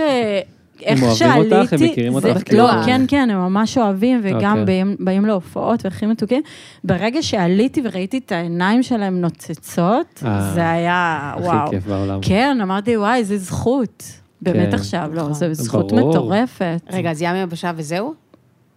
איך 0.83 1.03
אוהבים 1.03 1.17
שעליתי, 1.19 1.55
אותך? 1.55 1.73
הם 1.73 1.79
מכירים 1.83 2.21
זה- 2.21 2.29
אותך? 2.29 2.39
לא, 2.39 2.45
כאילו? 2.45 2.67
כן, 2.87 3.01
כן, 3.09 3.29
הם 3.31 3.39
ממש 3.39 3.79
אוהבים, 3.79 4.21
וגם 4.23 4.51
אוקיי. 4.51 4.65
באים, 4.65 4.97
באים 5.01 5.25
להופעות 5.25 5.85
והכי 5.85 6.07
מתוקים. 6.07 6.43
ברגע 6.85 7.23
שעליתי 7.23 7.81
וראיתי 7.85 8.19
את 8.19 8.33
העיניים 8.33 8.83
שלהם 8.83 9.21
נוצצות, 9.21 10.23
אה, 10.27 10.51
זה 10.55 10.71
היה, 10.71 11.33
וואו. 11.41 11.57
הכי 11.59 11.71
כיף 11.71 11.87
בעולם. 11.87 12.19
כן, 12.23 12.59
אמרתי, 12.63 12.97
וואי, 12.97 13.19
איזה 13.19 13.39
זכות. 13.39 14.03
באמת 14.43 14.69
כן. 14.69 14.75
עכשיו, 14.75 15.11
לא. 15.15 15.33
זו 15.33 15.47
זכות 15.53 15.93
ברור. 15.93 16.11
מטורפת. 16.11 16.81
רגע, 16.91 17.11
אז 17.11 17.23
ים 17.23 17.37
יבשה 17.37 17.71
וזהו? 17.77 18.15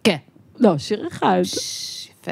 כן. 0.03 0.15
לא, 0.59 0.77
שיר 0.77 1.07
אחד. 1.07 1.41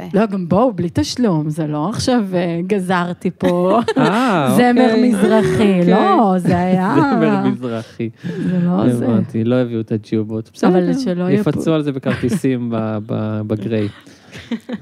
יפה. 0.06 0.20
לא, 0.20 0.26
גם 0.26 0.48
בואו, 0.48 0.74
בלי 0.74 0.90
תשלום, 0.94 1.50
זה 1.50 1.68
לא 1.68 1.90
עכשיו 1.90 2.24
אה, 2.34 2.60
גזרתי 2.68 3.32
פה 3.38 3.80
אה, 3.98 4.54
זמר 4.58 4.86
אוקיי. 4.90 5.10
מזרחי, 5.10 5.80
אוקיי. 5.80 5.92
לא, 5.92 6.34
זה 6.38 6.58
היה... 6.60 6.96
זמר 6.96 7.44
מזרחי. 7.48 8.10
זה 8.24 8.60
לא 8.64 8.90
זה. 8.90 9.06
הבנתי, 9.06 9.44
לא 9.44 9.56
הביאו 9.56 9.82
את 9.82 9.92
הג'ובות. 9.92 10.50
בסדר, 10.54 10.70
אבל 10.70 10.94
שלא 10.94 11.24
יהיה 11.24 11.44
פה- 11.44 11.50
יפצו 11.50 11.74
על 11.74 11.84
זה 11.84 11.92
בכרטיסים 11.92 12.70
ב- 12.70 12.98
ב- 13.06 13.42
בגריי. 13.48 13.88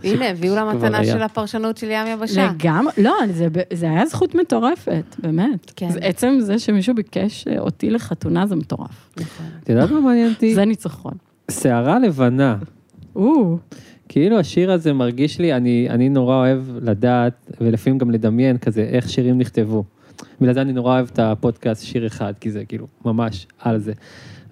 הנה, 0.04 0.30
הביאו 0.30 0.56
לה 0.56 0.62
כבר 0.62 0.74
מתנה 0.76 0.98
היה. 0.98 1.14
של 1.14 1.22
הפרשנות 1.22 1.78
של 1.78 1.88
ים 1.92 2.08
יבשה. 2.14 2.52
לגמרי, 2.60 2.94
לא, 2.98 3.14
זה, 3.32 3.48
זה 3.74 3.86
היה 3.90 4.06
זכות 4.06 4.36
מטורפת, 4.36 5.16
באמת. 5.20 5.72
כן. 5.76 5.90
זה, 5.90 6.00
עצם 6.02 6.38
זה 6.40 6.60
שמישהו 6.60 6.96
ביקש 6.96 7.48
אה, 7.48 7.60
אותי 7.60 7.90
לחתונה 7.90 8.48
זה 8.48 8.56
מטורף. 8.56 9.10
נכון. 9.20 9.46
את 9.64 9.70
יודעת 9.70 9.92
מה 9.92 10.00
מעניין 10.00 10.30
אותי? 10.34 10.56
זה 10.56 10.66
ניצחון. 10.66 11.14
שערה 11.52 12.00
לבנה. 12.00 12.56
או, 13.16 13.58
כאילו 14.10 14.40
השיר 14.40 14.72
הזה 14.72 14.94
מרגיש 14.94 15.40
לי, 15.40 15.54
אני, 15.54 15.88
אני 15.90 16.10
נורא 16.10 16.36
אוהב 16.36 16.62
לדעת, 16.82 17.52
ולפעמים 17.62 17.98
גם 17.98 18.12
לדמיין 18.12 18.58
כזה, 18.58 18.82
איך 18.82 19.10
שירים 19.10 19.38
נכתבו. 19.38 19.84
בגלל 20.42 20.54
זה 20.54 20.62
אני 20.62 20.74
נורא 20.74 20.94
אוהב 20.94 21.10
את 21.14 21.20
הפודקאסט 21.20 21.86
שיר 21.86 22.08
אחד, 22.08 22.34
כי 22.40 22.52
זה 22.52 22.66
כאילו 22.66 22.88
ממש 23.06 23.48
על 23.60 23.78
זה. 23.80 23.94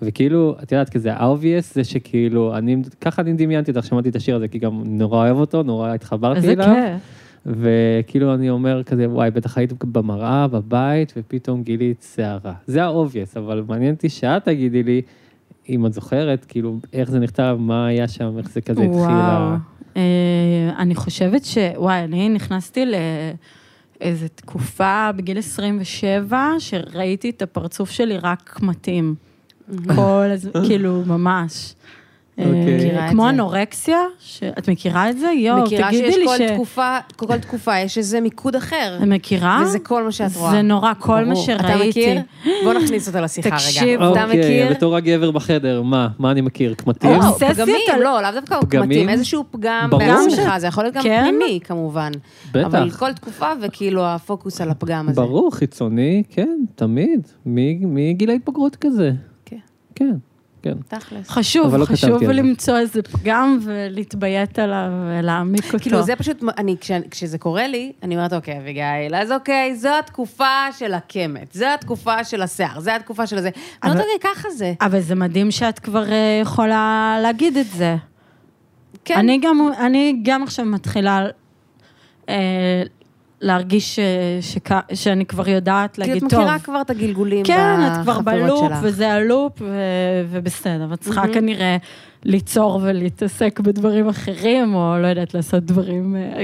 וכאילו, 0.01 0.55
את 0.63 0.71
יודעת, 0.71 0.89
כזה 0.89 1.13
ה-obvious 1.13 1.73
זה 1.73 1.83
שכאילו, 1.83 2.57
אני, 2.57 2.77
ככה 3.01 3.21
אני 3.21 3.33
דמיינתי 3.33 3.71
אותך, 3.71 3.85
שמעתי 3.85 4.09
את 4.09 4.15
השיר 4.15 4.35
הזה, 4.35 4.47
כי 4.47 4.59
גם 4.59 4.83
נורא 4.85 5.25
אוהב 5.25 5.37
אותו, 5.37 5.63
נורא 5.63 5.93
התחברתי 5.93 6.37
איזה 6.37 6.51
אליו. 6.51 6.65
כיף. 6.65 7.01
וכאילו 7.45 8.33
אני 8.33 8.49
אומר 8.49 8.83
כזה, 8.83 9.09
וואי, 9.09 9.31
בטח 9.31 9.57
היית 9.57 9.73
במראה, 9.83 10.47
בבית, 10.47 11.13
ופתאום 11.17 11.63
גילית 11.63 12.05
שערה. 12.15 12.53
זה 12.67 12.83
ה-obvious, 12.83 13.39
אבל 13.39 13.63
מעניין 13.67 13.93
אותי 13.93 14.09
שאת 14.09 14.45
תגידי 14.45 14.83
לי, 14.83 15.01
אם 15.69 15.85
את 15.85 15.93
זוכרת, 15.93 16.45
כאילו, 16.45 16.79
איך 16.93 17.11
זה 17.11 17.19
נכתב, 17.19 17.57
מה 17.59 17.87
היה 17.87 18.07
שם, 18.07 18.37
איך 18.37 18.49
זה 18.49 18.61
כזה 18.61 18.81
התחיל. 18.81 18.99
וואו. 18.99 19.55
אה, 19.97 20.01
אני 20.77 20.95
חושבת 20.95 21.45
ש... 21.45 21.57
וואי, 21.75 22.03
אני 22.03 22.29
נכנסתי 22.29 22.85
לאיזו 24.01 24.25
תקופה 24.35 25.09
בגיל 25.15 25.37
27, 25.37 26.49
שראיתי 26.59 27.29
את 27.29 27.41
הפרצוף 27.41 27.91
שלי 27.91 28.17
רק 28.17 28.59
מתאים. 28.61 29.15
כל 29.95 30.27
הזמן, 30.31 30.51
כאילו, 30.67 31.03
ממש. 31.05 31.75
אה, 32.39 32.45
אוקיי. 32.45 32.75
מכירה 32.75 33.05
את 33.05 33.11
כמו 33.11 33.23
זה. 33.23 33.29
אנורקסיה, 33.29 33.99
את 34.57 34.69
מכירה 34.69 35.09
את 35.09 35.19
זה? 35.19 35.31
יואו, 35.31 35.63
מכירה 35.63 35.89
תגידי 35.89 36.11
שיש 36.11 36.17
לי 36.17 36.25
כל 36.25 36.37
ש... 36.37 36.41
תקופה, 36.41 36.97
כל 37.15 37.37
תקופה 37.37 37.79
יש 37.79 37.97
איזה 37.97 38.21
מיקוד 38.21 38.55
אחר. 38.55 38.97
את 38.97 39.07
מכירה? 39.07 39.61
וזה 39.63 39.79
כל 39.79 40.03
מה 40.03 40.11
שאת 40.11 40.35
רואה. 40.35 40.51
זה 40.51 40.61
נורא, 40.61 40.93
כל 40.99 41.25
מה. 41.25 41.35
שראיתי. 41.35 41.59
אתה 41.59 41.77
מכיר? 41.87 42.21
בוא 42.63 42.73
נכניס 42.73 43.07
אותו 43.07 43.19
לשיחה 43.19 43.49
רגע. 43.49 43.57
תקשיב, 43.57 44.01
אתה 44.01 44.23
אוקיי, 44.23 44.39
מכיר? 44.39 44.69
בתור 44.69 44.95
הגבר 44.95 45.31
בחדר, 45.31 45.81
מה? 45.81 46.07
מה 46.19 46.31
אני 46.31 46.41
מכיר? 46.41 46.73
קמטים? 46.73 47.11
לא, 47.11 47.53
פגמים, 47.53 48.01
לא, 48.01 48.21
לאו 48.21 48.31
דווקא? 48.31 48.61
פגמים, 48.61 49.09
איזשהו 49.09 49.43
פגם. 49.51 49.89
בעצמך, 49.91 50.57
זה 50.57 50.67
יכול 50.67 50.83
להיות 50.83 50.95
גם 50.95 51.03
כן? 51.03 51.25
פנימי 51.27 51.59
כמובן. 51.63 52.11
בטח. 52.51 52.67
אבל 52.67 52.91
כל 52.91 53.13
תקופה 53.13 53.47
וכאילו 53.61 54.05
הפוקוס 54.05 54.61
על 54.61 54.69
הפגם 54.69 55.09
הזה. 55.09 55.21
ברור, 55.21 55.55
חיצוני, 55.55 56.23
כן, 56.29 56.59
תמיד. 56.75 57.27
מגיל 57.45 58.29
ההתבגרות 58.29 58.75
כזה. 58.75 59.11
כן. 59.45 59.57
כן, 59.95 60.15
כן. 60.63 60.73
תכלס. 60.87 61.29
חשוב, 61.29 61.75
לא 61.75 61.85
חשוב 61.85 62.25
זה. 62.25 62.33
למצוא 62.33 62.77
איזה 62.77 63.01
פגם 63.01 63.59
ולהתביית 63.61 64.59
עליו 64.59 64.89
ולהעמיק 64.91 65.65
אותו. 65.65 65.79
כאילו 65.79 66.01
זה 66.01 66.15
פשוט, 66.15 66.43
אני, 66.57 66.75
כש, 66.81 66.91
כשזה 67.11 67.37
קורה 67.37 67.67
לי, 67.67 67.91
אני 68.03 68.15
אומרת, 68.15 68.33
אוקיי, 68.33 68.57
אביגיל, 68.57 69.15
אז 69.15 69.31
אוקיי, 69.31 69.75
זו 69.75 69.89
התקופה 69.99 70.71
של 70.77 70.93
הקמת, 70.93 71.53
זו 71.53 71.65
התקופה 71.65 72.23
של 72.23 72.41
השיער, 72.41 72.79
זו 72.79 72.91
התקופה 72.91 73.27
של 73.27 73.37
הזה. 73.37 73.49
אני 73.83 73.91
אומרת, 73.91 74.05
אוקיי, 74.15 74.31
ככה 74.33 74.49
זה. 74.49 74.73
אבל 74.81 74.99
זה 74.99 75.15
מדהים 75.15 75.51
שאת 75.51 75.79
כבר 75.79 76.11
אה, 76.11 76.39
יכולה 76.41 77.17
להגיד 77.21 77.57
את 77.57 77.67
זה. 77.67 77.95
כן. 79.05 79.17
אני 79.17 79.39
גם, 79.41 79.69
אני 79.79 80.19
גם 80.23 80.43
עכשיו 80.43 80.65
מתחילה 80.65 81.25
אה, 82.29 82.83
להרגיש 83.43 83.95
ש, 83.95 83.99
שכ, 84.41 84.71
שאני 84.93 85.25
כבר 85.25 85.49
יודעת 85.49 85.95
כי 85.95 86.01
להגיד, 86.01 86.23
את 86.23 86.29
טוב. 86.29 86.39
מכירה 86.39 86.59
כבר 86.59 86.81
את 86.81 86.89
הגלגולים 86.89 87.45
כן, 87.45 87.79
את 87.87 88.03
כבר 88.03 88.19
בלופ, 88.21 88.69
שלך. 88.69 88.79
וזה 88.83 89.11
הלופ, 89.11 89.61
ו, 89.61 89.67
ובסדר. 90.29 90.93
את 90.93 90.99
צריכה 90.99 91.21
מהמם. 91.21 91.33
כנראה 91.33 91.77
ליצור 92.23 92.79
ולהתעסק 92.83 93.59
בדברים 93.59 94.09
אחרים, 94.09 94.75
או 94.75 94.95
לא 95.01 95.07
יודעת, 95.07 95.33
לעשות 95.33 95.63
דברים... 95.63 96.15
אה, 96.15 96.43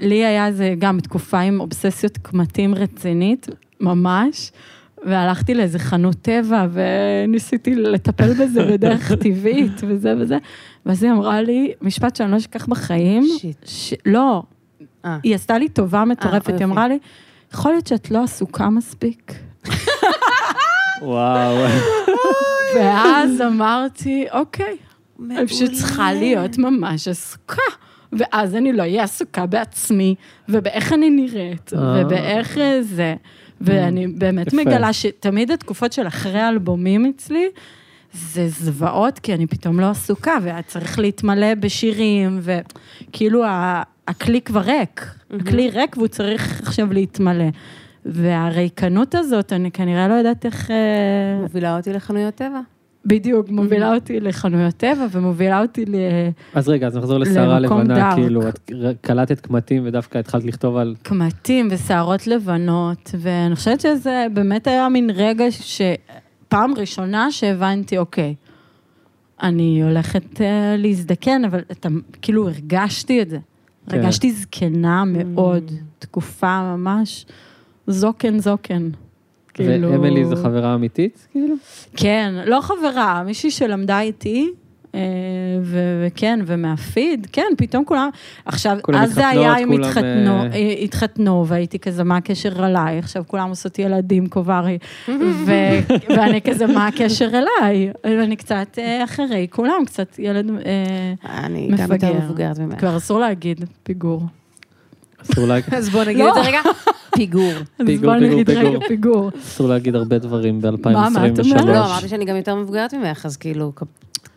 לי 0.00 0.24
היה 0.24 0.52
זה 0.52 0.74
גם 0.78 1.00
תקופה 1.00 1.40
עם 1.40 1.60
אובססיות 1.60 2.18
קמטים 2.18 2.74
רצינית, 2.74 3.48
ממש. 3.80 4.52
והלכתי 5.06 5.54
לאיזה 5.54 5.78
חנות 5.78 6.16
טבע, 6.22 6.66
וניסיתי 6.72 7.74
לטפל 7.74 8.32
בזה 8.32 8.64
בדרך 8.72 9.12
טבעית, 9.12 9.80
וזה 9.88 10.14
וזה. 10.18 10.38
ואז 10.86 11.02
היא 11.02 11.12
אמרה 11.12 11.42
לי, 11.42 11.72
משפט 11.82 12.16
שאני 12.16 12.30
לא 12.30 12.36
אשכח 12.36 12.66
בחיים, 12.66 13.24
שיט. 13.40 13.56
ש... 13.64 13.94
לא, 14.06 14.42
אה. 14.46 14.61
היא 15.22 15.34
עשתה 15.34 15.58
לי 15.58 15.68
טובה 15.68 16.04
מטורפת, 16.04 16.48
יופי. 16.48 16.52
היא 16.52 16.64
אמרה 16.64 16.88
לי, 16.88 16.98
יכול 17.54 17.70
להיות 17.72 17.86
שאת 17.86 18.10
לא 18.10 18.22
עסוקה 18.24 18.70
מספיק. 18.70 19.32
וואו. 21.02 21.56
ואז 22.76 23.40
אמרתי, 23.40 24.26
אוקיי, 24.32 24.76
אני 25.30 25.46
פשוט. 25.46 25.72
צריכה 25.72 26.12
להיות 26.12 26.58
ממש 26.58 27.08
עסוקה. 27.08 27.62
ואז 28.12 28.54
אני 28.54 28.72
לא 28.72 28.82
אהיה 28.82 29.02
עסוקה 29.02 29.46
בעצמי, 29.46 30.14
ובאיך 30.48 30.92
אני 30.92 31.10
נראית, 31.10 31.72
אה. 31.76 32.02
ובאיך 32.06 32.58
אה, 32.58 32.78
זה. 32.82 33.14
ואני 33.60 34.06
באמת. 34.06 34.52
מגלה 34.54 34.92
שתמיד 34.92 35.50
התקופות 35.50 35.92
של 35.92 36.06
אחרי 36.06 36.40
האלבומים 36.40 37.12
אצלי, 37.16 37.46
זה 38.12 38.48
זוועות, 38.48 39.18
כי 39.18 39.34
אני 39.34 39.46
פתאום 39.46 39.80
לא 39.80 39.90
עסוקה, 39.90 40.36
והיה 40.42 40.62
צריך 40.62 40.98
להתמלא 40.98 41.54
בשירים, 41.54 42.40
וכאילו 42.42 43.44
ה- 43.44 43.82
הכלי 44.08 44.40
כבר 44.40 44.60
ריק. 44.60 45.14
הכלי 45.40 45.70
ריק 45.70 45.96
והוא 45.96 46.08
צריך 46.08 46.60
עכשיו 46.62 46.92
להתמלא. 46.92 47.44
והריקנות 48.06 49.14
הזאת, 49.14 49.52
אני 49.52 49.70
כנראה 49.70 50.08
לא 50.08 50.14
יודעת 50.14 50.46
איך... 50.46 50.70
אה, 50.70 50.76
מובילה 51.42 51.76
אותי 51.76 51.92
לחנויות 51.92 52.34
טבע. 52.34 52.60
בדיוק, 53.06 53.48
מובילה 53.48 53.94
אותי 53.94 54.20
לחנויות 54.20 54.74
טבע 54.74 55.06
ומובילה 55.10 55.62
אותי 55.62 55.84
ל... 55.84 55.94
אז 56.54 56.68
רגע, 56.68 56.86
אז 56.86 56.96
נחזור 56.96 57.18
לשערה 57.18 57.60
לבנה, 57.60 57.94
דארק. 57.94 58.14
כאילו, 58.14 58.48
את 58.48 58.70
קלטת 59.00 59.40
קמטים 59.40 59.82
ודווקא 59.86 60.18
התחלת 60.18 60.44
לכתוב 60.44 60.76
על... 60.76 60.94
קמטים 61.02 61.68
ושערות 61.70 62.26
לבנות, 62.26 63.10
ואני 63.18 63.56
חושבת 63.56 63.80
שזה 63.80 64.26
באמת 64.32 64.66
היה 64.66 64.88
מין 64.88 65.10
רגע 65.14 65.44
שפעם 65.50 66.74
ראשונה 66.76 67.30
שהבנתי, 67.30 67.98
אוקיי, 67.98 68.34
אני 69.42 69.82
הולכת 69.82 70.34
uh, 70.34 70.42
להזדקן, 70.78 71.44
אבל 71.44 71.60
אתה, 71.72 71.88
כאילו 72.22 72.48
הרגשתי 72.48 73.22
את 73.22 73.30
זה. 73.30 73.38
כן. 73.90 73.98
הרגשתי 73.98 74.32
זקנה 74.32 75.04
מאוד, 75.06 75.70
תקופה 75.98 76.76
ממש 76.76 77.26
זוקן 77.86 78.38
זוקן. 78.38 78.88
כאילו- 79.54 79.90
ואמילי 79.92 80.24
זו 80.24 80.36
חברה 80.36 80.74
אמיתית, 80.74 81.28
כאילו? 81.30 81.54
כן, 81.96 82.34
לא 82.46 82.60
חברה, 82.60 83.22
מישהי 83.26 83.50
שלמדה 83.50 84.00
איתי, 84.00 84.50
וכן, 85.64 86.40
ומהפיד, 86.46 87.26
כן, 87.32 87.46
פתאום 87.56 87.84
כולם, 87.84 88.08
עכשיו, 88.44 88.76
כולם 88.82 88.98
אז 89.02 89.14
זה 89.14 89.28
היה 89.28 89.58
אם 89.58 89.72
התחתנו, 89.72 90.40
אה, 90.42 90.48
אה, 90.52 90.74
התחתנו, 90.82 91.44
והייתי 91.48 91.78
כזה, 91.78 92.04
מה 92.04 92.16
הקשר 92.16 92.66
אליי? 92.66 92.98
עכשיו 92.98 93.24
כולם 93.26 93.48
עושות 93.48 93.78
ילדים, 93.78 94.26
קוברי, 94.28 94.78
ו- 95.08 95.78
ואני 96.16 96.40
כזה, 96.40 96.66
מה 96.66 96.86
הקשר 96.86 97.28
אליי? 97.28 97.90
ואני 98.04 98.36
קצת 98.36 98.78
אה, 98.78 99.04
אחרי, 99.04 99.46
כולם 99.50 99.82
קצת 99.86 100.18
ילד 100.18 100.50
אה, 100.66 101.38
אני 101.44 101.68
גם 101.76 101.92
יותר 101.92 101.94
מפגר. 101.94 102.12
מבוגרת 102.24 102.58
ממך. 102.58 102.78
כבר 102.78 102.96
אסור 102.96 103.18
להגיד 103.20 103.64
פיגור. 103.82 104.22
אסור 105.22 105.46
להגיד- 105.46 105.74
אז 105.78 105.88
בוא 105.88 106.04
נגיד 106.04 106.18
לא. 106.24 106.28
את 106.28 106.34
זה 106.34 106.40
רגע. 106.48 106.60
פיגור. 107.16 107.52
אז 107.78 107.86
פיגור, 107.86 108.14
פיגור, 108.18 108.54
רגע 108.54 108.54
פיגור. 108.54 108.88
פיגור. 108.88 109.30
אסור 109.42 109.68
להגיד 109.68 109.94
הרבה 109.94 110.18
דברים 110.18 110.60
מה, 110.62 110.70
מה 111.10 111.26
את 111.26 111.32
ב-2023. 111.38 111.44
אומרת? 111.50 111.64
לא, 111.66 111.84
אמרתי 111.86 112.08
שאני 112.08 112.24
גם 112.24 112.36
יותר 112.36 112.54
מבוגרת 112.54 112.94
ממך, 112.94 113.26
אז 113.26 113.36
כאילו, 113.36 113.72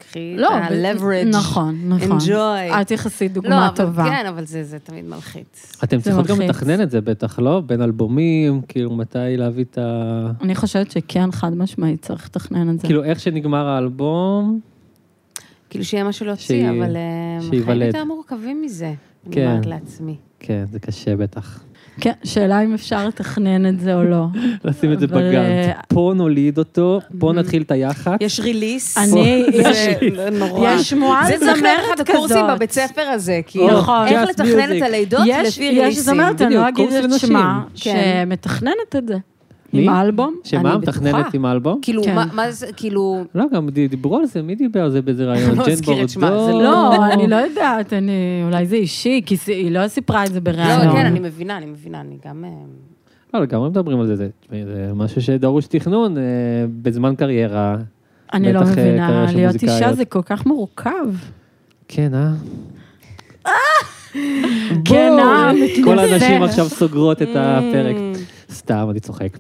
קחי 0.10 0.36
לא, 0.38 0.48
את 0.58 0.72
ה-leverage. 0.72 1.26
נכון, 1.28 1.80
נכון. 1.88 2.18
enjoy. 2.18 2.82
את 2.82 2.92
יחסית 2.92 3.36
לא, 3.38 3.42
דוגמה 3.42 3.68
אבל 3.68 3.76
טובה. 3.76 4.04
כן, 4.04 4.26
אבל 4.30 4.46
זה 4.46 4.64
זה 4.64 4.80
תמיד 4.80 5.06
מלחיץ. 5.06 5.72
אתם 5.84 6.02
צריכות 6.02 6.28
גם. 6.28 6.42
לתכנן 6.42 6.82
את 6.82 6.92
זה 6.92 7.02
בטח, 7.02 7.40
לא? 7.40 7.62
בין 7.66 7.82
אלבומים, 7.82 8.62
כאילו 8.68 8.96
מתי 8.96 9.18
להביא 9.38 9.64
את 9.64 9.78
ה... 9.78 10.32
אני 10.42 10.56
חושבת 10.56 10.92
שכן, 10.92 11.32
חד 11.32 11.54
משמעית, 11.58 12.02
צריך 12.02 12.26
לתכנן 12.26 12.70
את 12.70 12.80
זה. 12.80 12.88
כאילו 12.88 13.04
איך 13.04 13.20
שנגמר 13.20 13.68
האלבום, 13.68 14.60
כאילו 15.70 15.86
שיהיה 15.86 16.04
משהו 16.04 16.26
להוציא, 16.26 16.46
שי- 16.46 16.70
אבל 16.70 16.96
אה, 16.96 17.02
החיים 17.38 17.52
שייוולד. 17.52 17.88
יותר 17.88 18.04
מורכבים 18.04 18.62
מזה. 18.62 18.94
אני 19.28 19.36
כן. 19.36 19.48
אומרת 19.48 19.66
לעצמי. 19.66 20.16
כן, 20.40 20.64
זה 20.72 20.80
קשה 20.80 21.16
בטח. 21.16 21.60
כן, 22.02 22.12
שאלה 22.24 22.64
אם 22.64 22.74
אפשר 22.74 23.08
לתכנן 23.08 23.66
את 23.66 23.80
זה 23.80 23.96
או 23.96 24.04
לא. 24.04 24.26
לשים 24.64 24.94
את 24.94 25.00
זה 25.00 25.08
בגאנט. 25.08 25.36
אה, 25.36 25.72
פה 25.88 26.14
נוליד 26.16 26.58
אותו, 26.58 27.00
פה 27.20 27.34
נתחיל 27.34 27.62
את 27.62 27.72
היח"צ. 27.72 28.18
יש 28.22 28.40
ריליס. 28.40 28.98
אני, 28.98 29.46
יש, 29.54 29.78
זה 30.16 30.30
נורא. 30.32 30.70
יש 30.70 30.90
שמועה 30.90 31.26
זה 31.28 31.34
צריך 31.40 31.62
להיות 31.62 31.80
אחד 31.80 31.96
זמרת 31.96 32.10
הקורסים 32.10 32.38
כזאת. 32.38 32.56
בבית 32.56 32.72
ספר 32.72 33.02
הזה, 33.02 33.40
כאילו, 33.48 33.78
נכון. 33.80 34.08
איך 34.08 34.30
לתכנן. 34.30 34.78
את 34.78 34.82
הלידות 34.82 35.22
יש, 35.28 35.48
לפי 35.48 35.64
יש 35.64 35.80
ריליסים. 35.80 36.04
זמרת, 36.04 36.42
אני 36.42 36.56
לא 36.56 36.70
אגיד 36.70 36.92
את. 36.92 37.20
שמה, 37.20 37.64
כן. 37.76 38.26
שמתכננת 38.26 38.96
את 38.98 39.08
זה. 39.08 39.16
מי? 39.76 39.84
עם 39.84 39.90
האלבום. 39.90 40.36
שמה, 40.44 40.78
מתכננת. 40.78 41.34
עם 41.34 41.46
האלבום? 41.46 41.80
כאילו, 41.82 42.04
כן. 42.04 42.16
מה- 42.16 42.26
מה 42.34 42.52
זה, 42.52 42.68
כאילו, 42.78 43.24
לא, 43.36 43.46
גם 43.54 43.70
דיברו 43.70 44.18
על 44.18 44.26
זה, 44.26 44.42
מי 44.42 44.56
דיבר 44.56 44.82
על 44.84 44.92
זה 44.92 45.02
באיזה 45.02 45.26
רעיון? 45.30 45.56
לא 45.58 45.66
ג'ן 45.66 45.72
אזכיר 45.72 46.04
את 46.04 46.10
שמה, 46.10 46.30
זה 46.32 46.52
בורדו? 46.52 46.62
לא, 46.64 47.06
אני 47.06 47.28
לא 47.28 47.36
יודעת, 47.36 47.94
אני, 47.94 48.12
אולי 48.46 48.66
זה 48.66 48.76
אישי, 48.76 49.22
כי 49.26 49.36
זה- 49.36 49.52
היא 49.52 49.72
לא 49.72 49.88
סיפרה 49.88 50.26
את 50.26 50.34
זה 50.34 50.42
בריאיון. 50.42 50.88
לא, 50.88 50.92
כן, 50.92 51.06
אני 51.06 51.20
מבינה, 51.20 51.58
אני 51.58 51.66
מבינה, 51.66 52.02
אני 52.02 52.16
גם... 52.28 52.46
אה, 52.46 52.50
לא, 53.34 53.42
לגמרי 53.42 53.70
מדברים 53.70 54.00
על 54.00 54.08
זה, 54.08 54.16
זה 54.16 54.28
זה 54.52 54.92
משהו 54.96 55.22
שדרוש 55.22 55.66
תכנון 55.68 56.18
אה, 56.18 56.24
בזמן 56.82 57.16
קריירה. 57.16 57.76
אני 58.34 58.54
לא 58.54 58.60
אה, 58.60 58.66
מבינה, 58.66 59.26
להיות 59.36 59.64
אישה. 59.64 59.94
זה 59.94 60.06
כל 60.06 60.22
כך 60.22 60.46
מורכב. 60.46 61.08
כן, 61.88 62.12
אה? 62.14 62.32
כן, 64.86 65.12
אה, 65.20 65.52
כל. 65.84 66.00
הנשים 66.00 66.44
עכשיו 66.44 66.66
סוגרות 66.66 67.22
את 67.22 67.28
הפרק. 67.36 67.96
סתם, 68.56 68.88
אני 68.92 69.00
צוחק. 69.00 69.38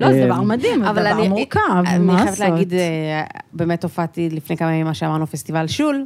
לא, 0.00 0.12
זה 0.12 0.20
אה, 0.22 0.26
דבר 0.26 0.40
מדהים, 0.42 0.82
זה 0.84 0.90
אבל 0.90 1.02
דבר 1.12 1.20
אני- 1.20 1.28
מורכב, 1.28 1.60
אני 1.86 1.98
מה 1.98 2.16
חייבת 2.16 2.30
לעשות? 2.38 2.48
להגיד, 2.48 2.72
אה, 2.74 3.22
באמת 3.52 3.82
הופעתי 3.84 4.28
לפני 4.30 4.56
כמה 4.56 4.72
ימים, 4.72 4.86
מה 4.86 4.94
שאמרנו, 4.94 5.26
פסטיבל 5.26 5.66
שול. 5.66 6.04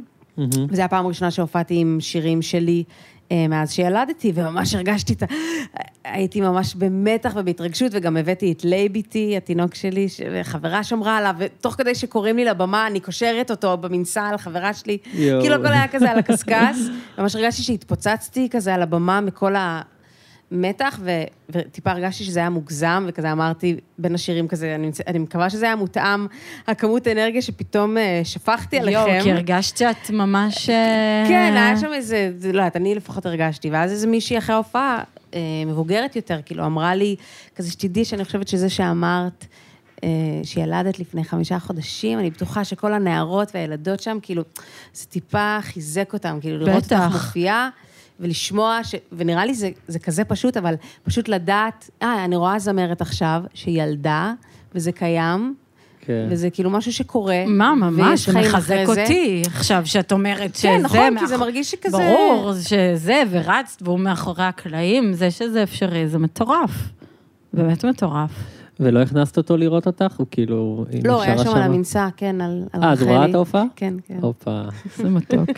וזו 0.69 0.81
הפעם 0.81 1.05
הראשונה 1.05 1.31
שהופעתי 1.31 1.75
עם 1.77 1.97
שירים 1.99 2.41
שלי 2.41 2.83
אה, 3.31 3.47
מאז 3.47 3.71
שילדתי, 3.71 4.31
וממש 4.35 4.75
הרגשתי 4.75 5.13
את 5.13 5.23
ה... 5.23 5.25
הייתי 6.05 6.41
ממש 6.41 6.75
במתח 6.75 7.33
ובהתרגשות, 7.35 7.91
וגם 7.95 8.17
הבאתי 8.17 8.51
את 8.51 8.63
לייב 8.65 8.95
איתי, 8.95 9.37
התינוק 9.37 9.75
שלי, 9.75 10.07
חברה 10.43 10.83
שמרה 10.83 11.17
עליו, 11.17 11.35
ותוך 11.37 11.73
כדי 11.77 11.95
שקוראים 11.95 12.35
לי 12.37 12.45
לבמה, 12.45 12.87
אני 12.87 12.99
קושרת 12.99 13.51
אותו 13.51 13.77
במנסה 13.77 14.29
חברה 14.37 14.73
שלי. 14.73 14.97
כאילו 15.13 15.55
הכל 15.55 15.67
היה 15.67 15.87
כזה 15.87 16.11
על 16.11 16.19
הקשקש, 16.19 16.75
ממש 17.17 17.35
הרגשתי 17.35 17.63
שהתפוצצתי 17.63 18.47
כזה 18.51 18.73
על 18.75 18.81
הבמה 18.81 19.21
מכל 19.21 19.55
המתח, 20.51 20.99
ו... 21.03 21.11
וטיפה 21.49 21.91
הרגשתי 21.91 22.23
שזה 22.23 22.39
היה 22.39 22.49
מוגזם, 22.49 23.05
וכזה 23.07 23.31
אמרתי 23.31 23.75
בין 23.97 24.15
השירים 24.15 24.47
כזה, 24.47 24.75
אני, 24.75 24.87
מצ- 24.87 25.07
אני 25.07 25.19
מקווה 25.19 25.49
שזה 25.49 25.65
היה 25.65 25.75
מותאם, 25.75 26.27
הכמות 26.67 27.07
אנרגיה 27.07 27.41
שפתאום 27.41 27.97
אה, 27.97 28.21
שפכתי 28.23 28.77
עליכם. 28.79 29.07
יואו, 29.09 29.23
כי 29.23 29.31
הרגשת 29.31 29.77
שאת 29.77 30.09
ממש... 30.09 30.69
אה, 30.69 31.25
כן, 31.27 31.53
היה 31.55 31.77
שם 31.77 31.93
איזה, 31.93 32.31
זה, 32.37 32.51
לא 32.53 32.59
יודעת, 32.59 32.75
אני 32.75 32.95
לפחות 32.95 33.25
הרגשתי, 33.25 33.69
ואז 33.69 33.91
איזה 33.91 34.07
מישהי 34.07 34.37
אחרי 34.37 34.55
ההופעה, 34.55 35.03
אה, 35.33 35.39
מבוגרת 35.65 36.15
יותר, 36.15 36.39
כאילו, 36.45 36.65
אמרה 36.65 36.95
לי, 36.95 37.15
כזה 37.55 37.71
שתדעי 37.71 38.05
שאני 38.05 38.25
חושבת 38.25 38.47
שזה 38.47 38.69
שאמרת, 38.69 39.45
אה, 40.03 40.09
שילדת 40.43 40.99
לפני 40.99 41.23
חמישה 41.23 41.59
חודשים, 41.59 42.19
אני 42.19 42.29
בטוחה 42.29 42.63
שכל 42.63 42.93
הנערות 42.93 43.51
והילדות 43.53 43.99
שם, 43.99 44.17
כאילו, 44.21 44.43
זה 44.93 45.05
טיפה 45.05 45.57
חיזק 45.61 46.13
אותם, 46.13 46.37
כאילו, 46.41 46.57
לראות 46.57 46.83
אותך 46.83 46.93
בטח. 46.93 47.13
מופיעה. 47.13 47.69
ולשמוע, 48.19 48.79
ש... 48.83 48.95
ונראה 49.11 49.45
לי 49.45 49.53
זה, 49.53 49.69
זה 49.87 49.99
כזה 49.99 50.23
פשוט, 50.23 50.57
אבל 50.57 50.75
פשוט 51.03 51.27
לדעת, 51.27 51.89
אה, 52.01 52.25
אני 52.25 52.35
רואה 52.35 52.59
זמרת 52.59 53.01
עכשיו, 53.01 53.41
שילדה, 53.53 54.33
וזה 54.75 54.91
קיים, 54.91 55.55
כן. 56.01 56.27
וזה 56.29 56.49
כאילו 56.49 56.69
משהו 56.69 56.93
שקורה. 56.93 57.43
מה, 57.47 57.75
ממש, 57.75 58.29
זה 58.29 58.39
מחזק 58.39 58.55
אחרי 58.75 58.85
זה. 58.95 59.01
אותי 59.01 59.41
עכשיו, 59.45 59.81
שאת 59.85 60.11
אומרת 60.11 60.55
שזה... 60.55 60.67
כן, 60.67 60.81
נכון, 60.81 60.99
כי 60.99 61.09
מאח- 61.09 61.25
זה 61.25 61.37
מרגיש 61.37 61.71
שכזה... 61.71 61.97
ברור, 61.97 62.53
שזה, 62.61 63.23
ורצת, 63.29 63.81
והוא 63.81 63.99
מאחורי 63.99 64.43
הקלעים, 64.43 65.13
זה 65.13 65.31
שזה 65.31 65.63
אפשרי, 65.63 66.07
זה 66.07 66.17
מטורף. 66.17 66.71
באמת 67.53 67.85
מטורף. 67.85 68.31
ולא 68.81 68.99
הכנסת 68.99 69.37
אותו 69.37 69.57
לראות 69.57 69.87
אותך? 69.87 70.15
הוא 70.17 70.27
כאילו... 70.31 70.85
היא 70.89 71.01
לא, 71.05 71.21
היה 71.21 71.37
שם 71.37 71.49
על 71.49 71.61
המנסה, 71.61 72.07
כן, 72.17 72.41
על 72.41 72.63
על 72.73 72.83
אה, 72.83 72.91
אז 72.91 73.01
הוא 73.01 73.11
ראה 73.11 73.29
את 73.29 73.35
ההופעה? 73.35 73.63
כן, 73.75 73.93
כן. 74.07 74.17
הופה. 74.21 74.61
זה 74.95 75.09
מתוק. 75.09 75.49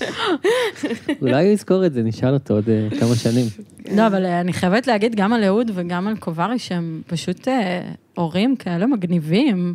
אולי 1.22 1.44
הוא 1.44 1.52
יזכור 1.52 1.86
את 1.86 1.92
זה, 1.92 2.02
נשאל 2.02 2.34
אותו 2.34 2.54
עוד 2.54 2.68
אה, 2.68 2.88
כמה 3.00 3.14
שנים. 3.14 3.46
לא, 3.96 4.06
אבל 4.06 4.24
אה, 4.24 4.40
אני 4.40 4.52
חייבת 4.52 4.86
להגיד 4.86 5.14
גם 5.14 5.32
על 5.32 5.44
אהוד 5.44 5.70
וגם 5.74 6.08
על 6.08 6.16
קוברי, 6.16 6.58
שהם 6.58 7.02
פשוט 7.06 7.48
אה, 7.48 7.92
הורים 8.16 8.56
כאלה 8.56 8.86
מגניבים. 8.86 9.74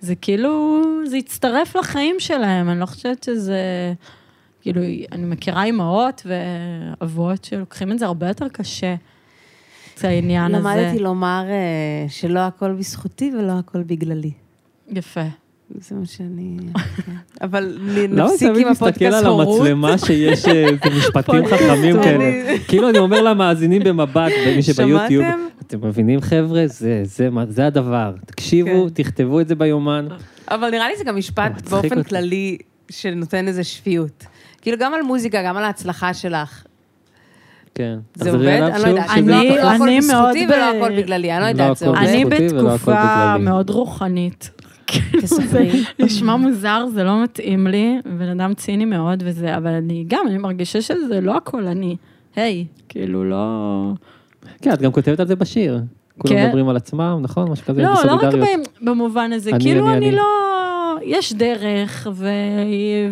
זה 0.00 0.14
כאילו, 0.14 0.82
זה 1.06 1.16
הצטרף 1.16 1.76
לחיים 1.76 2.16
שלהם, 2.18 2.68
אני 2.68 2.80
לא 2.80 2.86
חושבת 2.86 3.22
שזה... 3.22 3.58
כאילו, 4.62 4.82
אני 5.12 5.26
מכירה 5.26 5.64
אימהות 5.64 6.26
ואבות 6.26 7.44
שלוקחים 7.44 7.92
את 7.92 7.98
זה 7.98 8.06
הרבה 8.06 8.28
יותר 8.28 8.48
קשה, 8.48 8.94
העניין 10.04 10.54
הזה. 10.54 10.68
למדתי 10.68 10.98
לומר 10.98 11.44
אה, 11.48 11.56
שלא 12.08 12.38
הכל 12.40 12.72
בזכותי 12.72 13.32
ולא 13.38 13.52
הכל 13.52 13.82
בגללי. 13.82 14.30
יפה. 14.88 15.24
זה 15.80 15.94
מה 15.94 16.06
שאני... 16.06 16.56
כן. 17.06 17.12
אבל 17.42 17.78
נ- 17.80 18.12
למה 18.18 18.24
נפסיק 18.32 18.48
תמיד 18.48 18.66
עם 18.66 18.70
מסתכל 18.72 18.86
הפודקאסט 18.88 19.16
על 19.18 19.26
הורות? 19.26 19.60
המצלמה 19.60 19.98
שיש 19.98 20.44
אה, 20.48 20.66
משפטים 20.98 21.46
חכמים 21.46 21.96
הורות. 21.96 22.04
כאלה? 22.08 22.58
כאילו 22.68 22.88
אני 22.90 22.98
אומר 22.98 23.22
למאזינים 23.22 23.82
במבט, 23.84 24.32
ומי 24.46 24.62
שביוטיוב, 24.62 25.24
שמעתם? 25.24 25.40
אתם 25.66 25.86
מבינים 25.86 26.20
חבר'ה? 26.20 26.62
זה, 26.66 27.00
זה, 27.04 27.30
מה- 27.30 27.44
זה 27.48 27.66
הדבר. 27.66 28.12
תקשיבו, 28.26 28.86
כן. 28.88 29.02
תכתבו 29.02 29.40
את 29.40 29.48
זה 29.48 29.54
ביומן. 29.54 30.08
אבל 30.50 30.70
נראה 30.70 30.88
לי 30.88 30.96
זה 30.96 31.04
גם 31.04 31.16
משפט 31.16 31.68
באופן. 31.68 32.02
כללי 32.02 32.58
שנותן 32.90 33.48
איזה 33.48 33.64
שפיות. 33.64 34.24
כאילו, 34.62 34.76
גם 34.80 34.94
על 34.94 35.02
מוזיקה, 35.02 35.42
גם 35.42 35.56
על 35.56 35.64
ההצלחה 35.64 36.14
שלך. 36.14 36.64
כן. 37.80 37.98
זה 38.14 38.30
עובד? 38.32 38.46
אני 38.46 38.82
לא 38.82 38.88
יודעת. 38.88 39.08
לא 39.08 39.12
אני- 39.14 39.50
הכל- 39.50 39.56
לא 39.62 39.70
הכל 39.70 39.98
בזכותי 39.98 40.46
ולא 40.46 40.84
הכל 40.86 41.02
בגללי, 41.02 41.32
אני 41.32 41.40
לא 41.40 41.46
לא 41.46 41.50
יודעת, 41.50 41.76
זה 41.76 41.86
עובד. 41.86 41.98
אני 41.98 42.24
בתקופה. 42.24 43.38
מאוד 43.38 43.70
רוחנית. 43.70 44.50
זה. 45.24 45.70
נשמע 45.98 46.36
מוזר, 46.36 46.86
זה 46.94 47.04
לא 47.04 47.22
מתאים 47.22 47.66
לי, 47.66 47.98
בן 48.18 48.28
אדם 48.40 48.54
ציני 48.54 48.84
מאוד 48.84 49.22
וזה, 49.26 49.56
אבל 49.56 49.70
אני 49.70 50.04
גם, 50.08 50.20
אני 50.28 50.38
מרגישה 50.38 50.82
שזה 50.82 51.20
לא 51.20 51.36
הכל 51.36 51.66
אני. 51.66 51.96
היי, 52.36 52.64
כאילו 52.88 53.24
לא... 53.24 53.46
כן, 54.62 54.72
את 54.72 54.82
גם 54.82 54.92
כותבת 54.92 55.20
על 55.20 55.26
זה 55.26 55.36
בשיר. 55.36 55.80
כולם 56.18 56.34
כן. 56.34 56.44
מדברים 56.46 56.68
על 56.68 56.76
עצמם, 56.76 57.18
נכון? 57.22 57.50
משהו 57.50 57.66
כזה, 57.66 57.82
לא, 57.82 57.94
לא 58.06 58.12
רק 58.14 58.34
במובן 58.82 59.32
הזה, 59.32 59.50
אני, 59.50 59.60
כאילו 59.60 59.88
אני, 59.88 59.96
אני 59.96 60.08
אני. 60.08 60.16
לא... 60.16 60.24
יש 61.04 61.32
דרך, 61.32 62.06
ו... 62.12 62.28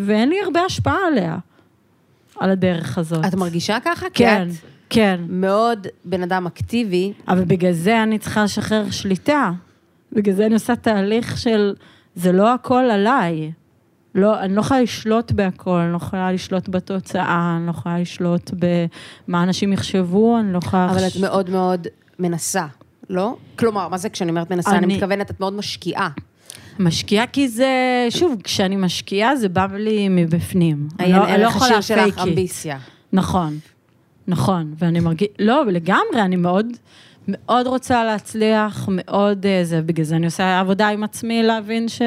ואין 0.01 0.29
לי 0.29 0.35
הרבה 0.45 0.59
השפעה 0.65 0.97
עליה, 1.11 1.37
על 2.39 2.49
הדרך 2.49 2.97
הזאת. 2.97 3.25
את 3.25 3.35
מרגישה 3.35 3.77
ככה? 3.85 4.05
כי 4.13 4.23
כן, 4.23 4.47
את 4.51 4.55
כן. 4.89 5.21
מאוד 5.29 5.87
בן 6.05 6.23
אדם 6.23 6.47
אקטיבי. 6.47 7.13
אבל 7.27 7.43
בגלל 7.43 7.71
זה 7.71 8.03
אני 8.03 8.19
צריכה 8.19 8.43
לשחרר 8.43 8.89
שליטה. 8.91 9.51
בגלל 10.13 10.35
זה 10.35 10.45
אני 10.45 10.53
עושה 10.53 10.75
תהליך 10.75 11.37
של, 11.37 11.73
זה 12.15 12.31
לא 12.31 12.53
הכל 12.53 12.83
עליי. 12.83 13.51
לא, 14.15 14.39
אני 14.39 14.55
לא 14.55 14.61
יכולה 14.61 14.81
לשלוט 14.81 15.31
בהכל, 15.31 15.79
אני 15.79 15.91
לא 15.91 15.97
יכולה 15.97 16.31
לשלוט 16.31 16.69
בתוצאה, 16.69 17.55
אני 17.57 17.65
לא 17.65 17.71
יכולה 17.71 17.99
לשלוט 17.99 18.51
במה 18.59 19.43
אנשים 19.43 19.73
יחשבו, 19.73 20.39
אני 20.39 20.53
לא 20.53 20.57
יכולה... 20.57 20.85
אבל 20.91 20.95
לחש- 21.05 21.15
את 21.17 21.21
מאוד 21.21 21.49
מאוד 21.49 21.87
מנסה, 22.19 22.65
לא? 23.09 23.35
כלומר, 23.59 23.87
מה 23.87 23.97
זה 23.97 24.09
כשאני 24.09 24.29
אומרת 24.29 24.51
מנסה? 24.51 24.71
אני 24.71 24.77
אני- 24.85 24.93
מתכוונת, 24.95 25.31
את 25.31 25.39
מאוד 25.39 25.53
משקיעה. 25.53 26.09
משקיעה 26.79 27.27
כי 27.27 27.47
זה, 27.47 28.07
שוב, 28.09 28.41
כשאני 28.43 28.75
משקיעה 28.75 29.35
זה 29.35 29.49
בא 29.49 29.67
לי 29.73 30.09
מבפנים. 30.09 30.87
אני 30.99 31.11
לא, 31.11 31.27
אני 31.27 31.41
לא 31.41 31.47
יכולה 31.47 31.77
השיר 31.77 31.95
שלך. 31.95 32.19
אמביסיה. 32.19 32.77
נכון, 33.13 33.59
נכון, 34.27 34.73
ואני 34.77 34.99
מרגיש, 34.99 35.27
לא, 35.39 35.65
לגמרי, 35.65 36.21
אני 36.21 36.35
מאוד, 36.35 36.67
מאוד 37.27 37.67
רוצה 37.67 38.03
להצליח, 38.03 38.89
מאוד 38.91 39.45
אה, 39.45 39.61
זה, 39.63 39.81
בגלל 39.81 40.05
זה 40.05 40.15
אני 40.15 40.25
עושה 40.25 40.59
עבודה 40.59 40.87
עם 40.87 41.03
עצמי 41.03 41.43
להבין 41.43 41.87
ש... 41.87 42.01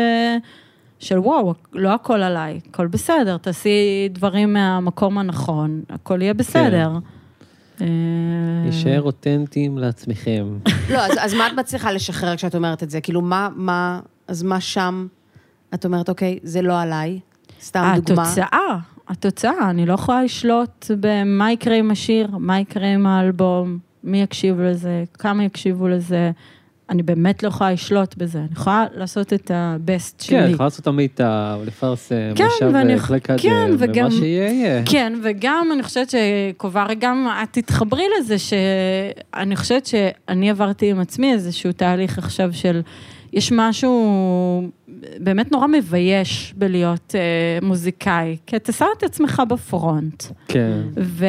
של 0.99 1.19
וואו, 1.19 1.55
לא 1.73 1.95
הכל 1.95 2.23
עליי, 2.23 2.61
הכל 2.69 2.87
בסדר, 2.87 3.37
תעשי 3.37 4.09
דברים 4.11 4.53
מהמקום 4.53 5.19
הנכון, 5.19 5.83
הכל 5.91 6.23
יהיה 6.23 6.35
בסדר. 6.35 6.91
אה, 7.81 7.87
להישאר 8.65 9.03
אותנטיים 9.03 9.79
לעצמכם. 9.79 10.59
לא, 10.91 10.99
אז, 10.99 11.13
אז 11.21 11.35
מה 11.35 11.47
את 11.47 11.53
מצליחה 11.53 11.93
לשחרר 11.93 12.37
כשאת 12.37 12.55
אומרת 12.55 12.83
את 12.83 12.91
זה? 12.91 13.01
כאילו, 13.01 13.21
מה, 13.21 13.49
מה, 13.57 14.01
אז 14.33 14.43
מה 14.43 14.61
שם 14.61 15.07
את 15.75 15.85
אומרת, 15.85 16.09
אוקיי, 16.09 16.39
זה 16.43 16.63
לא 16.63 16.81
עליי? 16.81 17.21
סתם 17.63 17.95
דוגמה. 18.03 18.23
התוצאה, 18.23 18.77
התוצאה, 19.09 19.71
אני 19.71 19.87
לא 19.87 19.95
יכולה 19.95 20.23
לשלוט 20.25 20.91
במה 21.01 21.53
יקרה 21.53 21.77
עם 21.77 21.91
השיר, 21.91 22.29
מה 22.39 22.61
יקרה 22.61 22.89
עם 22.95 23.07
האלבום, 23.07 23.79
מי 24.05 24.23
יקשיב 24.23 24.61
לזה, 24.61 25.05
כמה 25.19 25.45
יקשיבו 25.45 25.89
לזה. 25.89 26.31
אני 26.91 27.03
באמת 27.03 27.43
לא 27.43 27.49
יכולה 27.49 27.73
לשלוט 27.73 28.15
בזה, 28.17 28.39
אני 28.39 28.49
יכולה 28.53 28.85
לעשות 28.95 29.33
את 29.33 29.51
הבסט 29.55 30.21
שלי. 30.21 30.37
כן, 30.39 30.51
יכולה 30.51 30.67
לעשות 30.67 30.81
את 30.81 30.87
המיטב, 30.87 31.59
לפרסם, 31.67 32.15
כן, 32.35 32.45
עכשיו 32.45 32.69
לקדם, 33.11 33.39
כן, 33.39 33.71
וגם- 33.79 34.07
ומה 34.07 34.11
שיהיה, 34.11 34.51
יהיה. 34.51 34.83
כן, 34.87 35.13
וגם 35.25 35.69
אני 35.75 35.83
חושבת 35.83 36.11
שקוברי, 36.11 36.95
גם 36.95 37.29
את 37.43 37.49
תתחברי 37.53 38.05
לזה, 38.19 38.37
שאני 38.39 39.57
חושבת 39.57 39.87
שאני 39.87 40.51
עברתי 40.51 40.91
עם 40.91 41.01
עצמי 41.01 41.33
איזשהו 41.33 41.73
תהליך 41.73 42.19
עכשיו 42.19 42.53
של, 42.53 42.81
יש 43.33 43.53
משהו 43.53 44.71
באמת 45.19 45.53
נורא 45.53 45.67
מבייש 45.67 46.55
בלהיות 46.57 47.15
אה, 47.15 47.67
מוזיקאי, 47.67 48.37
כי 48.47 48.57
אתה 48.57 48.73
שם 48.73 48.87
את 48.99 49.03
עצמך 49.03 49.43
בפרונט, 49.49 50.25
כן. 50.49 50.83
ו... 50.97 51.27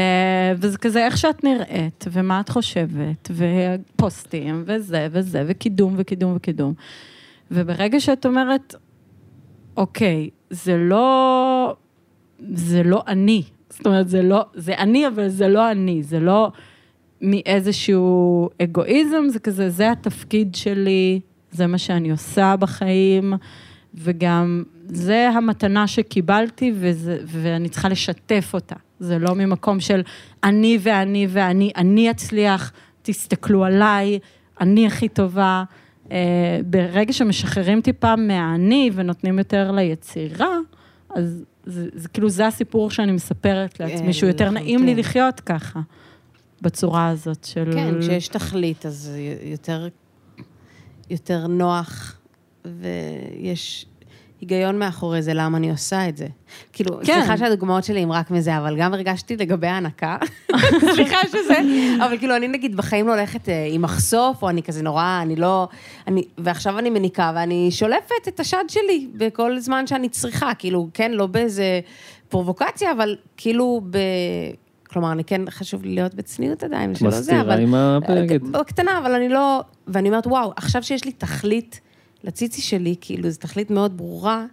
וזה 0.58 0.78
כזה 0.78 1.06
איך 1.06 1.18
שאת 1.18 1.43
נראית, 1.43 2.06
ומה 2.12 2.39
את 2.39 2.49
חושבת, 2.49 3.32
ופוסטים, 3.32 4.64
וזה 4.66 5.08
וזה, 5.12 5.43
וקידום 5.47 5.93
וקידום 5.97 6.34
וקידום. 6.36 6.74
וברגע 7.51 7.99
שאת 7.99 8.26
אומרת, 8.26 8.76
אוקיי, 9.78 10.30
זה 10.49 10.78
לא, 10.78 11.76
זה 12.54 12.84
לא 12.84 13.04
אני. 13.08 13.43
זאת 13.70 13.88
אומרת, 13.88 14.10
זה 14.10 14.22
לא, 14.22 14.45
זה 14.54 14.78
אני, 14.78 15.08
אבל 15.08 15.28
זה 15.28 15.47
לא 15.47 15.72
אני, 15.72 16.04
זה 16.04 16.20
לא 16.20 16.51
מאיזשהו 17.22 18.49
אגואיזם, 18.62 19.24
זה 19.30 19.39
כזה, 19.39 19.70
זה 19.70 19.91
התפקיד 19.91 20.56
שלי, 20.56 21.20
זה 21.54 21.68
מה 21.68 21.78
שאני 21.78 22.12
עושה 22.12 22.56
בחיים, 22.60 23.34
וגם 23.95 24.64
זה 24.88 25.30
המתנה 25.30 25.88
שקיבלתי, 25.88 26.74
וזה, 26.76 27.18
ואני 27.26 27.70
צריכה 27.70 27.89
לשתף 27.89 28.51
אותה. 28.54 28.76
זה 28.99 29.20
לא 29.20 29.36
ממקום 29.36 29.80
של 29.80 30.01
אני 30.43 30.78
ואני 30.82 31.28
ואני, 31.30 31.72
אני 31.78 32.12
אצליח, 32.12 32.72
תסתכלו 33.01 33.66
עליי, 33.66 34.20
אני 34.62 34.88
הכי 34.88 35.10
טובה. 35.10 35.64
אה, 36.12 36.60
ברגע 36.66 37.14
שמשחררים 37.14 37.82
טיפה 37.82 38.16
מהאני 38.16 38.91
ונותנים 38.93 39.39
יותר 39.39 39.72
ליצירה, 39.72 40.58
אז 41.16 41.43
זה, 41.66 41.88
זה 41.93 42.10
כאילו, 42.10 42.30
זה 42.30 42.47
הסיפור 42.47 42.91
שאני 42.91 43.12
מספרת 43.12 43.80
לעצמי, 43.80 44.06
כן, 44.06 44.14
שהוא 44.14 44.28
יותר 44.28 44.49
נעים 44.49 44.86
לי. 44.86 44.95
לחיות 44.95 45.39
ככה, 45.39 45.80
בצורה 46.62 47.08
הזאת 47.08 47.43
של... 47.43 47.72
כן, 47.74 48.01
כשיש 48.01 48.28
תכלית, 48.28 48.86
אז 48.86 49.12
יותר, 49.43 49.88
יותר 51.14 51.47
נוח, 51.47 52.18
ויש 52.66 53.86
היגיון 54.41 54.80
מאחורי 54.80 55.22
זה, 55.22 55.34
למה 55.34 55.57
אני 55.57 55.72
עושה 55.72 56.09
את 56.09 56.18
זה. 56.18 56.28
כאילו, 56.74 56.99
כן. 57.03 57.14
סליחה 57.14 57.38
שהדוגמאות 57.38 57.84
שלי 57.84 57.99
הן 57.99 58.11
רק 58.11 58.32
מזה, 58.32 58.57
אבל 58.57 58.78
גם 58.78 58.93
הרגשתי 58.93 59.38
לגבי 59.38 59.68
ההנקה. 59.68 60.18
סליחה 60.95 61.18
שזה, 61.28 61.57
אבל 62.05 62.18
כאילו, 62.18 62.36
אני 62.36 62.47
נגיד 62.47 62.76
בחיים 62.76 63.07
לא 63.07 63.14
הולכת 63.14 63.49
אה, 63.49 63.68
עם 63.72 63.82
מחשוף, 63.82 64.43
או 64.43 64.49
אני 64.49 64.64
כזה 64.64 64.84
נורא, 64.84 65.20
אני 65.22 65.36
לא... 65.36 65.68
אני, 66.07 66.24
ועכשיו 66.38 66.80
אני 66.80 66.89
מניקה, 66.89 67.32
ואני 67.36 67.72
שולפת 67.72 68.28
את 68.28 68.39
השד 68.39 68.64
שלי 68.68 69.07
בכל 69.14 69.59
זמן 69.59 69.88
שאני 69.88 70.09
צריכה, 70.09 70.53
כאילו, 70.53 70.88
כן, 70.93 71.11
לא 71.11 71.28
באיזה 71.28 71.80
פרובוקציה, 72.30 72.91
אבל 72.91 73.16
כאילו 73.38 73.82
ב... 73.89 73.97
כלומר, 74.94 75.12
אני 75.12 75.24
כן, 75.24 75.41
חשוב 75.50 75.84
לי 75.84 75.96
להיות 75.96 76.14
בצניעות 76.14 76.64
עדיין, 76.64 76.96
שלא 76.96 77.10
זה, 77.12 77.20
מסתירה 77.20 77.41
אבל... 77.41 77.60
עם 77.62 77.74
הבגד. 77.76 78.44
בקטנה, 78.44 78.98
אבל 78.98 79.12
אני 79.16 79.30
לא... 79.30 79.62
ואני 79.88 80.10
אומרת, 80.10 80.28
וואו, 80.28 80.54
עכשיו 80.56 80.84
שיש 80.84 81.06
לי 81.06 81.12
תכלית 81.12 81.80
לציצי 82.24 82.62
שלי, 82.62 82.96
כאילו, 83.02 83.30
זו 83.30 83.39
תכלית 83.39 83.72
מאוד 83.72 83.98
ברורה, 83.98 84.46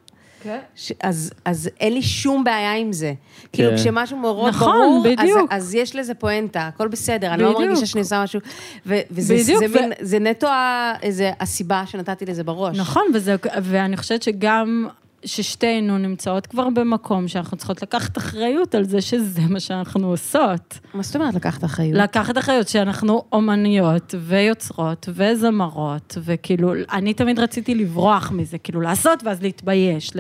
ש... 0.77 0.93
אז, 1.03 1.33
אז 1.45 1.71
אין 1.81 1.93
לי 1.93 2.03
שום 2.03 2.45
בעיה 2.45 2.75
עם 2.75 2.93
זה. 2.93 3.13
כאילו, 3.53 3.71
כשמשהו 3.77 4.17
מאוד 4.19 4.49
נכון, 4.49 4.69
ברור, 4.73 5.05
בדיוק. 5.05 5.53
אז, 5.53 5.67
אז 5.67 5.75
יש 5.75 5.97
לזה 5.97 6.15
פואנטה, 6.15 6.67
הכל 6.67 6.89
בסדר, 6.89 7.35
אני 7.35 7.43
לא 7.43 7.49
בדיוק. 7.49 7.65
מרגישה 7.69 7.87
שאני 7.87 8.01
עושה 8.03 8.23
משהו, 8.23 8.41
ו- 8.87 9.01
וזה 9.11 9.35
בדיוק, 9.35 9.59
זה, 9.65 9.79
ו- 9.79 9.81
מין, 9.83 9.93
זה 10.01 10.19
נטו 10.19 10.47
ה- 10.49 10.93
איזה 11.03 11.31
הסיבה 11.41 11.83
שנתתי 11.87 12.27
לזה 12.27 12.45
בראש. 12.45 12.79
נכון, 12.79 13.03
וזה, 13.15 13.37
ואני 13.63 13.97
חושבת 13.97 14.23
שגם 14.23 14.89
ששתינו 15.25 15.99
נמצאות 15.99 16.47
כבר 16.47 16.69
במקום 16.75 17.29
שאנחנו 17.29 17.57
צריכות 17.57 17.83
לקחת 17.83 18.19
אחריות 18.19 18.75
על 18.75 18.85
זה 18.85 19.01
שזה 19.01 19.41
מה 19.49 19.61
שאנחנו 19.61 20.07
עושות. 20.07 20.79
מה 20.95 21.03
זאת 21.03 21.17
אומרת 21.17 21.35
לקחת 21.35 21.65
אחריות? 21.65 21.95
לקחת 21.99 22.39
אחריות 22.39 22.69
שאנחנו 22.69 23.23
אומניות 23.33 24.15
ויוצרות 24.21 25.09
וזמרות, 25.15 26.19
וכאילו, 26.25 26.73
אני 26.93 27.15
תמיד 27.15 27.39
רציתי 27.39 27.75
לברוח 27.75 28.33
מזה, 28.33 28.59
כאילו 28.59 28.81
לעשות 28.81 29.23
ואז 29.25 29.43
להתבייש, 29.43 30.11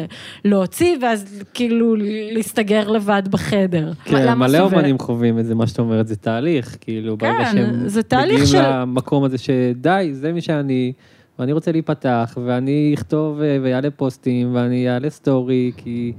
להוציא 0.45 0.97
ואז 1.03 1.43
כאילו 1.55 1.95
להסתגר 2.33 2.89
לבד 2.89 3.23
בחדר. 3.31 3.93
כן, 4.05 4.35
מלא 4.35 4.59
סובל? 4.59 4.63
אומנים 4.77 4.99
חווים 4.99 5.39
את 5.39 5.47
זה, 5.47 5.55
מה 5.55 5.67
שאת 5.67 5.79
אומרת, 5.79 6.09
זה 6.09 6.17
תהליך, 6.17 6.77
כאילו, 6.81 7.17
ברגע 7.17 7.45
כן, 7.45 7.53
שהם 7.53 7.89
זה 7.89 8.03
תהליך 8.03 8.33
מגיעים 8.41 8.47
של- 8.47 8.71
למקום 8.73 9.25
הזה 9.25 9.39
שדי, 9.39 10.09
זה 10.13 10.33
מי 10.33 10.41
שאני, 10.41 10.93
ואני 11.41 11.53
רוצה 11.53 11.73
להיפתח, 11.73 12.39
ואני 12.47 12.93
אכתוב 12.95 13.41
אה, 13.41 13.59
ויעלה 13.63 13.91
פוסטים, 13.91 14.55
ואני 14.55 14.91
אעלה 14.91 15.11
סטורי, 15.11 15.73
כי, 15.77 16.13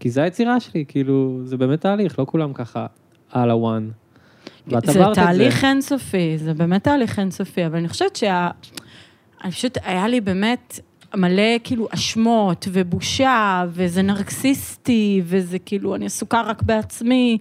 כי 0.00 0.10
זה 0.10 0.22
היצירה 0.22 0.60
שלי, 0.60 0.84
כאילו, 0.88 1.40
זה 1.44 1.56
באמת 1.56 1.80
תהליך, 1.80 2.18
לא 2.18 2.26
כולם 2.28 2.52
ככה 2.52 2.86
על 3.32 3.50
הוואן. 3.50 3.88
ואת 4.66 4.86
זה 4.86 4.92
עברת 4.92 5.18
את 5.18 5.24
תהליך 5.24 5.64
אינסופי, 5.64 6.38
זה 6.38 6.54
באמת 6.54 6.84
תהליך 6.84 7.18
אינסופי, 7.18 7.66
אבל 7.66 7.78
אני 7.78 7.88
חושבת 7.88 8.16
שה... 8.16 8.50
אני 9.44 9.52
פשוט, 9.52 9.78
היה 9.84 10.08
לי 10.08 10.20
באמת 10.20 10.80
מלא 11.14 11.58
כאילו 11.64 11.88
אשמות 11.90 12.68
ובושה, 12.72 13.64
וזה 13.68 14.02
נרקסיסטי, 14.02 15.22
וזה 15.24 15.58
כאילו, 15.58 15.94
אני 15.94 16.06
עסוקה 16.06 16.42
רק 16.42 16.62
בעצמי, 16.62 17.38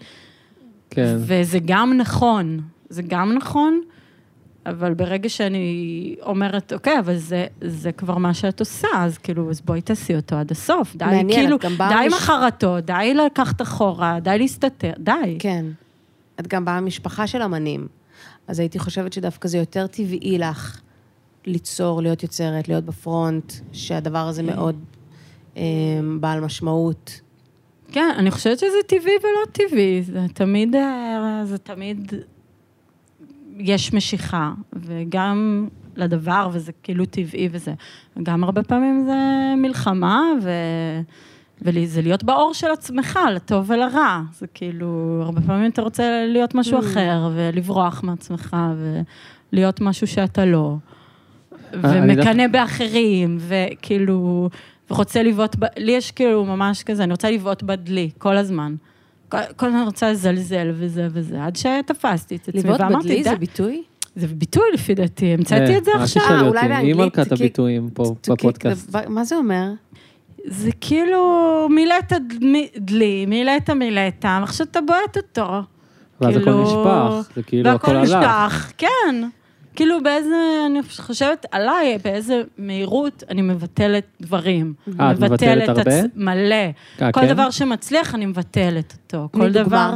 כן. 0.90 1.16
וזה 1.20 1.60
גם 1.66 1.94
נכון, 1.98 2.60
זה 2.90 3.02
גם 3.02 3.34
נכון, 3.34 3.82
אבל 4.66 4.94
ברגע 4.94 5.30
שאני 5.30 6.16
אומרת, 6.22 6.74
אוקיי, 6.74 7.00
אבל 7.00 7.18
זה, 7.18 7.46
זה 7.62 7.92
כבר 7.92 8.18
מה 8.18 8.34
שאת 8.34 8.60
עושה, 8.60 8.88
אז 8.98 9.18
כאילו, 9.18 9.50
אז 9.50 9.62
בואי 9.62 9.82
תעשי 9.82 10.16
אותו 10.16 10.36
עד 10.36 10.52
הסוף. 10.52 10.96
די, 10.96 11.06
מעניין, 11.06 11.30
כאילו, 11.42 11.58
די 11.58 11.94
עם 11.94 12.08
מש- 12.08 12.14
החרטות, 12.14 12.86
די 12.86 13.14
לקחת 13.26 13.62
אחורה, 13.62 14.20
די 14.20 14.38
להסתתר, 14.38 14.92
די. 15.00 15.36
כן. 15.40 15.66
את 16.40 16.48
גם 16.48 16.66
באה 16.66 16.82
ממשפחה 16.82 17.28
של 17.28 17.42
אמנים, 17.42 17.88
אז 18.48 18.60
הייתי 18.60 18.80
חושבת 18.80 19.14
שדווקא 19.14 19.48
זה 19.48 19.58
יותר 19.58 19.88
טבעי 19.88 20.38
לך 20.38 20.82
ליצור, 21.46 22.02
להיות 22.02 22.24
יוצרת, 22.24 22.68
להיות 22.68 22.86
בפרונט, 22.86 23.54
שהדבר 23.72 24.28
הזה 24.28 24.44
מאוד 24.44 24.80
אה, 25.58 25.62
בעל 26.20 26.40
משמעות. 26.40 27.22
כן, 27.92 28.10
אני 28.18 28.32
חושבת 28.32 28.60
שזה 28.60 28.78
טבעי 28.88 29.14
ולא 29.22 29.52
טבעי, 29.52 30.02
זה 30.04 30.20
תמיד, 30.34 30.76
אה, 30.76 31.42
זה 31.46 31.58
תמיד, 31.58 32.14
יש 33.58 33.94
משיכה, 33.94 34.52
וגם 34.74 35.68
לדבר, 35.96 36.50
וזה 36.54 36.72
כאילו 36.84 37.06
טבעי 37.06 37.50
וזה. 37.52 37.74
גם 38.24 38.44
הרבה 38.44 38.64
פעמים 38.64 39.04
זה 39.06 39.16
מלחמה, 39.58 40.22
ו... 40.44 40.50
וזה 41.62 42.02
להיות 42.02 42.24
באור 42.24 42.54
של 42.54 42.68
עצמך, 42.72 43.20
לטוב 43.36 43.70
ולרע. 43.70 44.22
זה 44.34 44.48
כאילו, 44.54 45.20
הרבה 45.24 45.42
פעמים 45.42 45.72
אתה 45.72 45.82
רוצה 45.82 46.26
להיות 46.28 46.56
משהו 46.56 46.80
Mm. 46.80 46.86
אחר, 46.86 47.30
ולברוח 47.36 48.04
מעצמך, 48.04 48.58
ולהיות 49.54 49.82
משהו 49.82 50.08
שאתה 50.08 50.46
לא. 50.46 50.76
אני 51.74 52.14
ומקנא 52.14 52.48
באחרים, 52.48 53.38
וכאילו, 53.40 54.50
ורוצה 54.92 55.24
לבעוט, 55.24 55.56
ב... 55.60 55.66
לי 55.78 55.92
יש 55.92 56.12
כאילו 56.12 56.46
ממש 56.46 56.84
כזה, 56.84 57.04
אני 57.04 57.12
רוצה 57.12 57.32
לבעוט 57.32 57.64
בדלי, 57.64 58.10
כל 58.18 58.38
הזמן. 58.38 58.76
כל 59.56 59.66
הזמן 59.66 59.84
רוצה 59.86 60.12
לזלזל 60.12 60.72
וזה 60.74 61.08
וזה, 61.12 61.44
עד 61.46 61.56
שתפסתי 61.56 62.36
את 62.36 62.48
עצמי, 62.48 62.62
לבעוט 62.62 62.82
ואמרתי, 62.82 62.98
בדלי 63.08 63.16
די, 63.16 63.24
זה 63.24 63.36
ביטוי? 63.36 63.84
זה 64.16 64.28
ביטוי 64.28 64.64
לפי 64.74 64.96
דעתי, 64.96 65.26
המצאתי 65.26 65.78
את 65.78 65.86
זה 65.86 65.92
אה, 65.96 66.04
עכשיו. 66.04 66.24
אולי 66.30 66.48
אותי, 66.48 66.60
היא 66.60 66.96
באנגלית, 66.96 67.18
מלכת 67.18 67.32
הביטויים 67.32 67.90
פה 67.94 68.16
בפודקאסט. 68.30 68.96
מה 69.08 69.24
זה 69.24 69.36
אומר? 69.36 69.72
זה 70.46 70.70
כאילו 70.82 71.68
מילאת 71.70 72.14
דלי, 72.78 73.26
מילאת 73.26 73.70
מילאת, 73.70 74.26
עכשיו 74.44 74.68
אתה 74.72 74.80
בועט 74.82 75.18
אותו. 75.18 75.62
ואז 76.22 76.36
הכל 76.36 76.44
כאילו- 76.44 76.64
נשפך, 76.64 77.32
זה 77.36 77.44
כאילו 77.44 77.70
הכל 77.70 77.92
והכל 77.92 78.16
הלך. 78.16 78.28
נשפך, 78.28 78.72
כן. 78.78 79.16
כאילו 79.76 80.04
באיזה, 80.04 80.36
אני 80.66 80.80
חושבת 80.98 81.46
עליי, 81.52 81.98
באיזה 82.04 82.42
מהירות 82.58 83.24
אני 83.30 83.42
מבטלת 83.42 84.04
דברים. 84.22 84.74
אה, 85.00 85.12
את 85.12 85.20
מבטלת 85.20 85.70
הרבה? 85.70 85.92
מלא. 86.16 86.56
אה, 87.02 87.12
כל 87.12 87.22
כן? 87.22 87.28
דבר 87.34 87.50
שמצליח, 87.50 88.16
אני 88.16 88.26
מבטלת 88.26 88.94
אותו. 88.94 89.28
כל. 89.32 89.52
דבר... 89.52 89.94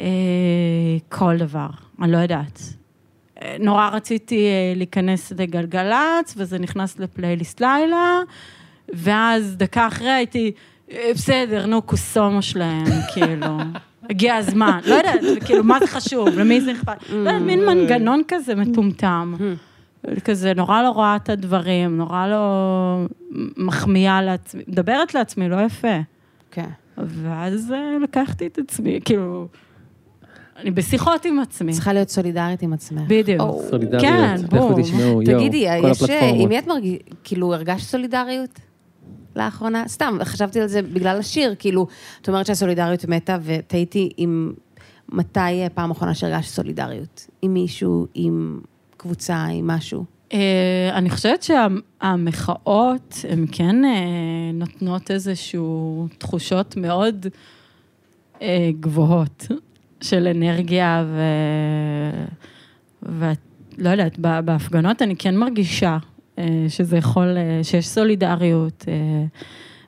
אה, 0.00 0.06
כל 1.08 1.36
דבר, 1.36 1.66
אני 2.02 2.12
לא 2.12 2.18
יודעת. 2.18 2.60
נורא 3.60 3.88
רציתי 3.88 4.46
אה, 4.46 4.72
להיכנס 4.76 5.32
לגלגלצ, 5.38 6.34
וזה 6.36 6.58
נכנס 6.58 6.98
לפלייליסט 6.98 7.60
לילה, 7.60 8.20
ואז 8.88 9.56
דקה 9.56 9.86
אחרי 9.86 10.10
הייתי, 10.10 10.52
"אה, 10.92 11.10
בסדר, 11.14 11.66
נו, 11.66 11.82
קוסומו 11.82 12.42
שלהם, 12.42 12.84
כאילו. 13.14 13.58
הגיע 14.10 14.34
הזמן, 14.34 14.80
לא 14.86 14.94
יודעת, 14.94 15.20
כאילו, 15.44 15.64
מה 15.64 15.78
זה 15.80 15.86
חשוב, 15.86 16.28
למי 16.28 16.60
זה 16.60 16.72
אכפת? 16.72 17.10
לא 17.10 17.16
יודעת, 17.16 17.42
מין 17.42 17.66
מנגנון 17.66 18.22
כזה 18.28 18.54
מטומטם. 18.54 19.34
כזה, 20.24 20.52
נורא 20.54 20.82
לא 20.82 20.90
רואה 20.90 21.16
את 21.16 21.28
הדברים, 21.28 21.96
נורא 21.96 22.26
לא 22.26 23.06
מחמיאה 23.56 24.22
לעצמי, 24.22 24.62
מדברת 24.68 25.14
לעצמי, 25.14 25.48
לא 25.48 25.56
יפה. 25.56 25.96
כן. 26.50 26.68
ואז 26.98 27.72
אה, 27.72 27.98
לקחתי 28.02 28.46
את 28.46 28.58
עצמי, 28.58 29.00
כאילו, 29.04 29.48
אני 30.56 30.70
בשיחות 30.70 31.24
עם 31.24 31.38
עצמי. 31.38 31.72
צריכה 31.72 31.92
להיות 31.92 32.08
סולידרית 32.08 32.62
עם 32.62 32.72
עצמך. 32.72 33.02
בדיוק. 33.08 33.62
סולידריות. 33.70 34.02
כן, 34.02 34.36
יואו, 34.52 35.20
תגידי, 35.24 35.56
יש, 35.56 36.02
הפלטפורמות. 36.02 36.40
עם 36.40 36.48
מי 36.48 36.58
את 36.58 36.66
מרגיש, 36.66 36.98
כאילו, 37.24 37.54
הרגשת 37.54 37.86
סולידריות 37.86 38.60
לאחרונה? 39.36 39.88
סתם, 39.88 40.18
חשבתי 40.24 40.60
על 40.60 40.66
זה 40.66 40.82
בגלל 40.82 41.18
השיר, 41.18 41.54
כאילו, 41.58 41.86
את 42.22 42.28
אומרת 42.28 42.46
שהסולידריות 42.46 43.04
מתה, 43.04 43.38
ותהיתי 43.42 44.10
עם 44.16 44.52
מתי 45.08 45.68
פעם 45.74 45.90
אחרונה 45.90 46.14
שהרגשת 46.14 46.50
סולידריות? 46.50 47.26
עם 47.42 47.54
מישהו, 47.54 48.06
עם 48.14 48.60
קבוצה, 48.96 49.44
עם 49.44 49.66
משהו? 49.66 50.04
אה, 50.32 50.90
אני 50.92 51.10
חושבת 51.10 51.42
שהמחאות, 51.42 53.14
הן 53.28 53.46
כן 53.52 53.84
אה, 53.84 53.90
נותנות 54.54 55.10
איזשהו 55.10 56.06
תחושות 56.18 56.76
מאוד 56.76 57.26
אה, 58.42 58.70
גבוהות 58.80 59.46
של 60.00 60.28
אנרגיה 60.36 61.04
ו... 61.06 61.20
ולא 63.02 63.88
יודעת, 63.90 64.18
ב- 64.18 64.40
בהפגנות 64.40 65.02
אני 65.02 65.16
כן 65.16 65.36
מרגישה 65.36 65.98
שזה 66.68 66.96
יכול, 66.96 67.36
אה, 67.36 67.60
שיש 67.64 67.88
סולידריות, 67.88 68.84
אה, 68.88 69.24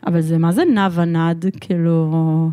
אבל 0.07 0.21
זה 0.21 0.39
מה 0.39 0.53
זה 0.53 0.65
נע 0.65 0.89
ונד, 0.93 1.45
כאילו... 1.61 2.51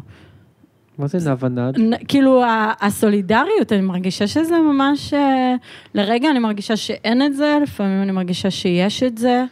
מה 0.97 1.07
זה 1.07 1.29
נוונד? 1.29 1.79
נ- 1.79 2.05
כאילו, 2.07 2.43
הסולידריות, 2.81 3.73
אני 3.73 3.81
מרגישה 3.81 4.27
שזה 4.27 4.55
ממש... 4.59 5.13
אה, 5.13 5.55
לרגע 5.93 6.31
אני 6.31 6.39
מרגישה 6.39 6.75
שאין 6.75 7.21
את 7.21 7.35
זה, 7.35 7.57
לפעמים 7.63 8.01
אני 8.01 8.11
מרגישה 8.11 8.51
שיש 8.51 9.03
את 9.03 9.17
זה, 9.17 9.43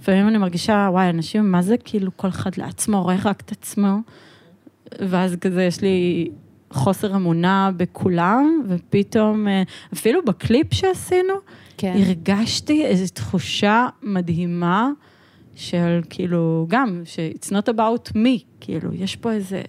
לפעמים 0.00 0.28
אני 0.28 0.38
מרגישה, 0.38 0.88
וואי, 0.92 1.10
אנשים, 1.10 1.52
מה 1.52 1.62
זה 1.62 1.76
כאילו 1.84 2.10
כל 2.16 2.28
אחד 2.28 2.50
לעצמו, 2.56 3.02
רואה 3.02 3.16
רק 3.24 3.40
את 3.40 3.52
עצמו? 3.52 3.96
ואז 5.00 5.36
כזה, 5.40 5.62
יש 5.62 5.80
לי 5.80 6.28
חוסר 6.70 7.16
אמונה 7.16 7.70
בכולם, 7.76 8.62
ופתאום, 8.68 9.48
אה, 9.48 9.62
אפילו 9.92 10.24
בקליפ 10.24 10.74
שעשינו, 10.74 11.34
כן. 11.76 11.96
הרגשתי 11.96 12.84
איזו 12.86 13.14
תחושה 13.14 13.86
מדהימה 14.02 14.90
של 15.54 16.00
כאילו, 16.10 16.66
גם, 16.68 17.02
ש-it's 17.04 17.48
not 17.48 17.72
about 17.74 18.12
me, 18.12 18.44
כאילו, 18.60 18.94
יש 18.94 19.16
פה 19.16 19.32
איזה 19.32 19.62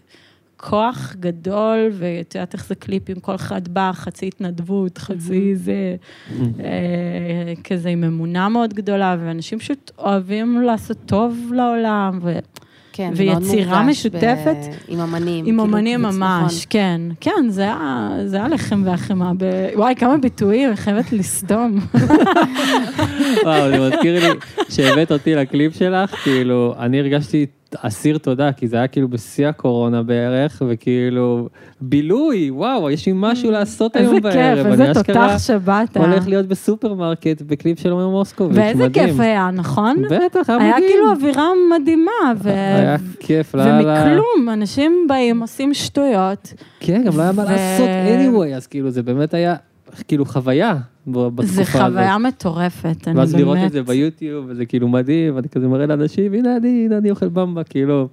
כוח 0.57 1.15
גדול, 1.19 1.89
ואת 1.91 2.35
יודעת 2.35 2.53
איך 2.53 2.67
זה 2.67 2.75
קליפים, 2.75 3.19
כל 3.19 3.35
אחד 3.35 3.67
בא, 3.67 3.91
חצי 3.93 4.27
התנדבות, 4.27 4.97
חצי 4.97 5.55
זה, 5.55 5.95
אה, 6.59 7.53
כזה 7.63 7.89
עם 7.89 8.03
אמונה 8.03 8.49
מאוד 8.49 8.73
גדולה, 8.73 9.17
ואנשים 9.19 9.59
פשוט 9.59 9.91
אוהבים 9.97 10.61
לעשות 10.61 10.97
טוב 11.05 11.51
לעולם, 11.53 12.19
ו... 12.21 12.39
כן, 12.97 13.11
ויצירה 13.15 13.83
משותפת. 13.83 14.21
ב- 14.69 14.75
עם 14.87 14.99
אמנים. 14.99 15.45
עם 15.45 15.59
כאילו, 15.59 15.63
אמנים 15.63 16.05
קבוצ- 16.05 16.13
ממש. 16.13 16.65
כן. 16.69 17.01
כן, 17.21 17.45
זה 17.49 17.61
היה, 17.61 18.09
זה 18.25 18.37
היה 18.37 18.47
לחם 18.47 18.81
והחמאה. 18.85 19.31
ב... 19.37 19.43
וואי, 19.75 19.95
כמה 19.95 20.17
ביטויים, 20.17 20.67
אני 20.69 20.77
חייבת 20.77 21.11
לסתום. 21.13 21.79
וואו, 23.43 23.69
זה 23.69 23.89
מזכיר 23.89 24.27
לי, 24.27 24.33
שהבאת 24.69 25.11
אותי 25.11 25.35
לקליפ 25.35 25.75
שלך, 25.75 26.15
כאילו, 26.23 26.75
אני 26.79 26.99
הרגשתי 26.99 27.45
אסיר 27.81 28.17
תודה, 28.17 28.51
כי 28.51 28.67
זה 28.67 28.77
היה 28.77 28.87
כאילו 28.87 29.07
בשיא 29.07 29.47
הקורונה 29.47 30.03
בערך, 30.03 30.61
וכאילו, 30.67 31.49
בילוי, 31.81 32.51
וואו, 32.51 32.89
יש 32.89 33.05
לי 33.05 33.11
משהו 33.15 33.51
לעשות 33.51 33.97
איזה 33.97 34.11
היום 34.11 34.21
כיף, 34.21 34.33
בערב. 34.33 34.67
איזה 34.67 34.83
אני 34.83 34.91
אשכרה 34.91 35.27
תותח 35.27 35.37
שבאת. 35.37 35.97
הולך 35.97 36.27
להיות 36.27 36.45
בסופרמרקט 36.45 37.41
בקליפ 37.41 37.79
של 37.79 37.91
עומר 37.91 38.09
מוסקוביץ', 38.09 38.57
ואיזה 38.57 38.85
מדהים. 38.85 39.07
כיף 39.07 39.19
היה, 39.19 39.49
נכון? 39.53 39.95
בטח, 40.09 40.49
היה 40.49 40.57
היה 40.59 40.75
מדהים. 40.75 40.89
כאילו 40.89 41.11
אווירה 41.11 41.47
מדהימה, 41.79 42.11
ו... 42.43 42.49
היה 42.49 42.95
כיף, 43.19 43.55
לא 43.55 43.61
היה 43.61 43.75
ומכלום, 43.75 44.49
אנשים 44.53 45.05
באים, 45.09 45.41
עושים 45.41 45.73
שטויות. 45.73 46.53
כן, 46.79 47.03
גם 47.05 47.17
לא 47.17 47.21
היה 47.21 47.31
מה 47.31 47.43
לעשות 47.43 47.87
anyway, 47.87 48.55
אז 48.55 48.67
כאילו, 48.67 48.89
זה 48.89 49.03
באמת 49.03 49.33
היה, 49.33 49.55
כאילו, 50.07 50.25
חוויה 50.25 50.73
בתקופה 51.07 51.43
הזאת. 51.43 51.55
זה 51.55 51.65
חוויה 51.65 52.17
מטורפת, 52.17 52.85
אני 52.85 52.95
באמת... 53.05 53.17
ואז 53.17 53.35
לראות 53.35 53.57
את 53.65 53.71
זה 53.71 53.83
ביוטיוב, 53.83 54.45
וזה 54.49 54.65
כאילו 54.65 54.87
מדהים, 54.87 55.35
ואני 55.35 55.49
כזה 55.49 55.67
מראה 55.67 55.85
לאנשים, 55.85 56.33
הנה 56.33 56.57
אני, 56.57 56.85
הנה 56.85 56.97
אני 56.97 57.11
אוכל 57.11 57.27
במבה, 57.29 57.63
כאילו, 57.63 58.07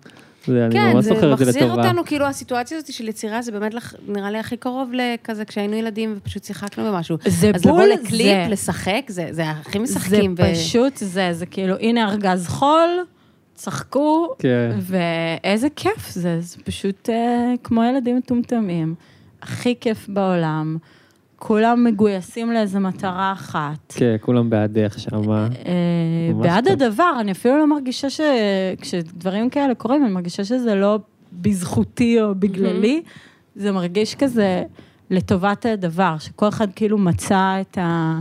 זה, 0.47 0.65
אני 0.67 0.73
כן, 0.75 0.93
ממש 0.95 1.05
זה 1.05 1.15
זוכר 1.15 1.33
את 1.33 1.39
זה 1.39 1.45
מחזיר 1.45 1.67
לטובה. 1.67 1.83
אותנו, 1.87 2.05
כאילו 2.05 2.27
הסיטואציה 2.27 2.79
הזאת 2.79 2.93
של 2.93 3.09
יצירה, 3.09 3.43
זה 3.43 3.53
באמת 3.53 3.75
לח- 3.75 3.95
נראה 4.09 4.31
לי 4.31 4.39
הכי 4.39 4.57
קרוב 4.57 4.91
לכזה 4.93 5.45
כשהיינו 5.45 5.75
ילדים 5.77 6.15
ופשוט 6.17 6.45
שיחקנו 6.45 6.85
במשהו. 6.93 7.17
זה 7.27 7.51
אז 7.55 7.65
לבוא 7.67 7.79
בול 7.81 7.89
לקליפ, 7.95 8.27
זה. 8.27 8.47
לשחק, 8.51 9.03
זה 9.09 9.29
זה 9.31 9.51
הכי 9.51 9.73
זה 9.73 9.79
משחקים. 9.79 10.35
ו- 10.39 10.55
פשוט 10.55 10.97
זה, 10.97 11.29
זה 11.33 11.47
כאילו, 11.47 11.75
הנה 11.81 12.11
ארגז 12.11 12.47
חול, 12.49 12.89
צחקו, 13.55 14.29
כן. 14.39 14.71
ואיזה 14.81 15.69
כיף 15.77 16.11
זה, 16.11 16.37
זה 16.41 16.57
פשוט 16.65 17.11
אה, 17.11 17.15
כמו 17.65 17.85
ילדים 17.85 18.17
מטומטמים. 18.17 18.95
הכי 19.43 19.75
כיף 19.81 20.09
בעולם. 20.09 20.77
כולם 21.47 21.85
מגויסים 21.85 22.53
לאיזו 22.53 22.81
מטרה 22.81 23.33
אחת. 23.33 23.93
כן, 23.97 24.17
כולם 24.21 24.51
בעדך 24.51 24.99
שמה. 24.99 25.49
אה, 25.67 26.35
בעד. 26.43 26.69
הדבר, 26.69 27.17
אני 27.21 27.33
אפילו 27.33 27.59
לא 27.59 27.67
מרגישה 27.67 28.09
שכשדברים 28.11 29.51
כאלה 29.51 29.75
קורים, 29.75 30.05
אני 30.05 30.13
מרגישה 30.13 30.45
שזה 30.45 30.75
לא 30.75 30.99
בזכותי 31.33 32.23
או 32.23 32.35
בגללי, 32.35 33.03
זה 33.57 33.73
מרגיש 33.73 34.15
כזה 34.15 34.63
לטובת 35.11 35.67
הדבר, 35.67 36.17
שכל 36.19 36.49
אחד 36.49 36.69
כאילו 36.77 36.99
מצא 36.99 37.61
את 37.61 37.79
ה... 37.79 38.19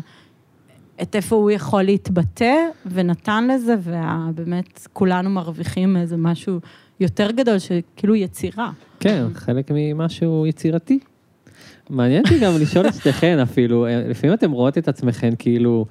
את 1.02 1.16
איפה 1.16 1.36
הוא 1.36 1.52
יכול 1.52 1.84
להתבטא, 1.84 2.56
ונתן 2.86 3.48
לזה, 3.48 3.76
ובאמת 3.84 4.88
כולנו 4.94 5.30
מרוויחים 5.30 5.98
איזה 5.98 6.18
משהו 6.18 6.60
יותר 7.00 7.32
גדול, 7.32 7.60
שכאילו 7.60 8.16
יצירה. 8.16 8.72
כן, 9.00 9.26
חלק 9.34 9.72
ממשהו 9.72 10.48
יצירתי. 10.48 11.00
מעניין 11.90 12.24
אותי 12.24 12.40
גם 12.40 12.52
לשאול 12.62 12.88
את 12.88 12.94
שתיכן 12.94 13.40
אפילו, 13.40 13.86
אה, 13.86 14.08
לפעמים 14.08 14.34
אתם 14.34 14.52
רואות 14.52 14.78
את 14.78 14.88
עצמכן 14.88 15.30
כאילו, 15.40 15.86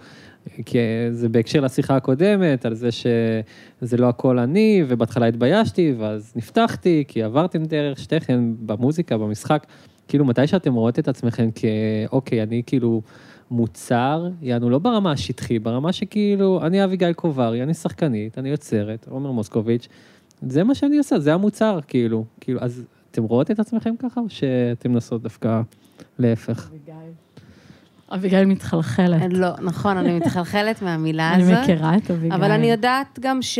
כי 0.66 0.78
זה 1.10 1.28
בהקשר 1.28 1.60
לשיחה 1.60 1.96
הקודמת, 1.96 2.64
על 2.64 2.74
זה 2.74 2.92
שזה 2.92 3.96
לא 3.96 4.08
הכל 4.08 4.38
אני, 4.38 4.84
ובהתחלה 4.88 5.26
התביישתי, 5.26 5.94
ואז 5.98 6.32
נפתחתי, 6.36 7.04
כי 7.08 7.22
עברתם 7.22 7.64
דרך 7.64 7.98
שתיכן 7.98 8.40
במוזיקה, 8.66 9.18
במשחק, 9.18 9.66
כאילו 10.08 10.24
מתי 10.24 10.46
שאתם 10.46 10.74
רואות 10.74 10.98
את 10.98 11.08
עצמכן 11.08 11.48
כאוקיי, 11.54 12.42
אני 12.42 12.62
כאילו 12.66 13.02
מוצר, 13.50 14.28
יענו 14.42 14.70
לא 14.70 14.78
ברמה 14.78 15.12
השטחי, 15.12 15.58
ברמה 15.58 15.92
שכאילו, 15.92 16.60
אני 16.62 16.84
אביגיל 16.84 17.12
קוברי, 17.12 17.62
אני 17.62 17.74
שחקנית, 17.74 18.38
אני 18.38 18.48
יוצרת, 18.48 19.06
עומר 19.10 19.30
מוסקוביץ', 19.30 19.88
זה 20.42 20.64
מה 20.64 20.74
שאני 20.74 20.98
עושה, 20.98 21.18
זה 21.18 21.34
המוצר, 21.34 21.78
כאילו, 21.86 22.24
כאילו, 22.40 22.60
אז 22.60 22.84
אתם 23.10 23.22
רואות 23.22 23.50
את 23.50 23.60
עצמכם 23.60 23.94
ככה, 23.98 24.20
או 24.20 24.24
שאתם 24.28 24.92
מנסות 24.92 25.22
דווקא 25.22 25.60
להפך? 26.18 26.70
אביגיל 28.14 28.44
מתחלחלת. 28.44 29.22
לא, 29.30 29.48
נכון, 29.62 29.96
אני 29.96 30.12
מתחלחלת 30.18 30.82
מהמילה 30.82 31.34
אני 31.34 31.42
הזאת. 31.42 31.54
מכירה 31.62 31.96
את 31.96 32.10
אביגיל. 32.10 32.32
אבל 32.32 32.50
אני 32.50 32.70
יודעת 32.70 33.18
גם 33.20 33.42
ש... 33.42 33.58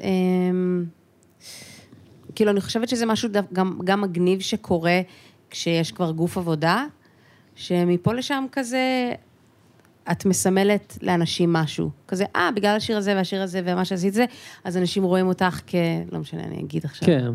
אמ, 0.00 0.84
כאילו, 2.34 2.50
אני 2.50 2.60
חושבת 2.60 2.88
שזה 2.88 3.06
משהו 3.06 3.28
גם, 3.52 3.78
גם 3.84 4.00
מגניב 4.00 4.40
שקורה 4.40 5.00
כשיש 5.50 5.92
כבר 5.92 6.10
גוף 6.10 6.38
עבודה, 6.38 6.84
שמפה 7.54 8.14
לשם 8.14 8.44
כזה, 8.52 9.12
את 10.12 10.24
מסמלת 10.24 10.98
לאנשים 11.02 11.52
משהו. 11.52 11.90
כזה, 12.08 12.24
אה, 12.36 12.50
בגלל 12.56 12.76
השיר 12.76 12.96
הזה 12.96 13.14
והשיר 13.14 13.42
הזה 13.42 13.60
ומה 13.64 13.84
שעשית 13.84 14.14
זה, 14.14 14.24
אז 14.64 14.76
אנשים 14.76 15.02
רואים 15.02 15.26
אותך 15.26 15.60
כ... 15.66 15.74
לא 16.12 16.18
משנה, 16.18 16.42
אני 16.44 16.60
אגיד 16.60 16.84
עכשיו. 16.84 17.06
כן. 17.06 17.32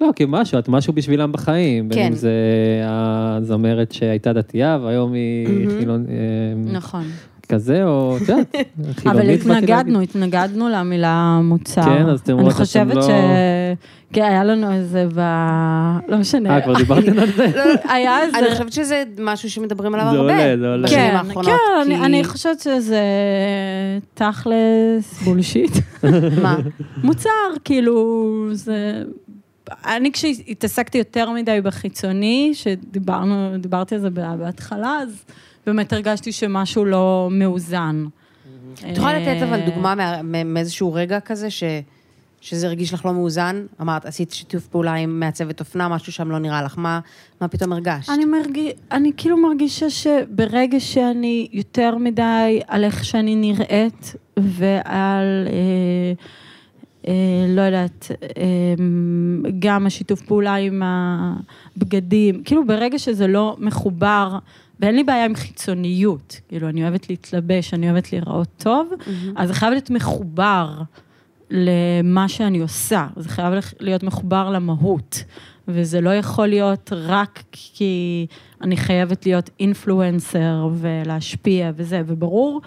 לא, 0.00 0.10
כמשהו, 0.16 0.58
את 0.58 0.68
משהו 0.68 0.92
בשבילם 0.92 1.32
בחיים. 1.32 1.88
בין 1.88 1.98
כן. 1.98 2.06
אם 2.06 2.12
זה 2.12 2.32
הזמרת 2.86 3.92
שהייתה 3.92 4.32
דתייה, 4.32 4.78
והיום 4.82 5.12
היא 5.12 5.48
מהמם. 5.48 5.78
חילון... 5.80 6.04
אה, 6.08 6.14
נכון. 6.72 7.04
כזה, 7.48 7.84
או 7.84 8.16
את 8.16 8.28
יודעת, 8.28 8.54
אבל 8.80 8.92
חילונית. 8.94 9.44
להגיד. 9.46 9.64
התנגדנו, 9.64 10.00
התנגדנו 10.00 10.68
למילה 10.68 11.40
מוצר. 11.42 11.82
כן, 11.82 12.08
אז 12.08 12.20
אתם 12.20 12.32
רואות 12.32 12.44
אני 12.46 12.54
חושבת 12.54 12.94
לא- 12.94 13.02
ש... 13.02 13.06
כן, 14.12 14.22
היה 14.22 14.44
לנו 14.44 14.72
איזה 14.72 15.06
ב... 15.14 15.20
לא 16.08 16.18
משנה. 16.18 16.54
אה, 16.56 16.60
כבר 16.60 16.74
דיברתם 16.76 17.18
על 17.18 17.32
זה? 17.32 17.46
לא, 17.56 17.62
היה 17.92 18.22
איזה... 18.22 18.38
אני 18.38 18.50
חושבת 18.50 18.72
שזה 18.72 19.02
משהו 19.20 19.50
שמדברים 19.50 19.94
עליו 19.94 20.06
זה 20.10 20.16
הרבה. 20.16 20.32
עולה, 20.32 20.56
זה 20.58 20.66
עולה. 20.68 20.82
בשנים 20.86 21.00
כן, 21.10 21.16
האחרונות. 21.16 21.44
כן, 21.50 21.52
אני- 21.86 21.96
כי- 21.98 22.04
אני 22.04 22.24
חושבת 22.24 22.60
שזה 22.60 23.00
תכלס 24.14 25.18
בולשיט. 25.24 25.72
מה? 26.42 26.56
מוצר, 27.04 27.30
כאילו, 27.64 28.24
זה... 28.52 29.02
אני 29.70 30.12
כשהתעסקתי 30.12 30.98
יותר 30.98 31.30
מדי 31.30 31.60
בחיצוני, 31.60 32.50
שדיברנו, 32.54 33.58
דיברתי 33.58 33.94
על 33.94 34.00
זה 34.00 34.10
בהתחלה, 34.10 34.98
אז 35.02 35.24
באמת 35.66 35.92
הרגשתי 35.92 36.32
שמשהו 36.32 36.84
לא 36.84 37.28
מאוזן. 37.30 38.06
את 38.74 38.96
יכולה 38.96 39.18
לתת 39.18 39.42
אבל 39.42 39.60
אה, 39.60 39.66
דוגמה 39.66 39.94
מאיזשהו 40.44 40.92
רגע 40.92 41.20
כזה 41.20 41.50
ש... 41.50 41.64
שזה 42.40 42.66
הרגיש 42.66 42.94
לך 42.94 43.04
לא 43.06 43.12
מאוזן? 43.12 43.66
אמרת, 43.80 44.06
עשית 44.06 44.32
שיתוף 44.32 44.66
פעולה 44.66 44.94
עם 44.94 45.20
מעצבת 45.20 45.60
אופנה, 45.60 45.88
משהו 45.88 46.12
שם 46.12 46.30
לא 46.30 46.38
נראה 46.38 46.62
לך, 46.62 46.78
מה, 46.78 47.00
מה 47.40 47.48
פתאום 47.48 47.72
הרגשת? 47.72 48.10
אני, 48.10 48.24
מרגיש, 48.24 48.72
אני 48.92 49.12
כאילו 49.16 49.36
מרגישה 49.36 49.90
שברגע 49.90 50.80
שאני 50.80 51.48
יותר 51.52 51.96
מדי 51.96 52.60
על 52.66 52.84
איך 52.84 53.04
שאני 53.04 53.36
נראית 53.36 54.14
ועל, 54.36 55.46
אה, 55.46 55.52
אה, 55.52 56.12
לא 57.48 57.62
יודעת, 57.62 58.10
אה, 58.22 58.74
גם 59.58 59.86
השיתוף 59.86 60.22
פעולה 60.22 60.54
עם 60.54 60.82
הבגדים, 60.84 62.42
כאילו 62.44 62.66
ברגע 62.66 62.98
שזה 62.98 63.26
לא 63.26 63.56
מחובר, 63.58 64.38
ואין 64.80 64.96
לי 64.96 65.04
בעיה 65.04 65.24
עם 65.24 65.34
חיצוניות, 65.34 66.40
כאילו 66.48 66.68
אני 66.68 66.82
אוהבת 66.82 67.10
להתלבש, 67.10 67.74
אני 67.74 67.90
אוהבת 67.90 68.12
להיראות 68.12 68.48
טוב, 68.58 68.92
אז 69.36 69.48
זה 69.48 69.54
חייב 69.54 69.72
להיות 69.72 69.90
מחובר 69.90 70.82
למה 71.50 72.28
שאני 72.28 72.58
עושה, 72.58 73.06
זה 73.16 73.28
חייב 73.28 73.54
להיות 73.80 74.02
מחובר 74.02 74.50
למהות. 74.50 75.24
וזה 75.68 76.00
לא 76.00 76.10
יכול 76.10 76.46
להיות 76.46 76.92
רק 76.92 77.42
כי 77.52 78.26
אני 78.62 78.76
חייבת 78.76 79.26
להיות 79.26 79.50
אינפלואנסר 79.60 80.68
ולהשפיע 80.74 81.70
וזה, 81.76 82.02
וברור 82.06 82.60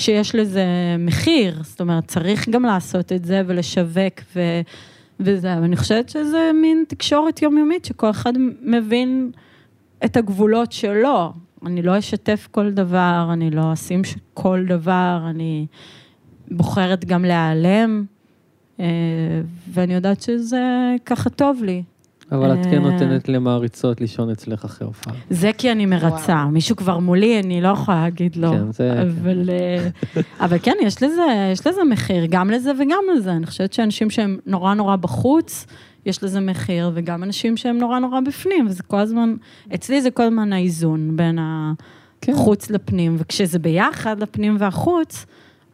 שיש 0.00 0.34
לזה 0.34 0.64
מחיר, 0.98 1.62
זאת 1.62 1.80
אומרת, 1.80 2.04
צריך 2.06 2.48
גם 2.48 2.62
לעשות 2.62 3.12
את 3.12 3.24
זה 3.24 3.42
ולשווק 3.46 4.20
ו... 4.36 4.40
וזה, 5.20 5.54
אבל 5.54 5.62
אני 5.64 5.76
חושבת 5.76 6.08
שזה 6.08 6.50
מין 6.54 6.84
תקשורת 6.88 7.42
יומיומית, 7.42 7.84
שכל 7.84 8.10
אחד 8.10 8.32
מבין 8.62 9.30
את 10.04 10.16
הגבולות 10.16 10.72
שלו. 10.72 11.32
אני 11.66 11.82
לא 11.82 11.98
אשתף 11.98 12.48
כל 12.50 12.70
דבר, 12.70 13.28
אני 13.32 13.50
לא 13.50 13.72
אשים 13.72 14.02
כל 14.34 14.64
דבר, 14.68 15.20
אני 15.30 15.66
בוחרת 16.50 17.04
גם 17.04 17.24
להיעלם, 17.24 18.04
אה, 18.80 18.86
ואני 19.68 19.94
יודעת 19.94 20.22
שזה 20.22 20.94
ככה 21.06 21.30
טוב 21.30 21.62
לי. 21.62 21.82
אבל 22.32 22.52
את 22.60 22.64
כן 22.66 22.84
אה. 22.84 22.90
נותנת 22.90 23.28
למעריצות 23.28 24.00
לישון 24.00 24.30
אצלך 24.30 24.64
אחרי 24.64 24.86
הופעה. 24.86 25.14
זה 25.30 25.50
כי 25.58 25.72
אני 25.72 25.86
מרצה. 25.86 26.44
מישהו 26.44 26.76
כבר 26.76 26.98
מולי, 26.98 27.40
אני 27.40 27.60
לא 27.60 27.68
יכולה 27.68 28.02
להגיד 28.02 28.36
לא. 28.36 28.48
כן, 28.50 28.72
זה- 28.72 29.02
אבל, 29.02 29.50
אה, 29.50 29.88
אבל 30.40 30.56
כן, 30.62 30.74
יש 30.82 31.02
לזה, 31.02 31.22
יש 31.52 31.66
לזה 31.66 31.80
מחיר, 31.90 32.26
גם 32.30 32.50
לזה 32.50 32.72
וגם 32.78 33.02
לזה. 33.16 33.32
אני 33.32 33.46
חושבת 33.46 33.72
שאנשים 33.72 34.10
שהם 34.10 34.38
נורא 34.46 34.74
נורא 34.74 34.96
בחוץ, 34.96 35.66
יש 36.06 36.24
לזה 36.24 36.40
מחיר, 36.40 36.90
וגם 36.94 37.22
אנשים 37.22 37.56
שהם 37.56 37.78
נורא 37.78 37.98
נורא 37.98 38.20
בפנים, 38.20 38.66
וזה 38.66 38.82
כל 38.82 38.98
הזמן, 38.98 39.34
אצלי 39.74 40.02
זה 40.02 40.10
כל 40.10 40.22
הזמן 40.22 40.52
האיזון 40.52 41.16
בין 41.16 41.38
כן. 42.20 42.32
החוץ 42.32 42.70
לפנים, 42.70 43.16
וכשזה 43.18 43.58
ביחד, 43.58 44.20
לפנים 44.20 44.56
והחוץ, 44.58 45.26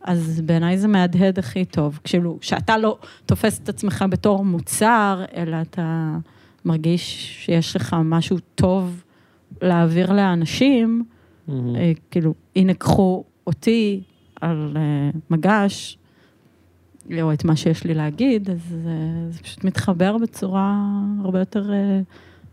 אז 0.04 0.40
בעיניי 0.44 0.78
זה 0.78 0.88
מהדהד 0.88 1.38
הכי 1.38 1.64
טוב. 1.64 1.98
כאילו, 2.04 2.38
שאתה 2.40 2.78
לא 2.78 2.98
תופס 3.26 3.60
את 3.64 3.68
עצמך 3.68 4.04
בתור 4.10 4.44
מוצר, 4.44 5.24
אלא 5.36 5.56
אתה 5.62 6.16
מרגיש 6.66 7.34
שיש 7.44 7.76
לך 7.76 7.96
משהו 8.04 8.36
טוב 8.54 9.04
להעביר 9.62 10.12
לאנשים. 10.12 11.04
אה, 11.48 11.92
כאילו, 12.10 12.34
הנה 12.56 12.74
קחו 12.74 13.24
אותי 13.46 14.02
על 14.40 14.76
אה, 14.76 15.10
מגש, 15.30 15.98
או 17.22 17.32
את 17.32 17.44
מה 17.44 17.56
שיש 17.56 17.84
לי 17.84 17.94
להגיד, 17.94 18.50
אז 18.50 18.76
אה, 18.86 19.30
זה 19.30 19.38
פשוט 19.38 19.64
מתחבר 19.64 20.18
בצורה 20.18 20.82
הרבה 21.24 21.38
יותר 21.38 21.72
אה, 21.72 22.00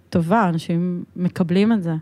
טובה, 0.10 0.50
אנשים 0.50 1.04
מקבלים 1.16 1.74
את 1.74 1.84
זה. 1.84 1.94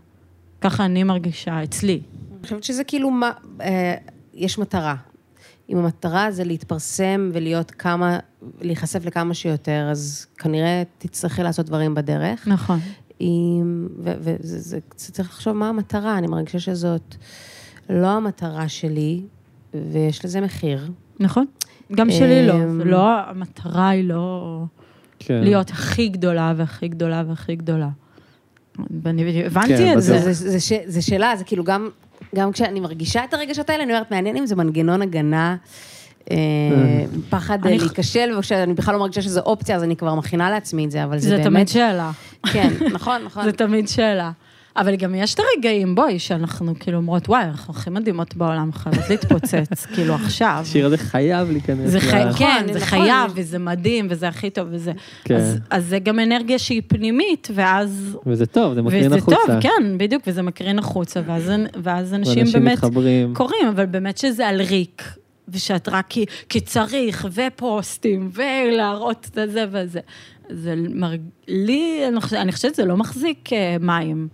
ככה 0.60 0.84
אני 0.84 1.02
מרגישה, 1.04 1.62
אצלי. 1.62 2.00
אני 2.32 2.42
חושבת 2.42 2.64
שזה 2.64 2.84
כאילו, 2.84 3.10
מה, 3.10 3.30
אה, 3.60 3.94
יש 4.34 4.58
מטרה. 4.58 4.94
אם 5.70 5.78
המטרה 5.78 6.30
זה 6.30 6.44
להתפרסם 6.44 7.30
ולהיות 7.32 7.70
כמה, 7.70 8.18
להיחשף 8.60 9.04
לכמה 9.06 9.34
שיותר, 9.34 9.88
אז 9.90 10.26
כנראה 10.38 10.82
תצטרכי 10.98 11.42
לעשות 11.42 11.66
דברים 11.66 11.94
בדרך. 11.94 12.48
נכון. 12.48 12.78
עם- 13.20 13.88
ו- 13.98 14.12
וזה, 14.20 14.58
זה, 14.60 14.78
קצת 14.88 15.12
צריך 15.14 15.28
לחשוב 15.30 15.52
מה 15.52 15.68
המטרה, 15.68 16.18
אני 16.18 16.26
מרגישה 16.26 16.58
שזאת 16.58 17.14
לא 17.90 18.06
המטרה 18.06 18.68
שלי, 18.68 19.22
ויש 19.92 20.24
לזה 20.24 20.40
מחיר. 20.40 20.90
נכון. 21.20 21.46
גם 21.96 22.10
שלי 22.10 22.46
לא, 22.46 22.52
אמ, 22.54 22.80
לא, 22.80 23.20
המטרה 23.30 23.88
היא 23.88 24.04
לא 24.08 24.62
כן. 25.18 25.40
להיות 25.42 25.70
הכי 25.70 26.08
גדולה 26.08 26.52
והכי 26.56 26.88
גדולה 26.88 27.22
והכי 27.28 27.56
גדולה. 27.56 27.88
ואני 29.02 29.32
כן, 29.32 29.46
הבנתי 29.46 29.74
את 29.74 29.80
בטוח. 29.90 29.98
זה, 30.00 30.18
זה. 30.18 30.18
זה, 30.18 30.32
זה, 30.32 30.50
זה, 30.50 30.60
ש- 30.60 30.72
זה 30.86 31.02
שאלה, 31.02 31.36
זה 31.36 31.44
כאילו 31.44 31.64
גם, 31.64 31.88
גם 32.34 32.52
כשאני 32.52 32.80
מרגישה 32.80 33.24
את 33.24 33.34
הרגשות 33.34 33.70
האלה, 33.70 33.82
אני 33.82 33.92
אומרת, 33.92 34.10
מעניין 34.10 34.36
אם 34.36 34.46
זה 34.46 34.56
מנגנון 34.56 35.02
הגנה, 35.02 35.56
פחד 37.30 37.58
אני- 37.66 37.78
להיכשל, 37.78 38.30
וכשאני 38.38 38.74
בכלל 38.74 38.94
לא 38.94 39.00
מרגישה 39.00 39.22
שזו 39.22 39.40
אופציה, 39.40 39.76
אז 39.76 39.82
אני 39.82 39.96
כבר 39.96 40.14
מכינה 40.14 40.50
לעצמי 40.50 40.84
את 40.84 40.90
זה, 40.90 41.04
אבל 41.04 41.18
זה, 41.18 41.28
זה 41.28 41.36
באמת... 41.36 41.46
תמיד 41.46 41.68
שאלה. 41.68 42.10
כן, 42.52 42.72
נכון, 42.92 43.22
נכון. 43.26 43.44
זה 43.44 43.52
תמיד 43.52 43.88
שאלה. 43.88 44.30
אבל 44.76 44.96
גם 44.96 45.14
יש 45.14 45.34
את 45.34 45.40
הרגעים, 45.56 45.94
בואי, 45.94 46.18
שאנחנו 46.18 46.74
כאילו 46.80 46.98
אומרות, 46.98 47.28
וואי, 47.28 47.44
אנחנו 47.44 47.74
הכי 47.74 47.90
מדהימות 47.90 48.36
בעולם, 48.36 48.72
חייבות 48.72 49.04
להתפוצץ, 49.10 49.86
כאילו 49.94 50.14
עכשיו. 50.14 50.58
השיר 50.62 50.86
הזה 50.86 50.98
חייב 50.98 51.50
להיכנס. 51.50 51.90
זה 51.90 52.00
חי... 52.00 52.10
כן, 52.10 52.56
נכון, 52.58 52.72
זה 52.72 52.78
נכון. 52.78 52.88
חייב, 52.88 53.32
וזה 53.34 53.58
מדהים, 53.58 54.06
וזה 54.10 54.28
הכי 54.28 54.50
טוב, 54.50 54.68
וזה... 54.70 54.92
כן. 55.24 55.36
אז, 55.36 55.58
אז 55.70 55.84
זה 55.86 55.98
גם 55.98 56.18
אנרגיה 56.20 56.58
שהיא 56.58 56.82
פנימית, 56.86 57.48
ואז... 57.54 58.18
וזה 58.26 58.46
טוב, 58.46 58.74
זה 58.74 58.82
מקרין 58.82 59.06
וזה 59.06 59.16
החוצה. 59.16 59.36
טוב, 59.46 59.60
כן, 59.60 59.98
בדיוק, 59.98 60.22
וזה 60.26 60.42
מקרין 60.42 60.78
החוצה, 60.78 61.20
ואז, 61.26 61.52
ואז 61.82 62.14
אנשים 62.14 62.38
ואנשים 62.38 62.62
באמת 62.64 62.78
מתחברים. 62.78 63.34
קוראים, 63.34 63.66
אבל 63.68 63.86
באמת 63.86 64.18
שזה 64.18 64.48
על 64.48 64.62
ריק, 64.62 65.02
ושאת 65.52 65.88
רק 65.88 66.06
כי, 66.08 66.24
כי 66.48 66.60
צריך, 66.60 67.26
ופוסטים, 67.32 68.30
ולהראות 68.34 69.26
את 69.38 69.50
זה 69.52 69.64
וזה. 69.72 70.00
זה 70.50 70.74
מרג... 70.76 71.20
לי, 71.48 72.02
אני 72.08 72.20
חושבת- 72.20 72.38
אני 72.40 72.52
חושבת 72.52 72.74
שזה 72.74 72.84
לא 72.84 72.96
מחזיק 72.96 73.52
אה, 73.52 73.76
מים. 73.80 74.28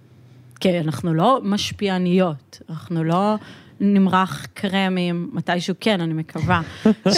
כי 0.61 0.81
אנחנו 0.81 1.15
לא 1.15 1.41
משפיעניות, 1.43 2.59
אנחנו 2.71 3.05
לא 3.05 3.35
נמרח 3.81 4.47
קרמים, 4.55 5.31
מתישהו 5.33 5.75
כן, 5.81 6.01
אני 6.01 6.15
מקווה, 6.15 6.61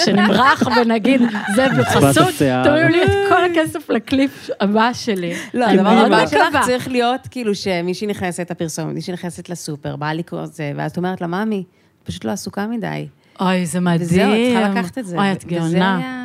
שנמרח 0.04 0.62
ונגיד, 0.76 1.20
זה 1.54 1.66
בחסות. 1.78 2.28
תביאו 2.64 2.88
לי 2.88 3.04
את 3.04 3.28
כל 3.28 3.44
הכסף 3.44 3.90
לקליפ 3.90 4.50
הבא 4.60 4.90
שלי. 4.92 5.34
לא, 5.54 5.64
הדבר 5.66 5.88
הבא 5.88 6.26
שלך. 6.26 6.56
צריך 6.66 6.88
להיות 6.88 7.20
כאילו 7.30 7.54
שמישהי 7.54 8.06
נכנסת 8.06 8.50
לפרסומת, 8.50 8.94
מישהי 8.94 9.12
נכנסת 9.12 9.48
לסופר, 9.48 9.96
באה 9.96 10.14
לקרוא 10.14 10.44
את 10.44 10.52
זה, 10.52 10.72
ואז 10.76 10.90
את 10.90 10.96
אומרת 10.96 11.20
לה, 11.20 11.26
ממי, 11.26 11.64
את 12.02 12.08
פשוט 12.08 12.24
לא 12.24 12.30
עסוקה 12.30 12.66
מדי. 12.66 13.06
אוי, 13.40 13.66
זה 13.66 13.80
מדהים. 13.80 14.00
וזהו, 14.00 14.32
את 14.32 14.36
צריכה 14.52 14.68
לקחת 14.68 14.98
את 14.98 15.06
זה. 15.06 15.16
אוי, 15.16 15.32
את 15.32 15.44
גאונה. 15.44 16.20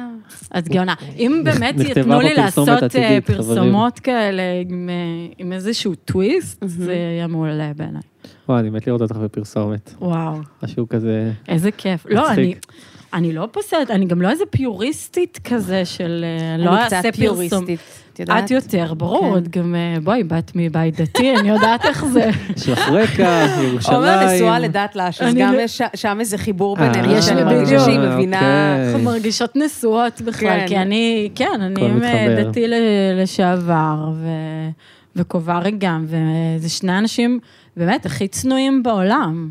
את 0.57 0.67
גאונה. 0.69 0.93
אם 1.17 1.41
באמת 1.45 1.75
יתנו 1.79 2.19
לי 2.19 2.33
לעשות 2.33 2.95
אה, 2.95 3.17
פרסומות 3.25 3.99
כאלה 3.99 4.41
עם, 4.61 4.89
אה, 4.89 5.33
עם 5.37 5.53
איזשהו 5.53 5.95
טוויסט, 5.95 6.63
זה 6.65 6.93
יהיה 6.93 7.27
מעולה 7.27 7.71
בעיניי. 7.75 8.01
וואי, 8.49 8.59
אני 8.59 8.69
מת 8.69 8.87
לראות 8.87 9.01
אותך 9.01 9.15
בפרסומת. 9.15 9.93
וואו, 9.99 10.33
משהו 10.63 10.89
כזה... 10.89 11.31
איזה 11.47 11.71
כיף. 11.71 12.05
לא. 12.09 12.31
אני... 12.31 12.55
אני 13.15 13.33
לא 13.33 13.47
פוסלת, 13.51 13.91
אני 13.91 14.05
גם 14.05 14.21
לא 14.21 14.29
איזה 14.29 14.43
פיוריסטית 14.49 15.39
כזה 15.43 15.85
של 15.85 16.25
אה, 16.27 16.57
לא 16.65 16.69
אני 16.75 16.85
קצת 16.85 16.93
אעשה 16.93 17.11
פרסום. 17.11 17.21
פיוריסטית, 17.35 17.79
את 18.13 18.19
יודעת? 18.19 18.43
את 18.45 18.51
יותר, 18.51 18.93
ברור, 18.93 19.31
כן. 19.31 19.37
את 19.37 19.57
גם, 19.57 19.75
אה, 19.75 19.97
בואי, 20.03 20.23
באת 20.23 20.51
מבית 20.55 21.01
דתי, 21.01 21.35
אני 21.35 21.49
יודעת 21.49 21.85
איך 21.85 22.05
זה. 22.05 22.29
יש 22.57 22.69
לך 22.69 22.89
רקע, 22.89 23.45
ירושלים. 23.63 23.95
עומר 23.97 24.33
נשואה 24.33 24.59
לדאטלש, 24.59 25.21
אז 25.21 25.31
אני 25.33 25.41
גם 25.41 25.53
לא- 25.53 25.61
יש 25.61 25.81
שם 25.95 26.17
איזה 26.19 26.37
חיבור 26.37 26.77
אה, 26.79 26.89
בינינו, 26.89 27.13
יש 27.13 27.29
לי 27.29 27.43
מרגישה 27.43 27.65
בדיוק. 27.65 27.81
שהיא 27.85 27.99
מבינה. 27.99 28.37
אוקיי. 28.71 28.85
אנחנו 28.93 28.99
מרגישות 29.05 29.55
נשואות 29.55 30.21
בכלל, 30.21 30.59
כן. 30.59 30.67
כי 30.67 30.77
אני, 30.77 31.29
כן, 31.35 31.61
אני. 31.61 32.43
דתי 32.43 32.67
ל- 32.67 32.73
לשעבר, 33.21 34.09
ו- 34.15 34.69
וקוברי 35.15 35.71
גם, 35.77 36.05
וזה 36.07 36.69
שני 36.69 36.97
אנשים 36.97 37.39
באמת 37.77 38.05
הכי 38.05 38.27
צנועים 38.27 38.83
בעולם. 38.83 39.49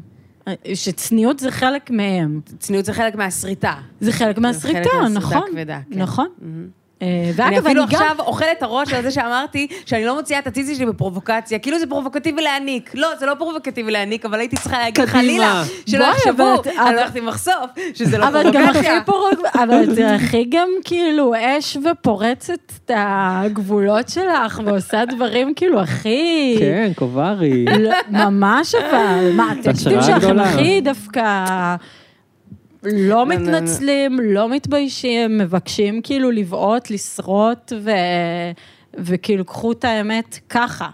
שצניעות 0.74 1.38
זה 1.38 1.50
חלק 1.50 1.90
מהם. 1.90 2.40
צניעות 2.58 2.84
זה 2.84 2.92
חלק 2.92 3.14
מהסריטה. 3.14 3.74
זה 4.00 4.12
חלק 4.12 4.36
זה 4.36 4.42
מהסריטה, 4.42 4.78
חלק 4.78 4.92
מהסריטה 4.94 5.08
נכון. 5.18 5.48
הכבדה, 5.48 5.80
כן. 5.90 5.98
נכון. 5.98 6.28
מהמם. 6.38 6.83
אה, 7.04 7.46
אני 7.46 7.54
ואגב, 7.56 7.66
אפילו 7.66 7.82
אני 7.82 7.92
גם... 7.92 8.02
עכשיו 8.02 8.16
אוכלת 8.26 8.48
את 8.58 8.62
הראש 8.62 8.92
על 8.92 9.02
זה 9.02 9.10
שאמרתי 9.10 9.66
שאני 9.86 10.04
לא 10.04 10.14
מוציאה 10.16 10.38
את 10.38 10.46
הציצי 10.46 10.74
שלי 10.74 10.86
בפרובוקציה, 10.86 11.58
כאילו 11.58 11.78
זה 11.78 11.86
פרובוקטיבי 11.86 12.42
להעניק. 12.42 12.90
לא, 12.94 13.08
זה 13.18 13.26
לא 13.26 13.34
פרובוקטיבי 13.38 13.90
להעניק, 13.92 14.24
אבל 14.24 14.38
הייתי 14.40 14.56
צריכה 14.56 14.78
להגיד. 14.78 15.04
חלילה, 15.06 15.62
שלא 15.90 16.04
יחשבו, 16.04 16.62
אני 16.66 16.78
אבל- 16.78 16.98
הולכת 16.98 17.16
עם 17.16 17.26
מחשוף, 17.26 17.54
שזה 17.94 18.18
לא 18.18 18.26
גם 18.26 18.32
פרובוקציה. 18.52 19.00
אבל 19.62 19.94
זה 19.94 20.14
הכי 20.14 20.44
גם 20.50 20.68
כאילו 20.84 21.32
אש 21.58 21.76
ופורצת 21.92 22.52
את 22.84 22.90
הגבולות 22.94 24.08
שלך, 24.08 24.60
ועושה 24.64 25.04
דברים 25.04 25.52
כאילו 25.56 25.80
הכי... 25.80 26.56
כן, 26.58 26.92
קוברי. 26.96 27.64
לא, 27.78 27.90
ממש 28.10 28.74
אבל, 28.74 29.30
מה, 29.36 29.50
הטקסטים 29.52 29.98
השראה 29.98 30.20
שלכם. 30.20 30.40
הכי 30.40 30.80
דווקא 30.80 31.22
לא 32.92 33.26
מתנצלים, 33.26 34.20
לא 34.22 34.48
מתביישים, 34.48 35.38
מבקשים 35.38 36.02
כאילו 36.02 36.30
לבעוט, 36.30 36.90
לשרוט, 36.90 37.72
ו... 37.80 37.90
וכאילו 38.98 39.44
קחו 39.44 39.72
את 39.72 39.84
האמת 39.84 40.38
ככה. 40.48 40.88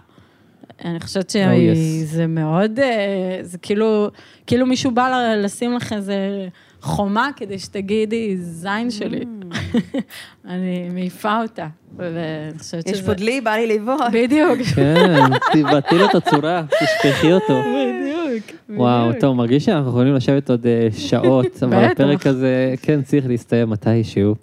אני 0.85 0.99
חושבת 0.99 1.29
Oh, 1.29 1.33
yes. 1.33 1.75
שזה 1.75 2.27
מאוד, 2.27 2.79
אה, 2.79 3.39
זה 3.41 3.57
כאילו, 3.57 4.09
כאילו 4.47 4.65
מישהו 4.65 4.91
בא 4.91 5.33
לשים 5.37 5.73
לך 5.73 5.93
איזה 5.93 6.47
חומה 6.81 7.29
כדי 7.35 7.59
שתגידי, 7.59 8.37
זין 8.37 8.91
שלי. 8.91 9.25
אני 10.49 10.89
מעיפה 10.93 11.41
אותה. 11.41 11.67
ואני 11.97 12.13
חושבת 12.59 12.87
שזה... 12.87 12.95
יש 12.97 13.01
פה 13.01 13.13
דלי, 13.13 13.41
בא 13.41 13.51
לי 13.51 13.67
לבעוט. 13.67 14.01
בדיוק. 14.13 14.59
כן, 14.75 15.23
תבטלי 15.53 15.99
לו 15.99 16.05
את 16.05 16.15
הצורה, 16.15 16.63
תשפכי 16.83 17.33
אותו. 17.33 17.53
בדיוק. 17.75 18.45
וואו. 18.69 19.11
טוב, 19.19 19.35
מרגיש 19.35 19.65
שאנחנו 19.65 19.89
יכולים 19.89 20.15
לשבת 20.15 20.49
עוד 20.49 20.65
אה, 20.67 20.87
שעות, 20.97 21.63
אבל. 21.63 21.83
הפרק 21.85 22.27
הזה, 22.27 22.73
כן, 22.81 23.01
צריך 23.01 23.27
להסתיים 23.27 23.69
מתישהו. 23.69 24.35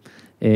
אה, 0.43 0.49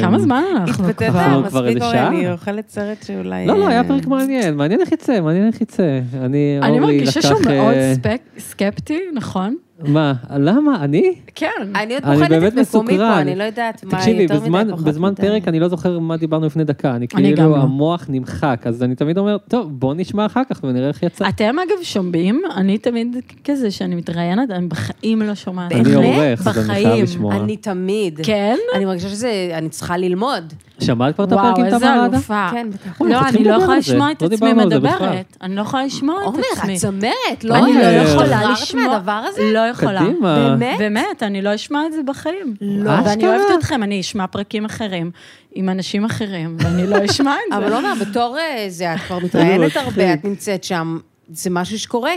כמה 0.00 0.18
זמן 0.18 0.42
אנחנו 0.56 0.84
כבר? 0.96 1.08
כבר 1.10 1.40
מספיק 1.40 1.62
איזה 1.66 1.84
אורי, 1.84 1.96
שעה? 1.96 2.08
אני 2.08 2.32
אוכלת 2.32 2.68
סרט 2.68 3.02
שאולי... 3.06 3.46
לא, 3.46 3.58
לא, 3.58 3.68
היה 3.68 3.78
אה, 3.80 3.88
פרק 3.88 4.06
מעניין, 4.06 4.54
מעניין 4.56 4.80
איך 4.80 4.92
יצא, 4.92 5.20
מעניין 5.20 5.46
איך 5.46 5.60
יצא. 5.60 6.00
אני, 6.20 6.58
אני 6.62 6.78
אורלי 6.78 6.98
מרגישה 6.98 7.20
לקח, 7.20 7.28
שהוא 7.28 7.40
מאוד 7.54 7.74
אה, 7.74 7.94
ספק- 7.94 8.38
סקפטי, 8.38 9.00
נכון? 9.14 9.56
מה, 9.78 10.12
למה? 10.36 10.84
אני? 10.84 11.14
כן. 11.34 11.46
אני 11.74 11.94
עוד 11.94 12.04
אני 12.04 12.14
בוחנת 12.16 12.30
באמת 12.30 12.52
את 12.52 12.58
מקומי. 12.58 12.96
פה, 12.96 13.20
אני 13.20 13.36
לא 13.36 13.44
יודעת 13.44 13.84
מה 13.84 13.90
תקשיבי, 13.90 14.22
יותר 14.22 14.34
בזמן, 14.34 14.64
מדי, 14.66 14.72
פחות 14.72 14.84
בזמן 14.84 15.10
מדי. 15.10 15.22
פרק 15.22 15.48
אני 15.48 15.60
לא 15.60 15.68
זוכר 15.68 15.98
מה 15.98 16.16
דיברנו 16.16 16.46
לפני 16.46 16.64
דקה, 16.64 16.96
אני 16.96 17.08
כאילו, 17.08 17.50
לא. 17.50 17.56
המוח 17.56 18.06
נמחק, 18.08 18.62
אז 18.64 18.82
אני 18.82 18.94
תמיד 18.94 19.18
אומר, 19.18 19.36
טוב, 19.48 19.80
בוא 19.80 19.94
נשמע 19.94 20.26
אחר 20.26 20.42
כך 20.50 20.60
ונראה 20.64 20.88
איך 20.88 21.02
יצא. 21.02 21.28
אתם 21.28 21.56
אגב 21.58 21.82
שומעים, 21.82 22.42
אני 22.56 22.78
תמיד 22.78 23.16
כזה, 23.44 23.70
שאני 23.70 23.94
מתראיינת, 23.94 24.50
אני 24.50 24.66
בחיים 24.66 25.22
לא 25.22 25.34
שומעת. 25.34 25.72
אני 25.72 25.94
עורך, 25.94 26.46
אז 26.46 26.58
אני 26.58 26.66
חייב 26.66 26.88
בחיים. 26.88 27.04
לשמוע. 27.04 27.36
אני 27.36 27.56
תמיד. 27.56 28.20
כן? 28.22 28.56
אני 28.74 28.84
מרגישה 28.84 29.08
שזה, 29.08 29.50
אני 29.54 29.68
צריכה 29.68 29.96
ללמוד. 29.96 30.52
שמעת 30.80 31.14
כבר 31.14 31.24
את 31.24 31.32
וואו, 31.32 31.46
הפרק 31.46 31.58
עם 31.58 31.64
איזה 31.64 31.78
תמר 31.78 31.88
עדה? 32.04 32.16
אלופה. 32.16 32.48
כן, 32.52 32.66
בטח. 32.70 33.00
אוי, 33.00 33.14
אנחנו 33.14 33.14
לא, 33.14 33.18
צריכים 33.18 33.40
אני 33.40 33.58
לא 33.58 33.62
יכולה. 33.62 33.78
לשמוע 33.78 34.12
את 34.12 34.22
לא 34.22 34.26
עצמי. 34.34 34.52
מדברת. 34.52 35.36
אני 35.42 35.56
לא 35.56 35.60
יכולה 35.60 35.84
לשמוע 35.84 36.16
את 36.20 36.26
עומר, 36.26 36.40
עצמי. 36.52 36.74
את 36.74 36.80
צמרת, 36.80 37.44
לא? 37.44 37.54
אני 37.56 37.72
לא 37.74 37.80
יכולה 37.82 38.50
לשמוע... 38.52 38.86
מהדבר 38.86 39.12
הזה? 39.28 39.42
לא 39.54 39.58
יכולה. 39.58 40.00
קדימה. 40.00 40.56
באמת? 40.58 40.78
באמת, 40.78 41.22
אני 41.22 41.42
לא 41.42 41.54
אשמע 41.54 41.86
את 41.86 41.92
זה 41.92 42.02
בחיים. 42.06 42.54
לא. 42.60 42.90
ואני? 43.04 43.26
אוהבת 43.26 43.44
אתכם, 43.58 43.82
אני 43.82 44.00
אשמע 44.00 44.26
פרקים 44.26 44.64
אחרים, 44.64 45.10
עם 45.54 45.68
אנשים 45.68 46.04
אחרים, 46.04 46.56
ואני 46.60 46.86
לא 46.86 46.96
אשמע 47.04 47.34
את 47.34 47.52
זה. 47.52 47.56
אבל 47.66 47.72
עומר, 47.72 47.92
בתור 48.00 48.36
אה, 48.38 48.66
זה, 48.68 48.94
את 48.94 49.00
כבר 49.06 49.18
מתראיינת. 49.18 49.76
הרבה, 49.76 50.12
את 50.14 50.24
נמצאת 50.24 50.64
שם, 50.64 50.98
זה 51.32 51.50
משהו 51.50 51.78
שקורה. 51.78 52.12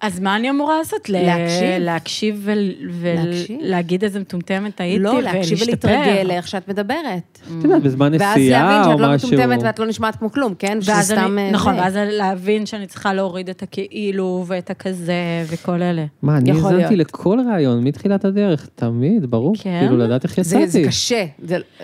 אז 0.00 0.20
מה 0.20 0.36
אני 0.36 0.50
אמורה 0.50 0.78
לעשות? 0.78 1.08
להקשיב. 1.08 1.68
להקשיב. 1.80 2.48
ולהגיד 3.60 4.04
איזה 4.04 4.20
מטומטמת 4.20 4.80
הייתי 4.80 4.98
לא, 4.98 5.22
להקשיב 5.22 5.58
ולהשתפר. 5.62 5.88
ולהתרגל 5.88 6.28
לאיך 6.28 6.48
שאת 6.48 6.68
מדברת. 6.68 7.38
את 7.58 7.64
יודעת, 7.64 7.82
בזמן 7.82 8.12
ואז 8.20 8.36
נסיעה 8.36 8.62
להבין 8.62 8.92
או 8.92 8.98
שאת 8.98 9.00
לא 9.00 9.14
משהו. 9.14 9.28
מטומטמת 9.28 9.62
ואת 9.62 9.78
לא 9.78 9.86
נשמעת 9.86 10.16
כמו 10.16 10.32
כלום, 10.32 10.54
כן? 10.58 10.80
שזה 10.80 10.92
ואז 10.92 11.06
סתם... 11.06 11.38
אה, 11.38 11.50
נכון. 11.50 11.74
ואז 11.74 11.94
להבין 11.96 12.66
שאני 12.66 12.86
צריכה 12.86 13.14
להוריד 13.14 13.48
את 13.48 13.62
הכאילו 13.62 14.44
ואת 14.46 14.70
הכזה 14.70 15.14
וכל 15.46 15.82
אלה. 15.82 16.04
מה, 16.22 16.36
אני 16.36 16.50
האזנתי. 16.50 16.96
לכל 16.96 17.38
ראיון 17.52 17.84
מתחילת 17.84 18.24
הדרך, 18.24 18.68
תמיד, 18.74 19.26
ברור. 19.26 19.54
כן? 19.62 19.78
כאילו, 19.80 19.96
לדעת 19.96 20.24
איך 20.24 20.36
זה, 20.36 20.42
זה 20.42 20.58
יצאתי. 20.58 20.86
קשה. 20.86 21.24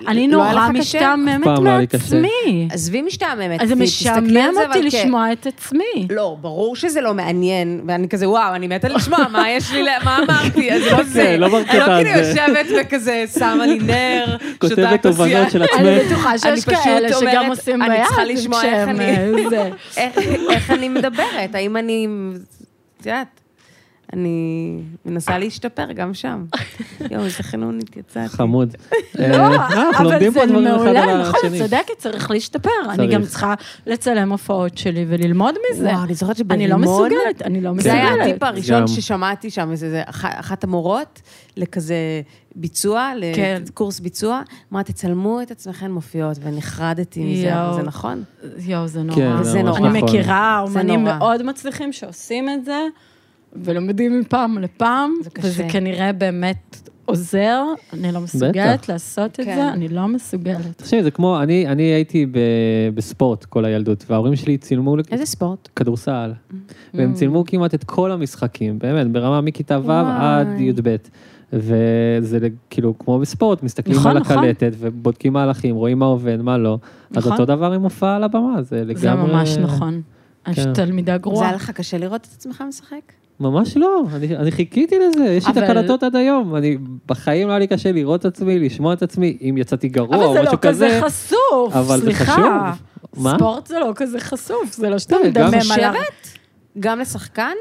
אני 0.06 0.28
לא 0.28 0.36
נורא? 0.38 0.68
משתעממת 0.68 1.44
פעם 1.44 1.64
לא. 1.64 1.78
מעצמי. 1.78 2.68
עזבי 2.70 3.02
משתעממת. 3.02 3.62
אז 3.62 3.68
זה 3.68 3.74
משעמם 3.74 4.50
אותי 4.66 4.82
לשמוע 4.82 5.32
את 5.32 5.46
עצמי. 5.46 6.06
לא, 6.10 6.36
ברור 6.40 6.76
שזה 6.76 7.00
לא 7.00 7.14
מעניין, 7.14 7.80
ואני 7.86 8.05
כזה, 8.08 8.28
וואו, 8.28 8.54
אני 8.54 8.66
מתה 8.68 8.88
לשמוע, 8.88 9.18
מה 9.32 9.50
יש 9.50 9.72
לי, 9.72 9.82
מה 10.04 10.18
אמרתי, 10.18 10.72
אז 10.72 10.82
לא 10.92 11.02
זה. 11.14 11.36
לא 11.38 11.46
אני 11.46 11.78
לא 11.78 11.86
כאילו. 11.86 12.10
יושבת 12.18 12.66
וכזה, 12.80 13.24
שמה 13.38 13.66
לי 13.66 13.78
נר, 13.78 14.36
שותה 14.52 14.54
כותבת 14.74 15.02
כוס 15.06 15.18
יין. 15.18 15.44
תובנות 15.44 15.50
של 15.50 15.62
אני 15.62 15.96
עצמך. 15.98 16.06
בטוחה 16.12 16.30
אני 16.30 16.38
שיש 16.38 16.64
פשוט 16.64 16.80
כאלה 16.84 17.08
שגם 17.20 17.46
עושים 17.46 17.82
אני 17.82 17.96
צריכה 18.06 18.22
ביד 18.24 18.36
לשמוע 18.38 18.60
אני- 18.82 19.50
זה. 19.50 19.68
איך- 19.96 20.18
איך 20.50 20.70
אני 20.70 20.88
מדברת, 20.88 21.54
האם 21.54 21.76
אני, 21.76 22.06
את 23.00 23.06
יודעת, 23.06 23.40
אני 24.12 24.72
מנסה 25.04 25.38
להשתפר 25.38 25.92
גם 25.92 26.14
שם. 26.14 26.44
יואו, 27.10 27.24
איזה 27.24 27.42
חנונית 27.42 27.96
יצאתי. 27.96 28.28
חמוד. 28.28 28.74
אה, 29.18 29.28
לא, 29.28 29.46
אנחנו 29.54 30.08
אבל 30.08 30.30
זה 30.30 30.46
מעולה, 30.46 31.22
נכון, 31.28 31.40
צודקת, 31.58 31.98
צריך 31.98 32.30
להשתפר. 32.30 32.70
אני. 32.90 33.06
גם 33.06 33.22
צריכה 33.22 33.54
לצלם 33.86 34.32
הופעות 34.32 34.78
שלי 34.78 35.04
וללמוד 35.08 35.54
מזה. 35.72 35.86
וואו, 35.90 36.04
אני 36.04 36.14
זוכרת 36.14 36.36
אני 36.50 36.68
לא 36.68 36.76
מסוגלת, 36.78 37.42
אני 37.44 37.60
לא 37.60 37.72
זה 37.80 37.92
היה 37.92 38.04
מסוגלת. 38.06 38.26
הטיפ 38.28 38.42
הראשון. 38.42 38.86
ששמעתי 38.86 39.50
שם, 39.50 39.74
זה, 39.74 39.90
זה 39.90 40.02
אח- 40.06 40.24
אחת 40.40 40.64
המורות 40.64 41.20
לכזה 41.56 41.96
ביצוע, 42.54 43.12
כן. 43.34 43.62
לקורס 43.68 44.00
ביצוע, 44.00 44.42
אמרה, 44.72 44.82
תצלמו 44.82 45.42
את 45.42 45.50
עצמכם 45.50 45.90
מופיעות, 45.90 46.36
ונחרדתי 46.42 47.24
מזה. 47.24 47.52
זה 47.76 47.82
נכון. 47.82 48.22
יואו, 48.58 48.86
זה 48.88 49.02
נורא. 49.02 49.16
כן, 49.16 49.42
זה 49.42 49.62
נורא. 49.62 49.78
אני 49.78 49.88
נכון. 49.88 50.02
מכירה 50.08 50.64
זה 50.66 50.78
אומנים. 50.78 51.04
מאוד 51.04 51.42
מצליחים 51.42 51.92
שעושים 51.92 52.48
את 52.48 52.64
זה, 52.64 52.78
ולומדים 53.64 54.20
מפעם 54.20 54.58
לפעם, 54.58 55.14
זה 55.22 55.30
קשה. 55.30 55.48
וזה 55.48 55.64
כנראה 55.68 56.12
באמת 56.12 56.88
עוזר. 57.04 57.62
אני 57.92 58.12
לא 58.12 58.20
מסוגלת 58.20 58.80
בטח. 58.80 58.90
לעשות 58.90 59.30
את 59.30 59.36
כן. 59.44 59.56
זה, 59.56 59.68
אני 59.68 59.88
לא 59.88 60.08
מסוגלת. 60.08 60.76
תחשבי, 60.76 61.02
זה 61.02 61.10
כמו, 61.10 61.42
אני 61.42 61.66
אני 61.66 61.82
הייתי 61.82 62.26
ב- 62.26 62.38
בספורט 62.94 63.44
כל 63.44 63.64
הילדות, 63.64 64.04
וההורים 64.10 64.36
שלי 64.36 64.58
צילמו 64.58 64.96
איזה 65.10 65.26
ספורט? 65.26 65.68
כדורסל, 65.76 66.32
והם 66.94 67.14
צילמו 67.14 67.44
כמעט 67.46 67.74
את 67.74 67.84
כל 67.84 68.12
המשחקים, 68.12 68.78
באמת, 68.78 69.12
ברמה 69.12 69.40
מכיתה 69.40 69.78
ו'. 69.84 69.90
עד 69.90 70.48
י"ב. 70.60 70.96
וזה 71.52 72.48
כאילו 72.70 72.98
כמו 72.98 73.18
בספורט, 73.18 73.62
מסתכלים 73.62 73.96
נכון, 73.96 74.10
על 74.10 74.18
נכון. 74.18 74.38
הקלטת 74.38 74.72
ובודקים 74.78 75.32
מהלכים, 75.32 75.74
רואים 75.74 75.98
מה 75.98 76.06
עובד, 76.06 76.40
מה 76.40 76.58
לא. 76.58 76.78
אז 77.10 77.16
נכון. 77.16 77.32
אותו 77.32 77.44
דבר 77.44 77.72
עם 77.72 77.82
הופעה 77.82 78.16
על 78.16 78.24
הבמה, 78.24 78.62
זה 78.62 78.84
לגמרי... 78.84 78.94
זה 79.00 79.14
ממש 79.14 79.56
נכון. 79.56 80.02
אני 80.46 80.54
כן. 80.54 80.72
תלמידה 80.74 81.12
זה 81.12 81.18
גרועה. 81.18 81.46
היה 81.46 81.56
לך 81.56 81.70
קשה 81.70 81.98
לראות 81.98 82.20
את 82.20 82.32
עצמך 82.36 82.64
משחק? 82.68 83.12
ממש 83.40 83.76
לא, 83.76 84.02
אני, 84.14 84.36
אני 84.36 84.52
חיכיתי 84.52 84.96
לזה, 84.98 85.24
יש 85.24 85.46
לי 85.46 85.52
את 85.52 85.56
אבל- 85.56 85.66
הקלטות 85.66 86.02
עד 86.02 86.16
היום, 86.16 86.56
אני 86.56 86.76
בחיים 87.06 87.46
לא 87.48 87.52
היה 87.52 87.58
לי 87.58 87.66
קשה 87.66 87.92
לראות 87.92 88.20
את 88.20 88.24
עצמי, 88.26 88.58
לשמוע 88.58 88.92
את 88.92 89.02
עצמי, 89.02 89.36
אם 89.40 89.54
יצאתי 89.58 89.88
גרוע 89.88 90.16
אבל 90.16 90.24
או 90.24 90.32
זה 90.34 90.40
משהו 90.42 90.52
לא 90.52 90.58
כזה 90.62 90.86
כזה, 91.00 91.00
חשוף, 91.06 91.72
אבל 91.76 91.96
זה 92.00 92.04
סליחה. 92.04 92.24
חשוב. 92.32 93.22
מה? 93.24 93.34
ספורט 93.36 93.66
זה 93.66 93.78
לא 93.78 93.92
כזה 93.96 94.20
חשוף, 94.20 94.72
זה 94.72 94.90
לא 94.90 94.98
שאתה 94.98 95.16
כן, 95.22 95.28
מדמם 95.28 95.44
על 95.46 95.54
ה... 95.54 95.60
חושבת? 95.92 96.38
גם 96.80 96.98
לשחקן? 96.98 97.52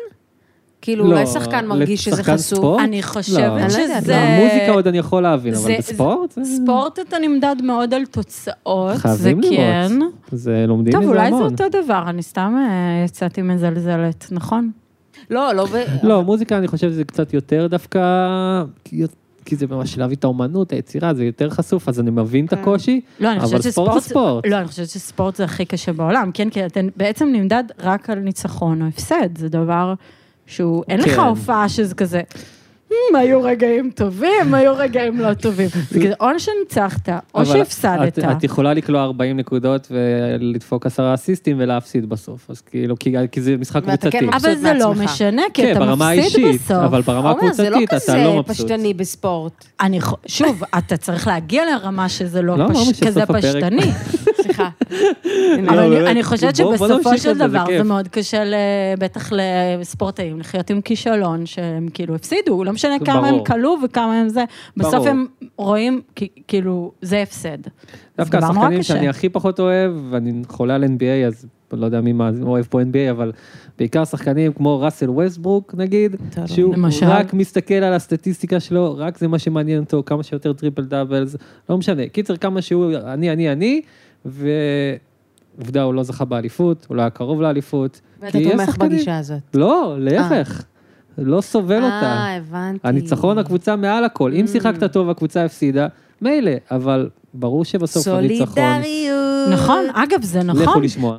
כאילו, 0.82 1.06
לא, 1.06 1.10
אולי 1.12 1.26
שחקן 1.28 1.66
מרגיש 1.68 2.04
שזה 2.06 2.24
חשוף. 2.24 2.38
ספורט? 2.38 2.82
אני 2.84 2.98
לא. 2.98 3.06
חושבת 3.08 3.62
לא 3.62 3.70
שזה... 3.70 4.18
במוזיקה 4.40 4.72
עוד 4.72 4.88
אני 4.88 4.98
יכול 4.98 5.24
להבין, 5.24 5.54
אבל 5.54 5.64
זה- 5.64 5.76
בספורט? 5.80 6.32
זה- 6.32 6.42
ספורט 6.46 7.00
אתה 7.00 7.18
נמדד 7.20 7.56
מאוד 7.64 7.94
על 7.94 8.06
תוצאות, 8.06 8.94
זה 8.96 9.00
חייבים 9.02 9.42
כן. 9.42 9.50
לראות. 10.00 10.14
זה 10.32 10.66
לומדים 10.68 10.92
טוב, 10.94 11.02
מזה 11.02 11.10
אולי 11.12 11.30
זה 11.30 11.36
המון. 11.36 11.52
אותו 11.52 11.64
דבר, 11.70 12.04
אני 12.08 12.22
סתם 12.24 12.56
אה, 12.58 13.04
יצאתי 13.06 13.42
מזלזלת, 13.42 14.26
נכון? 14.32 14.72
לא, 15.30 15.54
לא 15.54 15.66
ב... 15.66 15.76
לא, 16.04 16.24
מוזיקה 16.24 16.58
אני 16.58 16.68
חושב 16.68 16.90
שזה 16.90 17.04
קצת 17.04 17.34
יותר 17.34 17.68
דווקא, 17.68 18.00
כי- 18.84 19.06
זה 19.56 19.68
ממש 19.68 19.98
להביא 19.98 20.16
את 20.16 20.24
האומנות, 20.24 20.72
היצירה, 20.72 21.14
זה 21.14 21.26
יותר 21.26 21.50
חשוף, 21.50 21.90
אז 21.90 22.00
אני 22.00 22.12
מבין 22.12 22.46
את 22.46 22.54
כן. 22.54 22.60
הקושי, 22.60 23.02
לא, 23.20 23.32
אני 23.32 23.40
אבל 23.40 23.62
ספורט 23.62 23.94
זה. 24.04 24.10
ספורט. 24.10 24.46
לא, 24.48 24.56
אני 24.58 24.68
חושבת 24.68 24.90
שספורט 24.90 25.36
זה 25.36 25.44
הכי 25.44 25.66
קשה 25.66 25.94
בעולם, 25.94 26.32
כן? 26.34 26.50
כי 26.50 26.66
אתה 26.66 26.80
בעצם 26.98 27.28
נמדד 27.34 27.64
רק 27.80 28.10
על 28.10 28.20
ניצחון 28.20 28.82
או 28.82 28.88
הפסד, 28.88 29.38
זה 29.38 29.50
דבר 29.50 29.94
שהוא... 30.46 30.84
אין 30.90 31.00
לך 31.00 31.10
כן. 31.16 31.20
הופעה 31.20 31.70
שזה 31.70 31.96
כזה... 31.96 32.22
"מ, 33.14 33.16
היו 33.16 33.44
רגעים 33.44 33.92
טובים, 33.96 34.54
היו 34.54 34.74
רגעים 34.78 35.20
לא 35.20 35.34
טובים. 35.34 35.68
זה 35.92 36.00
כזה, 36.00 36.14
או 36.20 36.28
שניצחת, 36.40 37.10
או 37.36 37.46
שהפסדת. 37.46 38.20
את, 38.20 38.44
יכולה 38.44 38.74
לקלוע 38.74 39.04
40 39.04 39.38
נקודות 39.38 39.88
ולדפוק 39.92 40.86
עשרה 40.86 41.14
אסיסטים 41.14 41.56
ולהפסיד 41.60 42.10
בסוף, 42.10 42.50
אז 42.50 42.62
כאילו, 42.62 43.00
כי, 43.00 43.16
כי 43.32 43.42
זה 43.42 43.58
משחק 43.58 43.84
כן 43.86 43.98
קבוצתי. 43.98 44.20
אבל 44.38 44.56
זה 44.56 44.74
לא. 44.74 44.94
משנה, 44.94 45.42
כי 45.54 45.62
כן, 45.62 45.72
אתה 45.84 45.96
מפסיד 45.96 46.46
בסוף. 46.56 46.72
אבל 46.72 47.02
ברמה 47.02 47.34
זה 47.54 47.70
לא 47.70 47.76
הקבוצתית 47.76 47.90
אתה 47.90 47.96
כזה 47.96 48.24
לא 48.24 48.40
מבסוט. 48.40 48.66
פשטני 48.66 48.94
בספורט. 48.94 49.66
אני, 49.82 50.02
ח- 50.02 50.14
שוב, 50.28 50.64
אתה 50.78 50.98
צריך 50.98 51.28
להגיע 51.28 51.64
לרמה 51.66 52.10
שזה 52.10 52.42
לא, 52.42 52.58
לא. 52.58 52.74
שסוף 52.74 53.08
כזה. 53.08 53.26
פשטני. 53.26 53.82
סליחה. 54.56 54.70
אבל 55.70 55.76
לא, 55.76 55.98
אני, 56.02 56.12
אני 56.12 56.24
חושבת 56.24 56.56
שבסופו 56.56 57.18
של 57.18 57.38
דבר 57.38 57.64
זה. 57.78 57.84
מאוד 57.84 58.08
קשה, 58.08 58.44
בטח 59.00 59.30
לספורטאים, 59.32 60.40
לחיות 60.40 60.70
עם 60.70 60.82
כישלון 60.82 61.46
שהם 61.46 61.88
כאילו 61.94 62.16
הפסידו, 62.16 62.64
לא 62.64 62.72
משנה 62.74 62.96
כמה 63.06 63.28
הם. 63.28 63.44
כלו 63.44 63.76
וכמה 63.86 64.22
הם 64.22 64.30
זה, 64.30 64.44
בסוף. 64.78 65.08
הם 65.08 65.26
רואים 65.58 66.02
כאילו, 66.48 66.92
זה 67.02 67.22
הפסד. 67.22 67.58
דווקא 68.18 68.38
השחקנים. 68.38 68.84
שאני 68.84 69.10
הכי 69.10 69.30
פחות 69.30 69.60
אוהב, 69.60 69.92
ואני 70.10 70.42
חולה 70.48 70.76
על 70.76 70.84
NBA, 70.84 71.28
אז 71.28 71.46
לא 71.72 71.86
יודע 71.86 72.02
מי 72.02 72.14
מה- 72.14 72.30
אוהב 72.42 72.66
פה 72.70 72.82
NBA, 72.82 73.12
אבל 73.12 73.32
בעיקר 73.80 74.06
שחקנים 74.06 74.54
כמו 74.54 74.80
ראסל 74.82 75.10
ווסטברוק 75.10 75.76
נגיד, 75.78 76.16
שהוא 76.46 76.74
למשל. 76.74 77.06
רק 77.06 77.34
מסתכל 77.34 77.74
על 77.74 77.94
הסטטיסטיקה 77.94 78.60
שלו, 78.60 78.96
רק 78.98 79.18
זה 79.18 79.28
מה 79.28 79.40
שמעניין 79.40 79.80
אותו, 79.80 80.04
כמה 80.06 80.24
שיותר 80.24 80.54
triple 80.54 80.82
doubles, 80.84 81.36
לא 81.70 81.78
משנה. 81.78 82.08
קיצר, 82.08 82.38
כמה 82.38 82.62
שהוא 82.62 82.94
אני, 83.06 83.32
אני, 83.32 83.52
אני, 83.52 83.82
ועובדה, 84.26 85.84
הוא 85.84 85.94
לא 85.94 86.04
זכה 86.04 86.26
באליפות, 86.26 86.86
הוא 86.90 86.98
לא 86.98 87.02
היה 87.02 87.10
קרוב 87.10 87.42
לאליפות. 87.42 88.02
ואתה 88.22 88.38
תומך 88.52 88.66
שחקנים- 88.66 88.92
בגישה 88.92 89.18
הזאת. 89.18 89.40
לא, 89.54 89.96
להפך. 90.00 90.64
לא 91.18 91.42
סובל 91.42 91.84
אותה. 91.84 92.02
אה, 92.02 92.36
הבנתי. 92.36 92.88
הניצחון 92.88 93.38
הקבוצה 93.38 93.76
מעל 93.76 94.04
הכל. 94.04 94.34
אם 94.34 94.48
שיחקת 94.48 94.92
טוב, 94.94 95.10
הקבוצה 95.10 95.46
הפסידה, 95.46 95.88
מילא, 96.22 96.52
אבל 96.72 97.10
ברור 97.34 97.66
שבסוף 97.66 98.08
הניצחון... 98.08 98.48
סולידריות. 98.56 99.50
נכון, 99.54 99.84
אגב, 99.94 100.22
זה 100.24 100.40
לכו 100.44 100.64
נכון. 100.64 100.84
לשמוע. 100.84 101.18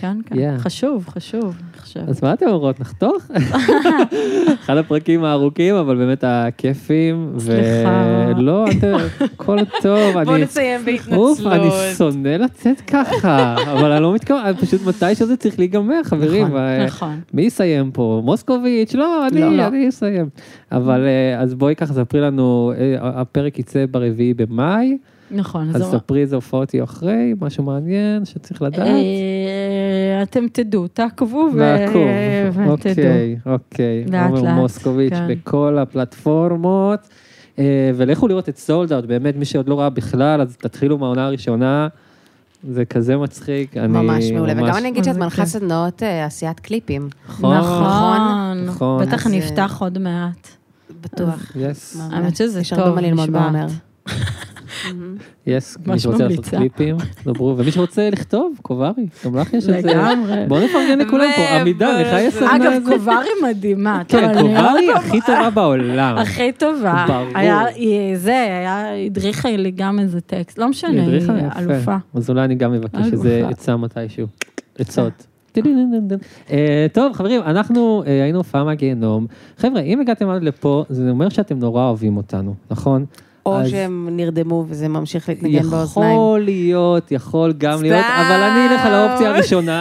כן, 0.00 0.16
כן. 0.26 0.34
Yeah. 0.36 0.58
חשוב, 0.60 1.08
חשוב, 1.08 1.44
אני 1.72 1.80
חושבת. 1.82 2.08
אז 2.08 2.22
מה 2.22 2.32
אתם 2.32 2.46
אומרות, 2.46 2.80
נחתוך? 2.80 3.16
אחד 4.64 4.76
הפרקים 4.76 5.24
הארוכים, 5.24 5.74
אבל 5.74 5.96
באמת 5.96 6.24
הכיפים. 6.26 7.32
סליחה. 7.38 8.26
ולא, 8.36 8.64
אתם, 8.78 8.96
הכל 9.20 9.58
טוב. 9.82 10.12
בואו 10.24 10.34
אני- 10.36 10.42
נסיים 10.44 10.80
אוף, 11.12 11.40
אני 11.40 11.48
בהתנצלות. 11.48 11.96
שונא 12.12 12.28
לצאת 12.28 12.80
ככה, 12.80 13.56
אבל 13.72 13.92
אני 13.92 14.02
לא 14.02 14.14
מתכוון, 14.14 14.40
אני 14.46 14.56
פשוט 14.56 14.80
מתישהו 14.86 15.26
זה 15.26 15.36
צריך 15.36 15.58
להיגמר, 15.58 16.00
חברים. 16.04 16.46
נכון, 16.46 16.56
ו- 16.60 16.84
נכון. 16.86 17.20
מי 17.34 17.42
יסיים 17.42 17.90
פה? 17.90 18.20
מוסקוביץ'? 18.24 18.94
לא, 18.94 19.26
אני, 19.26 19.40
לא, 19.40 19.56
לא. 19.56 19.66
אני 19.66 19.88
אסיים. 19.88 20.28
אבל 20.72 21.00
אה, 21.06 21.40
אז 21.40 21.54
בואי 21.54 21.74
ככה, 21.76 21.94
ספרי 21.94 22.20
לנו, 22.20 22.72
אה, 22.78 23.20
הפרק 23.20 23.58
יצא 23.58 23.84
ברביעי 23.90 24.34
במאי, 24.34 24.98
נכון, 25.30 25.68
אז 25.68 25.76
אז 25.76 25.90
ספרי 25.90 26.20
איזה 26.20 26.36
הופעות 26.36 26.74
יהיו 26.74 26.84
אחרי, 26.84 27.34
משהו 27.40 27.64
מעניין 27.64 28.24
שצריך 28.24 28.62
לדעת. 28.62 28.88
אה, 28.88 30.22
אתם 30.22 30.46
תדעו, 30.52 30.88
תעקבו 30.88 31.48
ו-. 31.54 31.84
ותדעו. 32.52 32.70
אוקיי, 32.70 33.36
אוקיי. 33.46 34.04
לאט 34.04 34.30
עומר 34.30 34.42
לאט, 34.42 34.54
מוסקוביץ' 34.54 35.12
כן. 35.12 35.28
בכל 35.28 35.78
הפלטפורמות. 35.78 37.08
אה, 37.58 37.90
ולכו 37.94 38.28
לראות 38.28 38.48
את 38.48 38.58
סולד 38.58 38.92
אאוט, 38.92 39.04
באמת, 39.04 39.36
מי 39.36 39.44
שעוד 39.44 39.68
לא 39.68 39.80
ראה 39.80 39.90
בכלל, 39.90 40.40
אז 40.40 40.56
תתחילו 40.56 40.98
מהעונה 40.98 41.26
הראשונה. 41.26 41.88
זה 42.68 42.84
כזה 42.84 43.16
מצחיק, 43.16 43.76
אני 43.76 43.88
ממש 43.88 44.30
מעולה, 44.30 44.52
וגם 44.52 44.76
אני 44.76 44.88
אגיד 44.88 45.04
שאת 45.04 45.16
מנחה 45.16 45.36
כן. 45.36 45.46
סדנאות 45.46 46.02
אה, 46.02 46.24
עשיית 46.24 46.60
קליפים, 46.60 47.08
נכון. 47.28 47.56
נכון, 47.56 48.64
נכון. 48.66 49.02
בטח 49.02 49.26
נפתח 49.26 49.76
עוד 49.80 49.98
מעט. 49.98 50.48
בטוח. 51.00 51.52
האמת 52.10 52.36
שזה 52.36 52.60
יש 52.60 52.70
טוב, 52.70 52.78
הרבה 52.78 52.94
מה 52.94 53.00
ללמוד. 53.00 53.30
בעומר. 53.30 53.66
יס, 55.46 55.76
מי 55.78 55.84
ממש 55.86 56.02
שרוצה 56.02 56.28
לעשות. 56.28 56.44
קליפים, 56.44 56.96
דברו, 57.24 57.54
ומי 57.58 57.72
שרוצה 57.72 58.10
לכתוב, 58.10 58.58
קוברי, 58.62 59.06
גם 59.24 59.36
לך 59.36 59.52
יש 59.54 59.68
את 59.68 59.82
זה. 59.82 59.92
לגמרי. 59.92 60.46
בואו 60.48 60.64
נפרגן 60.64 60.98
לכולם 60.98 61.30
פה, 61.36 61.60
עמידה, 61.60 62.00
לך 62.00 62.16
יש 62.20 62.34
סדנה 62.34 62.56
אגב, 62.56 62.82
קוברי 62.84 63.28
מדהימה. 63.42 64.02
כן, 64.08 64.40
קוברי 64.40 64.92
הכי 64.96 65.20
טובה 65.20 65.50
בעולם. 65.50 66.16
הכי 66.18 66.52
טובה. 66.52 67.04
ברור. 67.08 67.28
זה, 68.14 68.32
היה, 68.32 68.84
הדריכה 69.06 69.56
לי 69.56 69.70
גם 69.70 69.98
איזה 69.98 70.20
טקסט, 70.20 70.58
לא 70.58 70.68
משנה, 70.68 71.02
היא. 71.02 71.20
אלופה. 71.58 71.96
אז 72.14 72.30
אולי 72.30 72.44
אני 72.44 72.54
גם 72.54 72.74
אבקש 72.74 73.12
איזה. 73.12 73.48
עצה 73.48 73.76
מתישהו. 73.76 74.26
עצות. 74.78 75.26
אה, 76.50 76.86
טוב, 76.92 77.12
חברים, 77.12 77.40
אנחנו 77.42 78.02
אה, 78.06 78.22
היינו 78.22 78.38
הופעה 78.38 78.64
מהגיהנום. 78.64 79.26
חבר'ה, 79.58 79.80
אם 79.80 80.00
הגעתם 80.00 80.28
עד 80.28 80.42
לפה, 80.42 80.84
זה 80.88 81.10
אומר 81.10 81.28
שאתם 81.28 81.58
נורא 81.58 81.84
אוהבים 81.84 82.16
אותנו, 82.16 82.54
נכון? 82.70 83.04
או 83.46 83.58
אז 83.60 83.70
שהם 83.70 84.08
נרדמו 84.10 84.64
וזה 84.68 84.88
ממשיך 84.88 85.28
להתנגן 85.28 85.62
באוזניים. 85.62 86.12
יכול 86.12 86.40
להיות, 86.40 87.12
יכול 87.12 87.54
גם 87.58 87.72
סתם. 87.78 87.82
להיות, 87.82 88.04
אבל 88.18 88.42
אני 88.42 88.74
אלך 88.74 88.86
על 88.86 88.92
האופציה 88.94 89.30
הראשונה. 89.34 89.80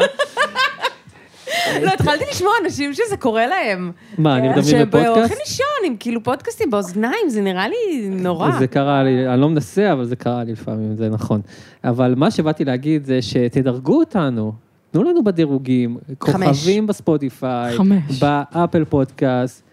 לא, 1.81 1.91
התחלתי 1.93 2.23
לשמוע 2.31 2.51
אנשים 2.65 2.93
שזה 2.93 3.17
קורה 3.19 3.47
להם. 3.47 3.91
מה, 4.17 4.39
נרדמים 4.39 4.63
שהולכים 4.63 4.87
בפודקאסט? 4.89 5.39
לישון 5.39 5.65
עם 5.85 5.95
כאילו 5.99 6.23
פודקאסטים 6.23 6.71
באוזניים, 6.71 7.29
זה 7.29 7.41
נראה 7.41 7.67
לי 7.67 8.09
נורא. 8.09 8.51
זה 8.59 8.67
קרה 8.67 9.03
לי, 9.03 9.27
אני 9.27 9.41
לא 9.41 9.49
מנסה, 9.49 9.93
אבל 9.93 10.05
זה 10.05 10.15
קרה 10.15 10.43
לי 10.43 10.51
לפעמים, 10.51 10.95
זה 10.95 11.09
נכון. 11.09 11.41
אבל 11.83 12.13
מה 12.17 12.31
שבאתי 12.31 12.65
להגיד 12.65 13.05
זה 13.05 13.21
שתדרגו 13.21 13.99
אותנו. 13.99 14.53
תנו 14.91 15.03
לנו 15.03 15.23
בדירוגים, 15.23 15.97
כוכבים 16.17 16.87
ב 16.87 16.97
Spotify. 16.97 17.77
ב 18.21 18.32
Apple 18.32 18.85
Podcast, 18.85 19.63
אה, 19.63 19.68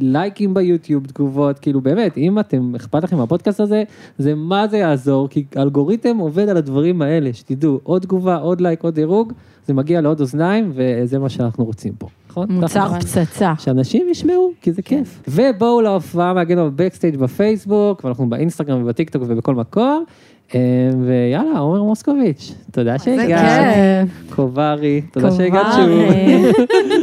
לייקים 0.00 0.54
ב 0.54 0.60
YouTube, 0.60 1.06
תגובות, 1.06 1.58
כאילו 1.58 1.80
באמת, 1.80 2.16
אם 2.18 2.38
אתם, 2.38 2.74
אכפת 2.76 3.04
לכם 3.04 3.16
מהפודקאסט 3.16 3.60
הזה, 3.60 3.82
זה 4.18 4.34
מה 4.34 4.68
זה 4.68 4.78
יעזור, 4.78 5.28
כי 5.28 5.44
האלגוריתם 5.56 6.16
עובד 6.16 6.48
על 6.48 6.56
הדברים 6.56 7.02
האלה, 7.02 7.32
שתדעו, 7.32 7.80
עוד 7.82 8.02
תגובה, 8.02 8.36
עוד 8.36 8.60
לייק, 8.60 8.82
עוד 8.82 8.94
דירוג, 8.94 9.32
זה 9.66 9.74
מגיע 9.74 10.00
לעוד 10.00 10.20
אוזניים, 10.20 10.72
וזה 10.74 11.18
מה 11.18 11.28
שאנחנו 11.28 11.64
רוצים 11.64 11.92
פה, 11.98 12.08
נכון? 12.30 12.46
מוצר 12.50 12.88
ככה? 12.88 13.00
פצצה. 13.00 13.52
שאנשים 13.58 14.06
ישמעו, 14.10 14.52
כי 14.60 14.72
זה 14.72 14.82
כיף. 14.82 15.22
ובואו 15.28 15.80
להופעה 15.80 16.34
מהגנום 16.34 16.70
בבקסטייג' 16.76 17.16
בפייסבוק, 17.16 18.04
ואנחנו 18.04 18.28
באינסטגרם 18.28 18.82
ובטיקטוק 18.82 19.22
ובכל 19.26 19.54
מקום. 19.54 20.04
אה, 20.54 20.60
ויאללה, 21.06 21.58
עומר 21.58 21.82
מוסקוביץ', 21.82 22.54
תודה 22.72 22.98
שהגעת. 22.98 24.08
קוברי, 24.30 25.00
תודה 25.12 25.30
שהגעת. 25.30 25.66
שוב. 25.74 25.88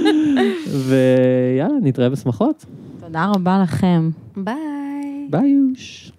ויאללה, 0.76 1.78
נתראה 1.82 2.10
בשמחות. 2.10 2.66
תודה 3.00 3.32
רבה 3.36 3.60
לכם. 3.64 4.10
ביי. 4.38 5.28
ביי 5.30 5.50
יוש. 5.50 6.12